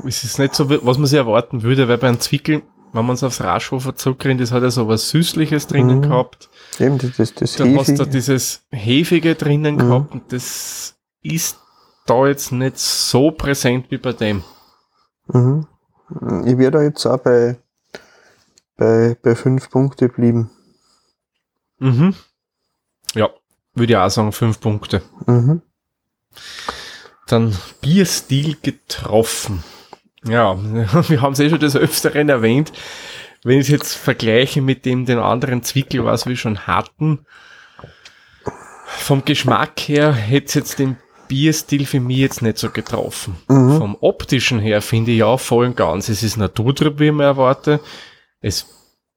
Es 0.05 0.23
ist 0.23 0.39
nicht 0.39 0.55
so, 0.55 0.69
was 0.69 0.97
man 0.97 1.07
sich 1.07 1.17
erwarten 1.17 1.61
würde, 1.63 1.87
weil 1.87 1.97
bei 1.97 2.07
einem 2.07 2.19
Zwickel, 2.19 2.61
wenn 2.93 3.05
man 3.05 3.15
es 3.15 3.23
aufs 3.23 3.41
Raschhofer 3.41 3.95
zurückrennt, 3.95 4.39
das 4.41 4.51
hat 4.51 4.63
ja 4.63 4.71
so 4.71 4.87
was 4.87 5.09
Süßliches 5.09 5.67
drinnen 5.67 5.97
Mhm. 5.97 6.01
gehabt. 6.03 6.49
eben 6.79 6.97
das, 6.97 7.17
das, 7.17 7.33
das 7.33 7.55
Dann 7.55 7.77
hast 7.77 7.97
du 7.99 8.05
dieses 8.05 8.65
Hefige 8.71 9.35
drinnen 9.35 9.75
Mhm. 9.75 9.79
gehabt 9.79 10.11
und 10.13 10.31
das 10.33 10.95
ist 11.21 11.59
da 12.05 12.25
jetzt 12.27 12.51
nicht 12.51 12.77
so 12.79 13.31
präsent 13.31 13.87
wie 13.91 13.97
bei 13.97 14.13
dem. 14.13 14.43
Mhm. 15.27 15.67
Ich 16.45 16.57
werde 16.57 16.77
da 16.79 16.83
jetzt 16.83 17.05
auch 17.05 17.19
bei, 17.19 17.57
bei, 18.77 19.15
bei 19.21 19.35
fünf 19.35 19.69
Punkte 19.69 20.09
blieben. 20.09 20.49
Mhm. 21.77 22.15
Ja, 23.13 23.29
würde 23.75 23.93
ich 23.93 23.97
auch 23.97 24.09
sagen, 24.09 24.31
fünf 24.31 24.59
Punkte. 24.59 25.01
Mhm. 25.27 25.61
Dann 27.29 27.55
Bierstil 27.81 28.57
getroffen. 28.61 29.63
Ja, 30.25 30.57
wir 31.07 31.21
haben 31.21 31.33
es 31.33 31.39
eh 31.39 31.49
schon 31.49 31.59
des 31.59 31.75
Öfteren 31.75 32.27
erwähnt. 32.27 32.73
Wenn 33.43 33.59
ich 33.59 33.67
es 33.67 33.69
jetzt 33.69 33.93
vergleiche 33.95 34.61
mit 34.61 34.85
dem 34.85 35.05
den 35.05 35.19
anderen 35.19 35.63
Zwickel, 35.63 36.03
was 36.03 36.25
wir 36.25 36.35
schon 36.35 36.67
hatten, 36.67 37.25
vom 38.85 39.23
Geschmack 39.23 39.79
her 39.81 40.11
hätte 40.11 40.47
es 40.47 40.53
jetzt 40.55 40.79
den 40.79 40.97
Bierstil 41.29 41.85
für 41.85 41.99
mich 41.99 42.17
jetzt 42.17 42.41
nicht 42.41 42.57
so 42.57 42.69
getroffen. 42.71 43.35
Mhm. 43.47 43.77
Vom 43.77 43.97
optischen 44.01 44.59
her 44.59 44.81
finde 44.81 45.11
ich 45.11 45.19
ja 45.19 45.37
voll 45.37 45.67
und 45.67 45.77
ganz. 45.77 46.09
Es 46.09 46.23
ist 46.23 46.37
naturtrüb, 46.37 46.99
wie 46.99 47.07
ich 47.07 47.13
mir 47.13 47.25
erwarte. 47.25 47.79
Es 48.41 48.65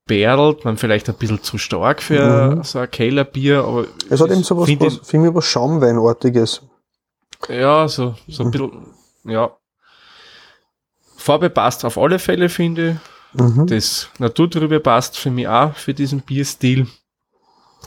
bärelt, 0.06 0.64
man 0.64 0.76
vielleicht 0.76 1.08
ein 1.08 1.14
bisschen 1.14 1.42
zu 1.42 1.58
stark 1.58 2.02
für 2.02 2.54
Mhm. 2.56 2.62
so 2.64 2.80
ein 2.80 2.90
Kellerbier, 2.90 3.64
aber 3.64 3.86
Es 4.10 4.20
hat 4.20 4.30
eben 4.30 4.42
so 4.42 4.58
was, 4.58 4.68
was 4.68 5.12
mich 5.12 5.34
was 5.34 5.46
Schaumweinartiges. 5.46 6.62
Ja, 7.48 7.88
so, 7.88 8.14
so 8.28 8.44
ein 8.44 8.50
bisschen, 8.50 8.86
ja. 9.24 9.56
Farbe 11.16 11.50
passt 11.50 11.84
auf 11.84 11.98
alle 11.98 12.18
Fälle, 12.18 12.48
finde 12.48 13.00
ich. 13.34 13.40
Mhm. 13.40 13.66
Das 13.66 14.08
Naturtrübe 14.18 14.80
passt 14.80 15.18
für 15.18 15.30
mich 15.30 15.48
auch 15.48 15.74
für 15.74 15.94
diesen 15.94 16.20
Bierstil. 16.20 16.86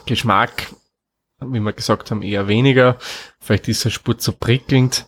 Geschmack, 0.06 0.74
wie 1.40 1.60
wir 1.60 1.74
gesagt 1.74 2.12
haben, 2.12 2.22
eher 2.22 2.48
weniger. 2.48 2.98
Vielleicht 3.40 3.68
ist 3.68 3.86
er 3.86 3.92
Spur 3.92 4.18
zu 4.18 4.34
prickelnd. 4.34 5.08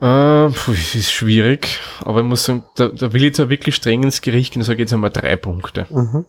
Äh, 0.00 0.46
es 0.46 0.94
ist 0.94 1.10
schwierig, 1.10 1.80
aber 2.00 2.20
ich 2.20 2.26
muss 2.26 2.44
sagen, 2.44 2.64
da, 2.76 2.88
da 2.88 3.12
will 3.12 3.24
ich 3.24 3.34
zwar 3.34 3.48
wirklich 3.48 3.74
streng 3.74 4.02
ins 4.02 4.20
Gericht 4.20 4.52
gehen, 4.52 4.60
da 4.60 4.66
sage 4.66 4.76
ich 4.76 4.80
jetzt 4.80 4.92
einmal 4.92 5.10
drei 5.10 5.36
Punkte. 5.36 5.86
Mhm. 5.88 6.26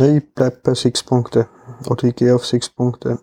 Ich 0.00 0.22
bleib 0.34 0.62
bei 0.62 0.74
sechs 0.74 1.02
Punkte. 1.02 1.48
Oder 1.86 2.04
ich 2.04 2.16
gehe 2.16 2.34
auf 2.34 2.46
sechs 2.46 2.70
Punkte. 2.70 3.20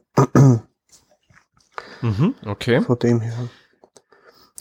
Mhm, 2.01 2.33
okay. 2.45 2.81
Von 2.81 2.99
dem 2.99 3.21
her. 3.21 3.33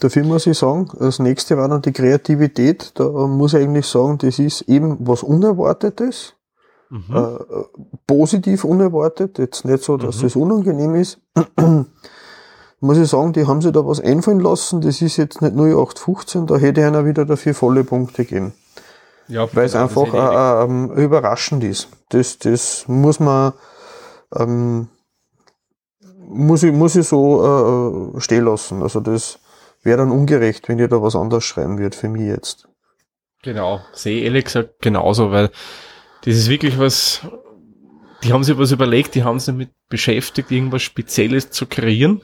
Dafür 0.01 0.25
muss 0.25 0.47
ich 0.47 0.59
sagen, 0.59 0.91
das 0.99 1.19
nächste 1.19 1.57
war 1.57 1.69
dann 1.69 1.83
die 1.83 1.93
Kreativität. 1.93 2.93
Da 2.97 3.09
muss 3.09 3.55
ich 3.55 3.63
eigentlich 3.63 3.87
sagen, 3.87 4.19
das 4.19 4.39
ist 4.39 4.63
eben 4.63 4.97
was 5.01 5.23
Unerwartetes. 5.23 6.35
Mhm. 6.89 7.17
äh, 7.17 7.39
positiv 8.07 8.63
unerwartet, 8.65 9.39
jetzt 9.39 9.65
nicht 9.65 9.83
so, 9.83 9.97
dass 9.97 10.21
Mhm. 10.21 10.27
es 10.27 10.37
unangenehm 10.37 10.95
ist. 10.95 11.19
Muss 12.81 12.99
ich 12.99 13.09
sagen, 13.09 13.33
die 13.33 13.45
haben 13.47 13.61
sich 13.61 13.73
da 13.73 13.85
was 13.85 14.01
einfallen 14.01 14.39
lassen, 14.39 14.83
das 14.83 15.03
ist 15.03 15.17
jetzt 15.17 15.43
nicht 15.43 15.57
0815, 15.57 16.47
da 16.47 16.57
hätte 16.59 16.87
einer 16.87 17.05
wieder 17.05 17.25
dafür 17.25 17.55
volle 17.55 17.83
Punkte 17.83 18.25
geben. 18.25 18.53
Ja, 19.27 19.49
Weil 19.53 19.65
es 19.65 19.75
einfach 19.75 20.05
das 20.13 20.15
äh, 20.15 20.65
ähm, 20.65 20.93
überraschend 20.93 21.65
ist. 21.65 21.89
Das, 22.11 22.39
das 22.39 22.85
muss 22.87 23.19
man, 23.19 23.53
ähm, 24.37 24.87
muss 26.29 26.63
ich, 26.63 26.73
muss 26.73 26.97
ich 26.97 27.07
so 27.07 28.15
äh, 28.17 28.21
stehen 28.21 28.45
lassen. 28.45 28.83
Also 28.83 29.01
das 29.01 29.39
wäre 29.83 29.99
dann 29.99 30.11
ungerecht, 30.11 30.69
wenn 30.69 30.79
ich 30.79 30.89
da 30.89 31.01
was 31.03 31.17
anderes 31.17 31.45
schreiben 31.45 31.79
würde 31.79 31.97
für 31.97 32.09
mich 32.09 32.23
jetzt. 32.23 32.69
Genau, 33.43 33.81
sehe 33.93 34.19
ich 34.19 34.25
ehrlich 34.25 34.45
gesagt 34.47 34.81
genauso, 34.81 35.31
weil 35.31 35.51
das 36.25 36.35
ist 36.35 36.49
wirklich 36.49 36.79
was, 36.79 37.21
die 38.25 38.33
haben 38.33 38.43
sich 38.43 38.59
was 38.59 38.73
überlegt, 38.73 39.15
die 39.15 39.23
haben 39.23 39.39
sich 39.39 39.47
damit 39.55 39.71
beschäftigt, 39.89 40.51
irgendwas 40.51 40.83
Spezielles 40.83 41.51
zu 41.51 41.67
kreieren. 41.67 42.23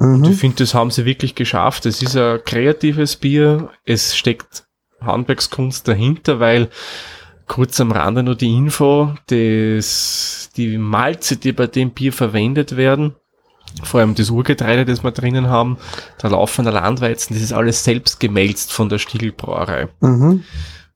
Und 0.00 0.24
ich 0.24 0.30
Mhm. 0.30 0.34
finde, 0.34 0.56
das 0.64 0.74
haben 0.74 0.90
sie 0.90 1.04
wirklich 1.04 1.36
geschafft. 1.36 1.86
Es 1.86 2.02
ist 2.02 2.16
ein 2.16 2.42
kreatives 2.44 3.14
Bier, 3.16 3.70
es 3.84 4.16
steckt 4.16 4.64
Handwerkskunst 5.00 5.86
dahinter, 5.86 6.40
weil 6.40 6.68
kurz 7.46 7.80
am 7.80 7.92
Rande 7.92 8.22
nur 8.22 8.34
die 8.36 8.52
Info, 8.56 9.14
das, 9.26 10.50
die 10.56 10.78
Malze, 10.78 11.36
die 11.36 11.52
bei 11.52 11.66
dem 11.66 11.90
Bier 11.90 12.12
verwendet 12.12 12.76
werden, 12.76 13.14
vor 13.82 14.00
allem 14.00 14.14
das 14.14 14.30
Urgetreide, 14.30 14.84
das 14.84 15.02
wir 15.02 15.10
drinnen 15.10 15.48
haben, 15.48 15.78
der 16.22 16.30
laufende 16.30 16.70
Landweizen, 16.70 17.34
das 17.34 17.42
ist 17.42 17.52
alles 17.52 17.84
selbst 17.84 18.20
gemälzt 18.20 18.72
von 18.72 18.88
der 18.88 18.98
Stiegelbrauerei. 18.98 19.88
Mhm. 20.00 20.44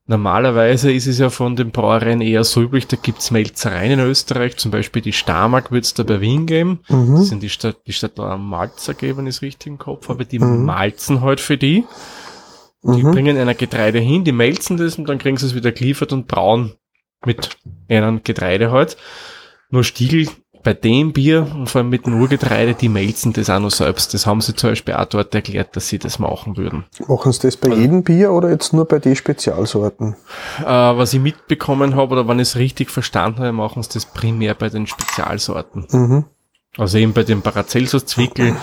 Normalerweise 0.07 0.91
ist 0.91 1.05
es 1.05 1.19
ja 1.19 1.29
von 1.29 1.55
den 1.55 1.69
Brauereien 1.69 2.19
eher 2.21 2.43
so 2.43 2.63
üblich, 2.63 2.87
da 2.87 2.97
gibt's 2.99 3.29
Melzereien 3.29 3.91
in 3.91 3.99
Österreich, 3.99 4.57
zum 4.57 4.71
Beispiel 4.71 5.03
die 5.03 5.13
Starmark 5.13 5.71
wird's 5.71 5.93
da 5.93 6.01
bei 6.01 6.19
Wien 6.19 6.47
geben. 6.47 6.79
Das 6.87 6.97
Mhm. 6.97 7.23
sind 7.23 7.43
die 7.43 7.49
Stadt, 7.49 7.77
die 7.85 7.93
Stadt 7.93 8.17
da 8.17 8.35
Malzer 8.35 8.95
geben, 8.95 9.27
es 9.27 9.43
richtig 9.43 9.67
im 9.67 9.77
Kopf 9.77 10.09
habe. 10.09 10.25
Die 10.25 10.39
Mhm. 10.39 10.65
malzen 10.65 11.21
halt 11.21 11.39
für 11.39 11.57
die. 11.59 11.83
Die 12.83 13.03
Mhm. 13.03 13.11
bringen 13.11 13.37
einer 13.37 13.53
Getreide 13.55 13.99
hin, 13.99 14.23
die 14.23 14.31
melzen 14.31 14.77
das 14.77 14.97
und 14.97 15.07
dann 15.09 15.17
kriegen 15.17 15.37
sie 15.37 15.45
es 15.45 15.55
wieder 15.55 15.71
geliefert 15.71 16.13
und 16.13 16.27
brauen 16.27 16.73
mit 17.25 17.49
einem 17.89 18.21
Getreide 18.23 18.71
halt. 18.71 18.95
Nur 19.69 19.83
Stiegel 19.83 20.27
bei 20.63 20.73
dem 20.73 21.13
Bier 21.13 21.47
und 21.55 21.69
vor 21.69 21.79
allem 21.79 21.89
mit 21.89 22.05
dem 22.05 22.19
Urgetreide, 22.21 22.73
die 22.73 22.89
melzen 22.89 23.31
das 23.33 23.49
auch 23.49 23.59
noch 23.59 23.71
selbst. 23.71 24.13
Das 24.13 24.25
haben 24.25 24.41
sie 24.41 24.55
zum 24.55 24.71
Beispiel 24.71 24.93
auch 24.93 25.05
dort 25.05 25.33
erklärt, 25.35 25.75
dass 25.75 25.87
sie 25.87 25.99
das 25.99 26.19
machen 26.19 26.57
würden. 26.57 26.85
Machen 27.07 27.31
sie 27.31 27.41
das 27.43 27.55
bei 27.57 27.69
Also- 27.69 27.81
jedem 27.81 28.03
Bier 28.03 28.31
oder 28.31 28.49
jetzt 28.49 28.73
nur 28.73 28.85
bei 28.85 28.99
den 28.99 29.15
Spezialsorten? 29.15 30.15
Äh, 30.59 30.65
was 30.65 31.13
ich 31.13 31.19
mitbekommen 31.21 31.95
habe 31.95 32.13
oder 32.13 32.27
wenn 32.27 32.39
ich 32.39 32.49
es 32.49 32.55
richtig 32.57 32.89
verstanden 32.91 33.39
habe, 33.39 33.51
machen 33.53 33.83
sie 33.83 33.89
das 33.93 34.05
primär 34.05 34.53
bei 34.53 34.69
den 34.69 34.85
Spezialsorten. 34.87 35.87
Mhm. 35.91 36.25
Also 36.77 36.97
eben 36.97 37.13
bei 37.13 37.23
dem 37.23 37.41
Paracelsus 37.41 38.05
Zwickel, 38.05 38.55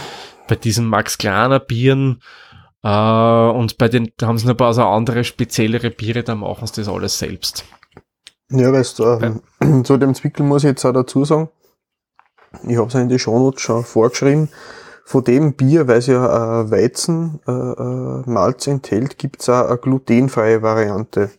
bei 0.49 0.55
diesen 0.57 0.87
Max 0.87 1.19
Kleiner 1.19 1.61
Bieren 1.61 2.21
äh, 2.87 3.51
und 3.51 3.79
bei 3.79 3.89
den, 3.89 4.13
da 4.17 4.29
haben 4.29 4.39
sie 4.39 4.47
noch 4.47 4.55
ein 4.55 4.59
paar 4.59 4.73
so 4.73 4.83
andere 4.83 5.25
speziellere 5.25 5.91
Biere, 5.91 6.23
da 6.23 6.37
machen 6.37 6.69
sie 6.69 6.83
das 6.83 6.89
alles 6.89 7.19
selbst. 7.19 7.65
Ja, 8.51 8.73
weißt 8.73 9.01
du, 9.01 9.05
ähm, 9.61 9.85
zu 9.85 9.97
dem 9.97 10.15
Zwickel 10.15 10.47
muss 10.47 10.63
ich 10.63 10.69
jetzt 10.69 10.85
auch 10.85 10.93
dazu 10.93 11.25
sagen, 11.25 11.49
ich 12.65 12.77
habe 12.77 12.87
es 12.87 12.95
in 12.95 13.09
die 13.09 13.19
Shownotes 13.19 13.61
schon 13.61 13.83
vorgeschrieben, 13.83 14.49
von 15.05 15.25
dem 15.25 15.55
Bier, 15.55 15.89
weil 15.89 15.99
es 15.99 16.07
ja 16.07 16.63
äh, 16.63 16.71
Weizen 16.71 17.41
äh, 17.47 17.51
äh, 17.51 18.23
Malz 18.31 18.69
enthält, 18.69 19.19
gibt's 19.19 19.49
auch 19.49 19.67
eine 19.67 19.79
glutenfreie 19.79 20.63
Variante. 20.63 21.31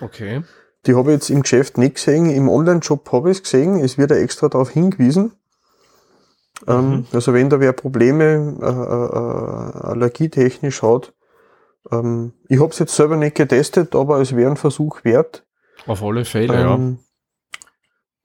Okay. 0.00 0.42
Die 0.86 0.94
habe 0.94 1.10
ich 1.10 1.14
jetzt 1.14 1.30
im 1.30 1.42
Geschäft 1.42 1.76
nicht 1.76 1.96
gesehen, 1.96 2.30
im 2.30 2.48
Online-Shop 2.48 3.10
habe 3.10 3.30
ich 3.30 3.38
es 3.38 3.42
gesehen, 3.42 3.80
es 3.80 3.98
wird 3.98 4.12
ja 4.12 4.16
extra 4.16 4.48
darauf 4.48 4.70
hingewiesen. 4.70 5.32
Ähm, 6.66 6.90
Mhm. 6.90 7.06
also 7.12 7.32
wenn 7.34 7.50
da 7.50 7.60
wer 7.60 7.72
Probleme 7.72 8.56
äh, 8.60 8.66
äh, 8.66 9.80
äh, 9.84 9.86
allergietechnisch 9.86 10.82
hat, 10.82 11.14
ähm, 11.92 12.32
ich 12.48 12.60
habe 12.60 12.70
es 12.70 12.78
jetzt 12.78 12.94
selber 12.96 13.16
nicht 13.16 13.36
getestet, 13.36 13.94
aber 13.94 14.20
es 14.20 14.34
wäre 14.34 14.50
ein 14.50 14.56
Versuch 14.56 15.04
wert. 15.04 15.44
Auf 15.86 16.02
alle 16.02 16.24
Fälle, 16.24 16.54
ja. 16.54 16.74
ähm, 16.74 16.98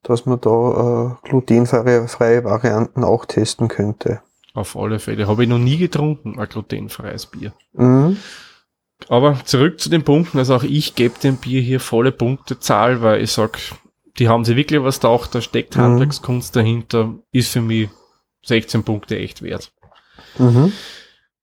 dass 0.02 0.26
man 0.26 0.40
da 0.40 1.16
äh, 1.22 1.28
glutenfreie 1.28 2.08
freie 2.08 2.44
Varianten 2.44 3.04
auch 3.04 3.24
testen 3.24 3.68
könnte. 3.68 4.20
Auf 4.52 4.76
alle 4.76 4.98
Fälle. 4.98 5.26
Habe 5.26 5.44
ich 5.44 5.48
noch 5.48 5.58
nie 5.58 5.78
getrunken, 5.78 6.38
ein 6.38 6.48
glutenfreies 6.48 7.26
Bier. 7.26 7.52
Mhm. 7.72 8.16
Aber 9.08 9.38
zurück 9.44 9.80
zu 9.80 9.88
den 9.90 10.04
Punkten. 10.04 10.38
Also 10.38 10.54
auch 10.56 10.62
ich 10.62 10.94
gebe 10.94 11.18
dem 11.20 11.36
Bier 11.36 11.60
hier 11.60 11.80
volle 11.80 12.12
Punktezahl, 12.12 13.02
weil 13.02 13.22
ich 13.22 13.32
sag, 13.32 13.58
die 14.18 14.28
haben 14.28 14.44
sie 14.44 14.56
wirklich 14.56 14.82
was 14.82 15.00
gedacht, 15.00 15.34
da 15.34 15.40
steckt 15.40 15.76
Mhm. 15.76 15.80
Handwerkskunst 15.82 16.54
dahinter, 16.54 17.14
ist 17.32 17.50
für 17.52 17.60
mich 17.60 17.88
16 18.44 18.84
Punkte 18.84 19.18
echt 19.18 19.42
wert. 19.42 19.72
Mhm. 20.38 20.72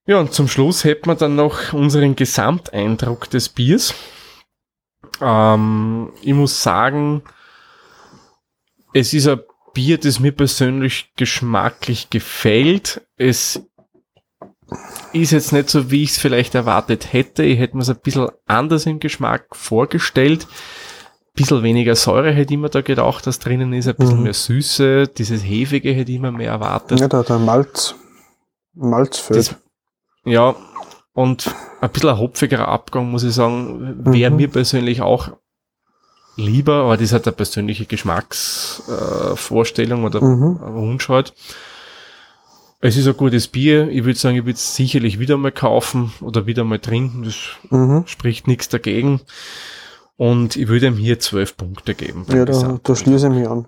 Ja, 0.06 0.20
und 0.20 0.34
zum 0.34 0.48
Schluss 0.48 0.84
hätten 0.84 1.08
wir 1.08 1.16
dann 1.16 1.36
noch 1.36 1.74
unseren 1.74 2.16
Gesamteindruck 2.16 3.30
des 3.30 3.50
Biers. 3.50 3.94
Ähm, 5.22 6.12
ich 6.22 6.34
muss 6.34 6.64
sagen, 6.64 7.24
es 8.94 9.14
ist 9.14 9.28
ein 9.28 9.40
Bier, 9.74 9.98
das 9.98 10.20
mir 10.20 10.32
persönlich 10.32 11.12
geschmacklich 11.16 12.10
gefällt. 12.10 13.08
Es 13.16 13.62
ist 15.14 15.32
jetzt 15.32 15.54
nicht 15.54 15.70
so, 15.70 15.92
wie 15.92 16.04
ich 16.04 16.12
es 16.12 16.18
vielleicht 16.18 16.56
erwartet 16.56 17.14
hätte. 17.14 17.44
Ich 17.44 17.60
hätte 17.60 17.78
mir 17.78 17.84
es 17.84 17.90
ein 17.90 18.00
bisschen 18.02 18.30
anders 18.48 18.86
im 18.86 19.00
Geschmack 19.00 19.56
vorgestellt. 19.56 20.48
Ein 21.34 21.44
bisschen 21.44 21.64
weniger 21.64 21.96
Säure 21.96 22.34
hätte 22.34 22.54
ich 22.54 22.60
mir 22.60 22.68
da 22.70 22.82
gedacht, 22.82 23.26
dass 23.26 23.40
drinnen 23.40 23.72
ist, 23.72 23.88
ein 23.88 23.96
bisschen 23.96 24.18
Mhm. 24.18 24.24
mehr 24.24 24.34
Süße. 24.34 25.08
Dieses 25.08 25.42
Hefige 25.44 25.94
hätte 25.94 26.12
ich 26.12 26.20
mir 26.20 26.34
mehr 26.34 26.52
erwartet. 26.52 27.00
Ja, 27.00 27.08
da 27.08 27.24
der 27.24 27.40
Malz, 27.40 27.96
Malzfeld. 28.74 29.40
Das, 29.40 29.56
ja, 30.26 30.54
Und 31.14 31.54
ein 31.82 31.90
bisschen 31.90 32.10
ein 32.10 32.18
hopfigerer 32.20 32.70
Abgang, 32.70 33.12
muss 33.12 33.24
ich 33.24 33.34
sagen, 33.34 33.98
wäre 34.06 34.32
Mhm. 34.32 34.38
mir 34.38 34.48
persönlich 34.48 35.02
auch 35.02 35.32
lieber, 36.38 36.84
aber 36.86 36.96
das 36.96 37.12
hat 37.12 37.28
eine 37.28 37.36
persönliche 37.36 37.86
Geschmacksvorstellung 37.86 40.04
äh, 40.04 40.06
oder 40.06 40.22
Mhm. 40.24 40.58
Wunsch 40.62 41.10
halt. 41.10 41.34
Es 42.80 42.96
ist 42.96 43.08
ein 43.08 43.18
gutes 43.18 43.50
Bier. 43.50 43.90
Ich 43.90 44.06
würde 44.06 44.18
sagen, 44.18 44.38
ich 44.38 44.44
würde 44.46 44.54
es 44.54 44.74
sicherlich 44.74 45.20
wieder 45.20 45.36
mal 45.36 45.52
kaufen 45.52 46.14
oder 46.22 46.46
wieder 46.46 46.64
mal 46.64 46.80
trinken. 46.80 47.24
Das 47.24 47.36
Mhm. 47.70 48.04
spricht 48.08 48.48
nichts 48.48 48.70
dagegen. 48.70 49.20
Und 50.22 50.56
ich 50.56 50.68
würde 50.68 50.86
ihm 50.86 50.98
hier 50.98 51.20
zwölf 51.20 51.58
Punkte 51.58 51.96
geben. 51.96 52.28
Ja, 52.30 52.46
da, 52.46 52.78
da 52.84 52.96
schließe 52.96 53.30
ich 53.30 53.34
mich 53.34 53.50
an. 53.50 53.68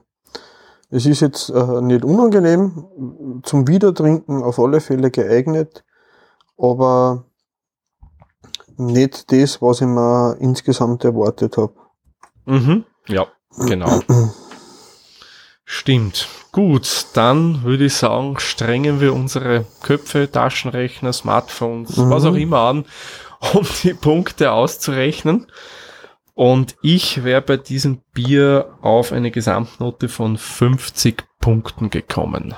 Es 0.91 1.07
ist 1.07 1.21
jetzt 1.21 1.49
äh, 1.49 1.81
nicht 1.81 2.05
unangenehm, 2.05 3.41
zum 3.41 3.67
Wiedertrinken 3.67 4.43
auf 4.43 4.59
alle 4.59 4.79
Fälle 4.79 5.09
geeignet, 5.09 5.83
aber 6.55 7.25
nicht 8.77 9.31
das, 9.31 9.63
was 9.63 9.81
ich 9.81 9.87
mir 9.87 10.37
insgesamt 10.39 11.03
erwartet 11.03 11.57
habe. 11.57 11.73
Mhm. 12.45 12.83
Ja, 13.07 13.25
genau. 13.65 14.01
Stimmt. 15.65 16.27
Gut, 16.51 17.07
dann 17.13 17.63
würde 17.63 17.85
ich 17.85 17.95
sagen, 17.95 18.37
strengen 18.37 19.01
wir 19.01 19.15
unsere 19.15 19.65
Köpfe, 19.81 20.29
Taschenrechner, 20.31 21.13
Smartphones, 21.13 21.97
Mhm. 21.97 22.09
was 22.11 22.25
auch 22.25 22.35
immer 22.35 22.59
an, 22.59 22.85
um 23.55 23.65
die 23.81 23.95
Punkte 23.95 24.51
auszurechnen. 24.51 25.47
Und 26.35 26.75
ich 26.81 27.23
wäre 27.23 27.41
bei 27.41 27.57
diesem 27.57 28.01
Bier 28.13 28.77
auf 28.81 29.11
eine 29.11 29.29
Gesamtnote 29.29 30.09
von 30.09 30.37
50 30.37 31.23
Punkten 31.39 31.89
gekommen. 31.89 32.55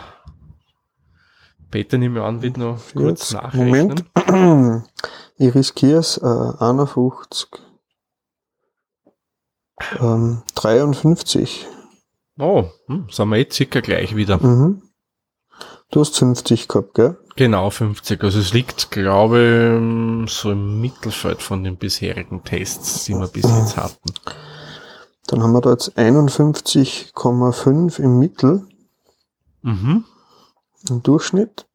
Peter, 1.72 1.98
mir 1.98 2.24
an, 2.24 2.42
wird 2.42 2.58
noch 2.58 2.80
kurz 2.94 3.34
nachrechnen. 3.34 4.06
Moment. 4.30 4.90
Ich 5.38 5.54
riskiere 5.54 6.00
es, 6.00 6.18
äh, 6.18 6.24
51, 6.24 7.50
ähm, 10.00 10.44
53. 10.56 11.68
Oh, 12.40 12.66
hm, 12.88 13.08
sind 13.10 13.30
wir 13.30 13.38
jetzt 13.38 13.56
circa 13.56 13.82
gleich 13.82 14.16
wieder. 14.16 14.38
Mhm. 14.42 14.82
Du 15.96 16.02
hast 16.02 16.18
50 16.18 16.68
gehabt, 16.68 16.94
gell? 16.96 17.16
Genau, 17.38 17.70
50. 17.70 18.22
Also 18.22 18.42
es 18.42 18.52
liegt, 18.52 18.92
glaube 18.92 19.80
ich, 20.26 20.32
so 20.34 20.52
im 20.52 20.82
Mittelfeld 20.82 21.42
von 21.42 21.64
den 21.64 21.78
bisherigen 21.78 22.44
Tests, 22.44 23.06
die 23.06 23.14
wir 23.14 23.30
bis 23.30 23.46
jetzt 23.46 23.78
hatten. 23.78 24.12
Dann 25.28 25.42
haben 25.42 25.54
wir 25.54 25.62
da 25.62 25.72
jetzt 25.72 25.98
51,5 25.98 28.00
im 28.00 28.20
Mittel, 28.20 28.68
Mhm. 29.62 30.04
im 30.90 31.02
Durchschnitt. 31.02 31.66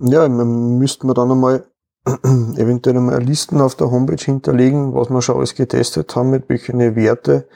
Ja, 0.00 0.28
müssten 0.28 1.06
wir 1.06 1.14
dann 1.14 1.30
einmal 1.30 1.68
eventuell 2.04 2.96
einmal 2.96 3.22
Listen 3.22 3.60
auf 3.60 3.76
der 3.76 3.92
Homepage 3.92 4.24
hinterlegen, 4.24 4.92
was 4.92 5.08
wir 5.08 5.22
schon 5.22 5.36
alles 5.36 5.54
getestet 5.54 6.16
haben, 6.16 6.30
mit 6.30 6.48
welchen 6.48 6.80
Werte. 6.96 7.48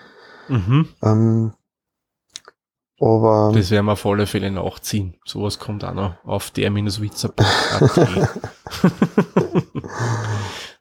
Mhm. 0.47 0.87
Ähm, 1.03 1.53
aber 3.03 3.51
Das 3.55 3.71
werden 3.71 3.87
wir 3.87 3.93
auf 3.93 4.07
alle 4.07 4.27
Fälle 4.27 4.51
nachziehen. 4.51 5.15
Sowas 5.25 5.59
kommt 5.59 5.85
auch 5.85 5.93
noch 5.95 6.15
auf 6.25 6.51
der-witzer.at. 6.53 7.35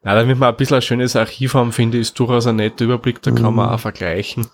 Na, 0.03 0.15
damit 0.15 0.39
wir 0.39 0.47
ein 0.47 0.55
bisschen 0.55 0.75
ein 0.77 0.81
schönes 0.81 1.15
Archiv 1.15 1.53
haben, 1.53 1.71
finde 1.71 1.97
ich, 1.97 2.01
ist 2.01 2.19
durchaus 2.19 2.47
ein 2.47 2.55
netter 2.55 2.85
Überblick, 2.85 3.21
da 3.21 3.31
kann 3.31 3.53
man 3.53 3.67
Mhm. 3.67 3.73
auch 3.75 3.79
vergleichen. 3.79 4.47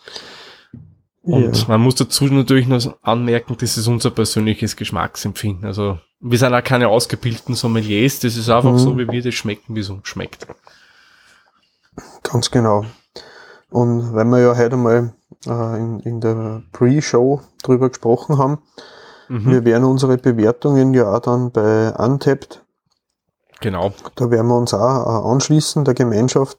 Und 1.21 1.57
ja. 1.57 1.65
man 1.67 1.81
muss 1.81 1.95
dazu 1.95 2.25
natürlich 2.25 2.67
noch 2.67 2.95
anmerken, 3.01 3.55
das 3.59 3.77
ist 3.77 3.87
unser 3.87 4.11
persönliches 4.11 4.75
Geschmacksempfinden. 4.77 5.65
Also 5.65 5.99
wir 6.21 6.37
sind 6.37 6.53
auch 6.53 6.63
keine 6.63 6.87
ausgebildeten 6.87 7.53
Sommeliers, 7.55 8.19
das 8.19 8.37
ist 8.37 8.49
einfach 8.49 8.71
Mhm. 8.73 8.77
so, 8.77 8.97
wie 8.97 9.09
wir 9.09 9.21
das 9.21 9.35
schmecken, 9.35 9.75
wie 9.75 9.81
es 9.81 9.89
uns 9.89 10.07
schmeckt. 10.07 10.47
Ganz 12.23 12.49
genau. 12.51 12.85
Und 13.69 14.13
weil 14.13 14.25
wir 14.25 14.39
ja 14.39 14.55
heute 14.55 14.77
mal 14.77 15.13
äh, 15.45 15.77
in, 15.77 15.99
in 16.01 16.21
der 16.21 16.63
Pre-Show 16.71 17.41
drüber 17.63 17.89
gesprochen 17.89 18.37
haben, 18.37 18.59
Mhm. 19.29 19.51
wir 19.51 19.65
werden 19.65 19.83
unsere 19.83 20.17
Bewertungen 20.17 20.93
ja 20.93 21.13
auch 21.13 21.19
dann 21.19 21.51
bei 21.51 21.91
Untapped, 21.93 22.63
Genau. 23.59 23.91
da 24.15 24.31
werden 24.31 24.47
wir 24.47 24.55
uns 24.57 24.73
auch 24.73 25.05
äh, 25.05 25.31
anschließen, 25.33 25.83
der 25.83 25.93
Gemeinschaft. 25.95 26.57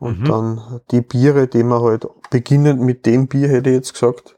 Und 0.00 0.20
Mhm. 0.20 0.24
dann 0.24 0.80
die 0.90 1.00
Biere, 1.02 1.46
die 1.48 1.62
wir 1.64 1.80
halt 1.82 2.06
beginnend 2.30 2.80
mit 2.80 3.04
dem 3.06 3.26
Bier, 3.28 3.48
hätte 3.48 3.70
ich 3.70 3.76
jetzt 3.76 3.92
gesagt. 3.94 4.36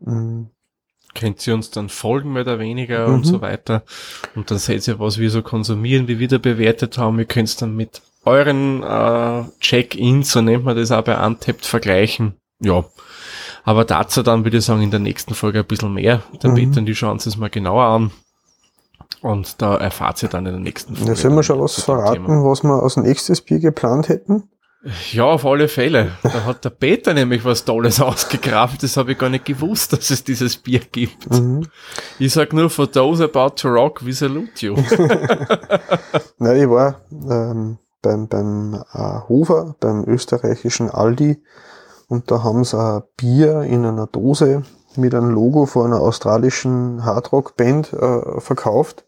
Mm, 0.00 0.44
Könnt 1.14 1.46
ihr 1.46 1.54
uns 1.54 1.70
dann 1.70 1.88
folgen, 1.88 2.32
mehr 2.32 2.42
oder 2.42 2.58
weniger 2.58 3.08
Mhm. 3.08 3.14
und 3.14 3.24
so 3.24 3.40
weiter. 3.40 3.82
Und 4.36 4.50
dann 4.50 4.58
seht 4.58 4.86
ihr, 4.86 4.98
was 5.00 5.18
wir 5.18 5.30
so 5.30 5.42
konsumieren, 5.42 6.06
wie 6.08 6.18
wir 6.18 6.28
da 6.28 6.38
bewertet 6.38 6.96
haben. 6.98 7.18
Ihr 7.18 7.24
könnt 7.24 7.48
es 7.48 7.56
dann 7.56 7.74
mit 7.74 8.02
euren 8.28 8.82
äh, 8.82 9.44
Check-ins, 9.60 10.30
so 10.32 10.40
nennt 10.40 10.64
man 10.64 10.76
das 10.76 10.90
auch 10.92 11.02
bei 11.02 11.16
Untapped, 11.24 11.64
vergleichen. 11.66 12.34
Ja. 12.60 12.84
Aber 13.64 13.84
dazu 13.84 14.22
dann 14.22 14.44
würde 14.44 14.58
ich 14.58 14.64
sagen, 14.64 14.82
in 14.82 14.90
der 14.90 15.00
nächsten 15.00 15.34
Folge 15.34 15.58
ein 15.60 15.66
bisschen 15.66 15.92
mehr. 15.92 16.22
Der 16.42 16.50
Mhm. 16.50 16.54
Peter 16.54 16.78
und 16.80 16.86
die 16.86 16.94
schauen 16.94 17.18
sich 17.18 17.34
es 17.34 17.38
mal 17.38 17.50
genauer 17.50 17.84
an. 17.84 18.10
Und 19.20 19.60
da 19.60 19.76
erfahrt 19.76 20.22
ihr 20.22 20.28
dann 20.28 20.46
in 20.46 20.52
der 20.52 20.60
nächsten 20.60 20.94
Folge. 20.94 21.10
Ja, 21.12 21.16
sollen 21.16 21.32
wir 21.34 21.36
dann 21.38 21.44
schon 21.44 21.60
was 21.60 21.74
dem 21.74 21.82
verraten, 21.84 22.24
Thema. 22.26 22.44
was 22.44 22.62
wir 22.62 22.82
als 22.82 22.96
nächstes 22.96 23.40
Bier 23.40 23.58
geplant 23.58 24.08
hätten? 24.08 24.44
Ja, 25.12 25.24
auf 25.24 25.44
alle 25.44 25.66
Fälle. 25.66 26.12
Da 26.22 26.44
hat 26.44 26.64
der 26.64 26.70
Peter 26.70 27.12
nämlich 27.12 27.44
was 27.44 27.64
Tolles 27.64 28.00
ausgegraben. 28.00 28.78
Das 28.80 28.96
habe 28.96 29.12
ich 29.12 29.18
gar 29.18 29.28
nicht 29.28 29.44
gewusst, 29.44 29.92
dass 29.92 30.08
es 30.10 30.22
dieses 30.22 30.56
Bier 30.56 30.78
gibt. 30.92 31.28
Mhm. 31.30 31.66
Ich 32.20 32.32
sag 32.32 32.52
nur, 32.52 32.70
for 32.70 32.90
those 32.90 33.22
about 33.24 33.56
to 33.56 33.68
rock, 33.68 34.06
we 34.06 34.12
salute 34.12 34.64
you. 34.64 34.76
Nein, 36.38 36.56
ich 36.60 36.68
war 36.68 37.00
ähm, 37.10 37.78
beim, 38.02 38.28
beim 38.28 38.82
äh, 38.92 39.20
Hofer, 39.28 39.76
beim 39.80 40.04
österreichischen 40.04 40.90
Aldi, 40.90 41.42
und 42.08 42.30
da 42.30 42.42
haben 42.42 42.64
sie 42.64 42.78
ein 42.78 43.02
Bier 43.16 43.62
in 43.62 43.84
einer 43.84 44.06
Dose 44.06 44.62
mit 44.96 45.14
einem 45.14 45.30
Logo 45.30 45.66
von 45.66 45.86
einer 45.92 46.00
australischen 46.00 47.04
Hardrock-Band 47.04 47.92
äh, 47.92 48.40
verkauft. 48.40 49.04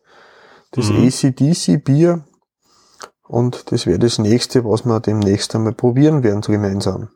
Das 0.73 0.91
Mhm. 0.91 1.07
ACDC-Bier. 1.07 2.25
Und 3.27 3.73
das 3.73 3.87
wäre 3.87 3.99
das 3.99 4.19
nächste, 4.19 4.65
was 4.65 4.85
wir 4.85 5.01
demnächst 5.01 5.55
einmal 5.55 5.73
probieren 5.73 6.23
werden, 6.23 6.43
so 6.43 6.53
gemeinsam. 6.53 7.09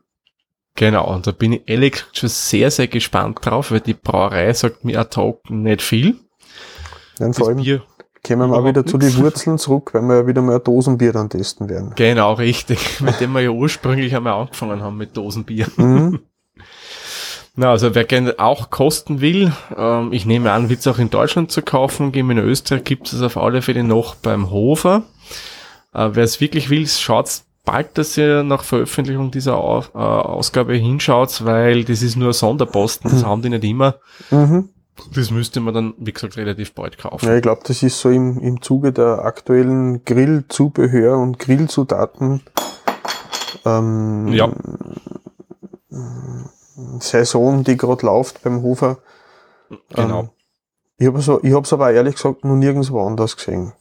Genau, 0.77 1.13
und 1.13 1.27
da 1.27 1.33
bin 1.33 1.53
ich 1.53 1.69
ehrlich 1.69 1.93
gesagt 1.93 2.17
schon 2.19 2.29
sehr, 2.29 2.71
sehr 2.71 2.89
gespannt 2.89 3.39
drauf, 3.43 3.71
weil 3.71 3.81
die 3.81 3.95
Brauerei 3.95 4.53
sagt 4.55 4.85
mir 4.85 4.99
ad 5.01 5.17
hoc 5.21 5.49
nicht 5.51 5.83
viel. 5.83 6.17
Dann 7.19 7.29
Das 7.29 7.39
vor 7.39 7.49
allem 7.49 7.59
Bier, 7.59 7.83
kommen 8.27 8.41
wir 8.41 8.47
überhaupt 8.47 8.67
wieder 8.67 8.87
zu 8.87 8.99
nix. 8.99 9.15
den 9.15 9.23
Wurzeln 9.23 9.59
zurück, 9.59 9.91
weil 9.93 10.03
wir 10.03 10.17
ja 10.17 10.27
wieder 10.27 10.43
mal 10.43 10.57
ein 10.57 10.65
Dosenbier 10.65 11.13
dann 11.13 11.29
testen 11.29 11.69
werden. 11.69 11.93
genau, 11.95 12.33
richtig, 12.33 13.01
mit 13.01 13.21
dem 13.21 13.33
wir 13.33 13.43
ja 13.43 13.51
ursprünglich 13.51 14.15
einmal 14.17 14.35
angefangen 14.35 14.83
haben 14.83 14.97
mit 14.97 15.17
Dosenbier. 15.17 15.67
Mhm. 15.77 16.21
Na, 17.57 17.71
also 17.71 17.95
wer 17.95 18.05
gerne 18.05 18.35
auch 18.39 18.71
kosten 18.71 19.21
will, 19.21 19.53
ähm, 19.77 20.13
ich 20.13 20.27
nehme 20.27 20.51
an, 20.51 20.69
wird 20.69 20.81
es 20.81 20.87
auch 20.89 20.99
in 20.99 21.11
Deutschland 21.11 21.53
zu 21.53 21.63
kaufen 21.63 22.11
geben. 22.11 22.33
In 22.33 22.39
Österreich 22.39 22.83
gibt 22.83 23.13
es 23.13 23.23
auf 23.23 23.37
alle 23.37 23.63
Fälle 23.63 23.85
noch 23.85 24.17
beim 24.17 24.51
Hofer. 24.51 25.05
Äh, 25.93 26.11
wer 26.15 26.25
es 26.25 26.41
wirklich 26.41 26.69
will, 26.69 26.89
schaut 26.89 27.43
bald, 27.65 27.97
dass 27.97 28.17
ihr 28.17 28.43
nach 28.43 28.65
Veröffentlichung 28.65 29.31
dieser 29.31 29.57
Au 29.57 29.85
äh, 29.95 29.99
Ausgabe 29.99 30.75
hinschaut, 30.75 31.45
weil 31.45 31.85
das 31.85 32.03
ist 32.03 32.17
nur 32.17 32.33
Sonderposten, 32.33 33.11
das 33.11 33.25
haben 33.25 33.43
die 33.43 33.51
nicht 33.51 33.65
immer. 33.65 33.97
Mhm. 34.31 34.71
Das 35.15 35.31
müsste 35.31 35.61
man 35.61 35.75
dann, 35.75 35.95
wie 35.99 36.13
gesagt, 36.13 36.37
relativ 36.37 36.73
bald 36.75 36.99
kaufen. 36.99 37.27
Ja, 37.27 37.35
ich 37.37 37.43
glaube, 37.43 37.63
das 37.67 37.83
ist 37.83 37.99
so 38.01 38.11
im, 38.11 38.39
im 38.39 38.63
Zuge 38.63 38.93
der 38.93 39.25
aktuellen 39.25 40.05
Grillzubehör 40.05 41.19
und 41.19 41.39
Grillzutaten 41.39 42.43
ähm, 43.65 44.29
Ja. 44.29 44.53
Saison, 47.01 47.65
die 47.65 47.77
gerade 47.77 48.07
läuft 48.07 48.43
beim 48.43 48.63
Hofer. 48.63 48.99
Genau. 49.91 50.21
Ähm, 50.21 50.29
ich 50.99 51.07
habe 51.07 51.21
so, 51.23 51.43
ich 51.43 51.53
hab's 51.53 51.73
aber 51.73 51.93
ehrlich 51.93 52.15
gesagt 52.15 52.45
noch 52.45 52.57
nirgendwo 52.57 53.01
anders 53.05 53.37
gesehen. 53.37 53.73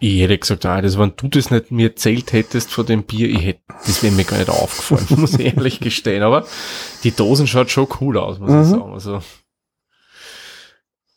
Ich 0.00 0.20
hätte 0.20 0.36
gesagt, 0.38 0.66
ah, 0.66 0.80
das, 0.82 0.98
wenn 0.98 1.12
du 1.16 1.28
das 1.28 1.50
nicht 1.50 1.70
mir 1.70 1.90
erzählt 1.90 2.32
hättest 2.32 2.72
von 2.72 2.84
dem 2.86 3.04
Bier, 3.04 3.28
ich 3.28 3.44
hätte, 3.44 3.60
das 3.86 4.02
wäre 4.02 4.14
mir 4.14 4.24
gar 4.24 4.38
nicht 4.38 4.50
aufgefallen, 4.50 5.06
muss 5.20 5.34
ich 5.34 5.54
ehrlich 5.54 5.80
gestehen. 5.80 6.22
Aber 6.22 6.44
die 7.04 7.12
Dosen 7.12 7.46
schaut 7.46 7.70
schon 7.70 7.86
cool 8.00 8.18
aus, 8.18 8.38
muss 8.38 8.50
ich 8.50 8.56
Mhm. 8.56 8.64
sagen. 8.64 8.92
Also, 8.92 9.20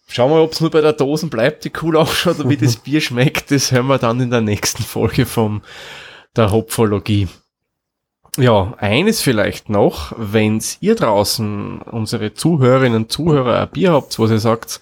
schauen 0.09 0.31
wir, 0.31 0.41
ob 0.43 0.51
es 0.51 0.61
nur 0.61 0.71
bei 0.71 0.81
der 0.81 0.93
Dosen 0.93 1.29
bleibt, 1.29 1.63
die 1.63 1.71
cool 1.81 1.95
ausschaut, 1.95 2.39
oder 2.39 2.49
wie 2.49 2.57
das 2.57 2.75
Bier 2.83 3.01
schmeckt, 3.01 3.51
das 3.51 3.71
hören 3.71 3.87
wir 3.87 3.97
dann 3.97 4.19
in 4.19 4.31
der 4.31 4.41
nächsten 4.41 4.83
Folge 4.83 5.25
vom, 5.25 5.61
der 6.35 6.51
Hopfologie. 6.51 7.27
Ja, 8.37 8.73
eines 8.77 9.21
vielleicht 9.21 9.69
noch, 9.69 10.13
wenn's 10.17 10.77
ihr 10.81 10.95
draußen, 10.95 11.81
unsere 11.81 12.33
Zuhörerinnen 12.33 13.03
und 13.03 13.11
Zuhörer, 13.11 13.61
ein 13.61 13.69
Bier 13.69 13.93
habt, 13.93 14.17
wo 14.19 14.27
ihr 14.27 14.39
sagt, 14.39 14.81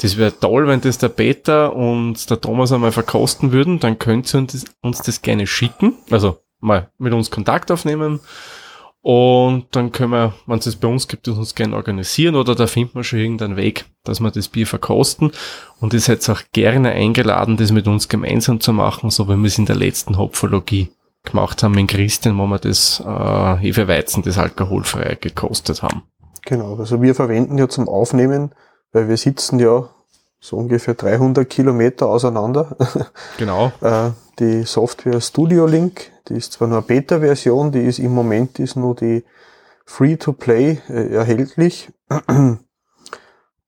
das 0.00 0.16
wäre 0.16 0.38
toll, 0.38 0.66
wenn 0.66 0.80
das 0.80 0.98
der 0.98 1.10
Peter 1.10 1.76
und 1.76 2.28
der 2.30 2.40
Thomas 2.40 2.72
einmal 2.72 2.92
verkosten 2.92 3.52
würden, 3.52 3.78
dann 3.78 3.98
könnt 3.98 4.32
ihr 4.34 4.38
uns 4.38 4.52
das, 4.52 4.64
uns 4.80 5.02
das 5.02 5.22
gerne 5.22 5.46
schicken, 5.46 5.94
also 6.10 6.38
mal 6.60 6.90
mit 6.98 7.12
uns 7.12 7.30
Kontakt 7.30 7.70
aufnehmen 7.70 8.20
Und 9.02 9.66
dann 9.72 9.90
können 9.90 10.12
wir, 10.12 10.34
wenn 10.46 10.60
es 10.60 10.66
es 10.66 10.76
bei 10.76 10.86
uns 10.86 11.08
gibt, 11.08 11.26
uns 11.26 11.56
gerne 11.56 11.74
organisieren 11.74 12.36
oder 12.36 12.54
da 12.54 12.68
finden 12.68 12.94
wir 12.94 13.04
schon 13.04 13.18
irgendeinen 13.18 13.56
Weg, 13.56 13.86
dass 14.04 14.20
wir 14.20 14.30
das 14.30 14.46
Bier 14.46 14.66
verkosten. 14.66 15.32
Und 15.80 15.92
ihr 15.92 16.00
seid 16.00 16.28
auch 16.30 16.40
gerne 16.52 16.92
eingeladen, 16.92 17.56
das 17.56 17.72
mit 17.72 17.88
uns 17.88 18.08
gemeinsam 18.08 18.60
zu 18.60 18.72
machen, 18.72 19.10
so 19.10 19.28
wie 19.28 19.36
wir 19.36 19.46
es 19.46 19.58
in 19.58 19.66
der 19.66 19.74
letzten 19.74 20.18
Hopfologie 20.18 20.92
gemacht 21.24 21.64
haben 21.64 21.74
mit 21.74 21.88
Christian, 21.88 22.38
wo 22.38 22.46
wir 22.46 22.60
das 22.60 23.00
äh, 23.04 23.56
Hefeweizen, 23.56 24.22
das 24.22 24.38
alkoholfreie 24.38 25.16
gekostet 25.16 25.82
haben. 25.82 26.02
Genau, 26.44 26.76
also 26.76 27.02
wir 27.02 27.16
verwenden 27.16 27.58
ja 27.58 27.68
zum 27.68 27.88
Aufnehmen, 27.88 28.54
weil 28.92 29.08
wir 29.08 29.16
sitzen 29.16 29.58
ja 29.58 29.88
so 30.38 30.56
ungefähr 30.56 30.94
300 30.94 31.48
Kilometer 31.48 32.06
auseinander. 32.06 32.76
Genau. 33.38 33.72
Äh, 33.80 34.10
die 34.42 34.64
Software 34.64 35.20
Studio 35.20 35.66
Link, 35.66 36.10
die 36.28 36.34
ist 36.34 36.52
zwar 36.54 36.68
nur 36.68 36.78
eine 36.78 36.86
Beta-Version, 36.86 37.72
die 37.72 37.80
ist 37.82 37.98
im 37.98 38.12
Moment 38.12 38.58
ist 38.58 38.76
nur 38.76 38.94
die 38.94 39.24
Free-to-Play 39.86 40.80
äh, 40.88 41.14
erhältlich. 41.14 41.90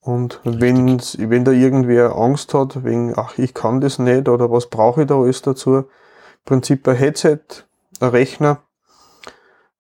Und 0.00 0.40
wenn, 0.44 0.98
wenn 1.00 1.44
da 1.44 1.52
irgendwer 1.52 2.14
Angst 2.16 2.52
hat, 2.54 2.84
wegen, 2.84 3.14
ach, 3.16 3.38
ich 3.38 3.54
kann 3.54 3.80
das 3.80 3.98
nicht 3.98 4.28
oder 4.28 4.50
was 4.50 4.68
brauche 4.68 5.02
ich 5.02 5.06
da 5.08 5.16
alles 5.18 5.40
dazu, 5.42 5.76
im 5.76 5.84
Prinzip 6.44 6.86
ein 6.88 6.96
Headset, 6.96 7.38
ein 8.00 8.10
Rechner, 8.10 8.62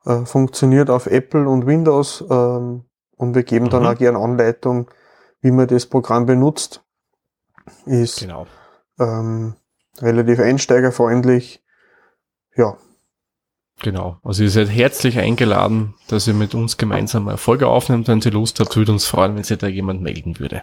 äh, 0.06 0.24
funktioniert 0.24 0.88
auf 0.90 1.06
Apple 1.06 1.48
und 1.48 1.66
Windows 1.66 2.24
ähm, 2.30 2.84
und 3.16 3.34
wir 3.34 3.42
geben 3.42 3.68
dann 3.68 3.82
Mhm. 3.82 3.88
auch 3.88 3.98
gerne 3.98 4.18
Anleitung, 4.18 4.90
wie 5.40 5.50
man 5.50 5.66
das 5.66 5.86
Programm 5.86 6.24
benutzt. 6.26 6.82
Ist 7.84 8.20
Genau. 8.20 8.46
ähm, 8.98 9.54
relativ 10.00 10.40
einsteigerfreundlich. 10.40 11.62
Ja, 12.56 12.76
Genau. 13.82 14.18
Also 14.22 14.44
ihr 14.44 14.50
seid 14.50 14.68
herzlich 14.68 15.18
eingeladen, 15.18 15.94
dass 16.08 16.26
ihr 16.26 16.34
mit 16.34 16.54
uns 16.54 16.76
gemeinsam 16.76 17.28
eine 17.28 17.38
Folge 17.38 17.66
aufnehmt. 17.66 18.08
Wenn 18.08 18.20
ihr 18.20 18.30
Lust 18.30 18.60
habt, 18.60 18.76
würde 18.76 18.92
uns 18.92 19.04
freuen, 19.06 19.34
wenn 19.36 19.42
sich 19.42 19.58
da 19.58 19.66
jemand 19.66 20.00
melden 20.00 20.38
würde. 20.38 20.62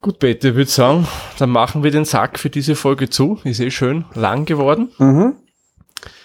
Gut, 0.00 0.18
Bette, 0.18 0.48
ich 0.48 0.54
würde 0.54 0.70
sagen, 0.70 1.06
dann 1.38 1.50
machen 1.50 1.82
wir 1.82 1.90
den 1.90 2.04
Sack 2.04 2.38
für 2.38 2.50
diese 2.50 2.74
Folge 2.74 3.10
zu. 3.10 3.38
Ist 3.44 3.60
eh 3.60 3.70
schön 3.70 4.04
lang 4.14 4.44
geworden. 4.44 4.90
mhm. 4.98 5.36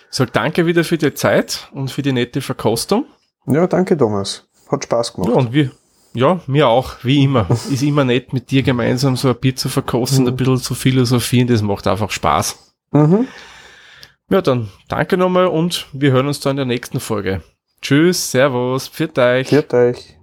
Sag 0.09 0.31
danke 0.31 0.65
wieder 0.65 0.85
für 0.85 0.97
die 0.97 1.13
Zeit 1.13 1.67
und 1.73 1.91
für 1.91 2.01
die 2.01 2.13
nette 2.13 2.39
Verkostung. 2.39 3.05
ja 3.45 3.67
danke 3.67 3.97
Thomas. 3.97 4.47
Hat 4.69 4.85
Spaß 4.85 5.13
gemacht. 5.13 5.29
Ja, 5.29 5.35
und 5.35 5.51
wir, 5.51 5.71
ja, 6.14 6.39
mir 6.47 6.68
auch, 6.68 6.95
wie 7.03 7.24
immer. 7.24 7.47
Ist 7.72 7.84
immer 7.84 8.03
nett, 8.03 8.34
mit 8.34 8.51
dir 8.51 8.64
gemeinsam 8.64 9.16
so 9.16 9.30
ein 9.30 9.39
Bier 9.39 9.55
zu 9.55 9.70
verkosten, 9.70 10.24
Mhm. 10.24 10.30
ein 10.30 10.36
bisschen 10.36 10.58
zu 10.58 10.76
philosophieren, 10.76 11.47
das 11.47 11.62
macht 11.62 11.88
einfach 11.88 12.12
Spaß. 12.12 12.74
Mhm. 12.91 13.28
Ja, 14.30 14.41
dann 14.41 14.70
danke 14.89 15.16
nochmal 15.18 15.47
und 15.47 15.88
wir 15.93 16.12
hören 16.12 16.28
uns 16.28 16.39
dann 16.39 16.51
in 16.51 16.58
der 16.58 16.66
nächsten 16.66 16.99
Folge. 16.99 17.41
Tschüss, 17.82 18.32
Servus, 18.32 18.88
pfiat 18.89 19.18
euch. 19.20 19.47
Viert 19.49 19.74
euch. 19.74 20.18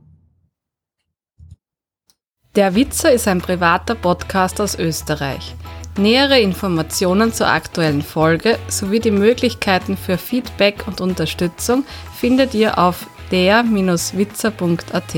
Der 2.55 2.75
Witzer 2.75 3.11
ist 3.13 3.27
ein 3.27 3.41
privater 3.41 3.95
Podcast 3.95 4.61
aus 4.61 4.79
Österreich. 4.79 5.55
Nähere 5.97 6.41
Informationen 6.41 7.33
zur 7.33 7.49
aktuellen 7.49 8.03
Folge 8.03 8.59
sowie 8.69 9.01
die 9.01 9.11
Möglichkeiten 9.11 9.97
für 9.97 10.19
Feedback 10.19 10.87
und 10.87 11.01
Unterstützung 11.01 11.85
findet 12.19 12.55
ihr 12.55 12.79
auf 12.79 13.07
der-witzer.at. 13.31 15.15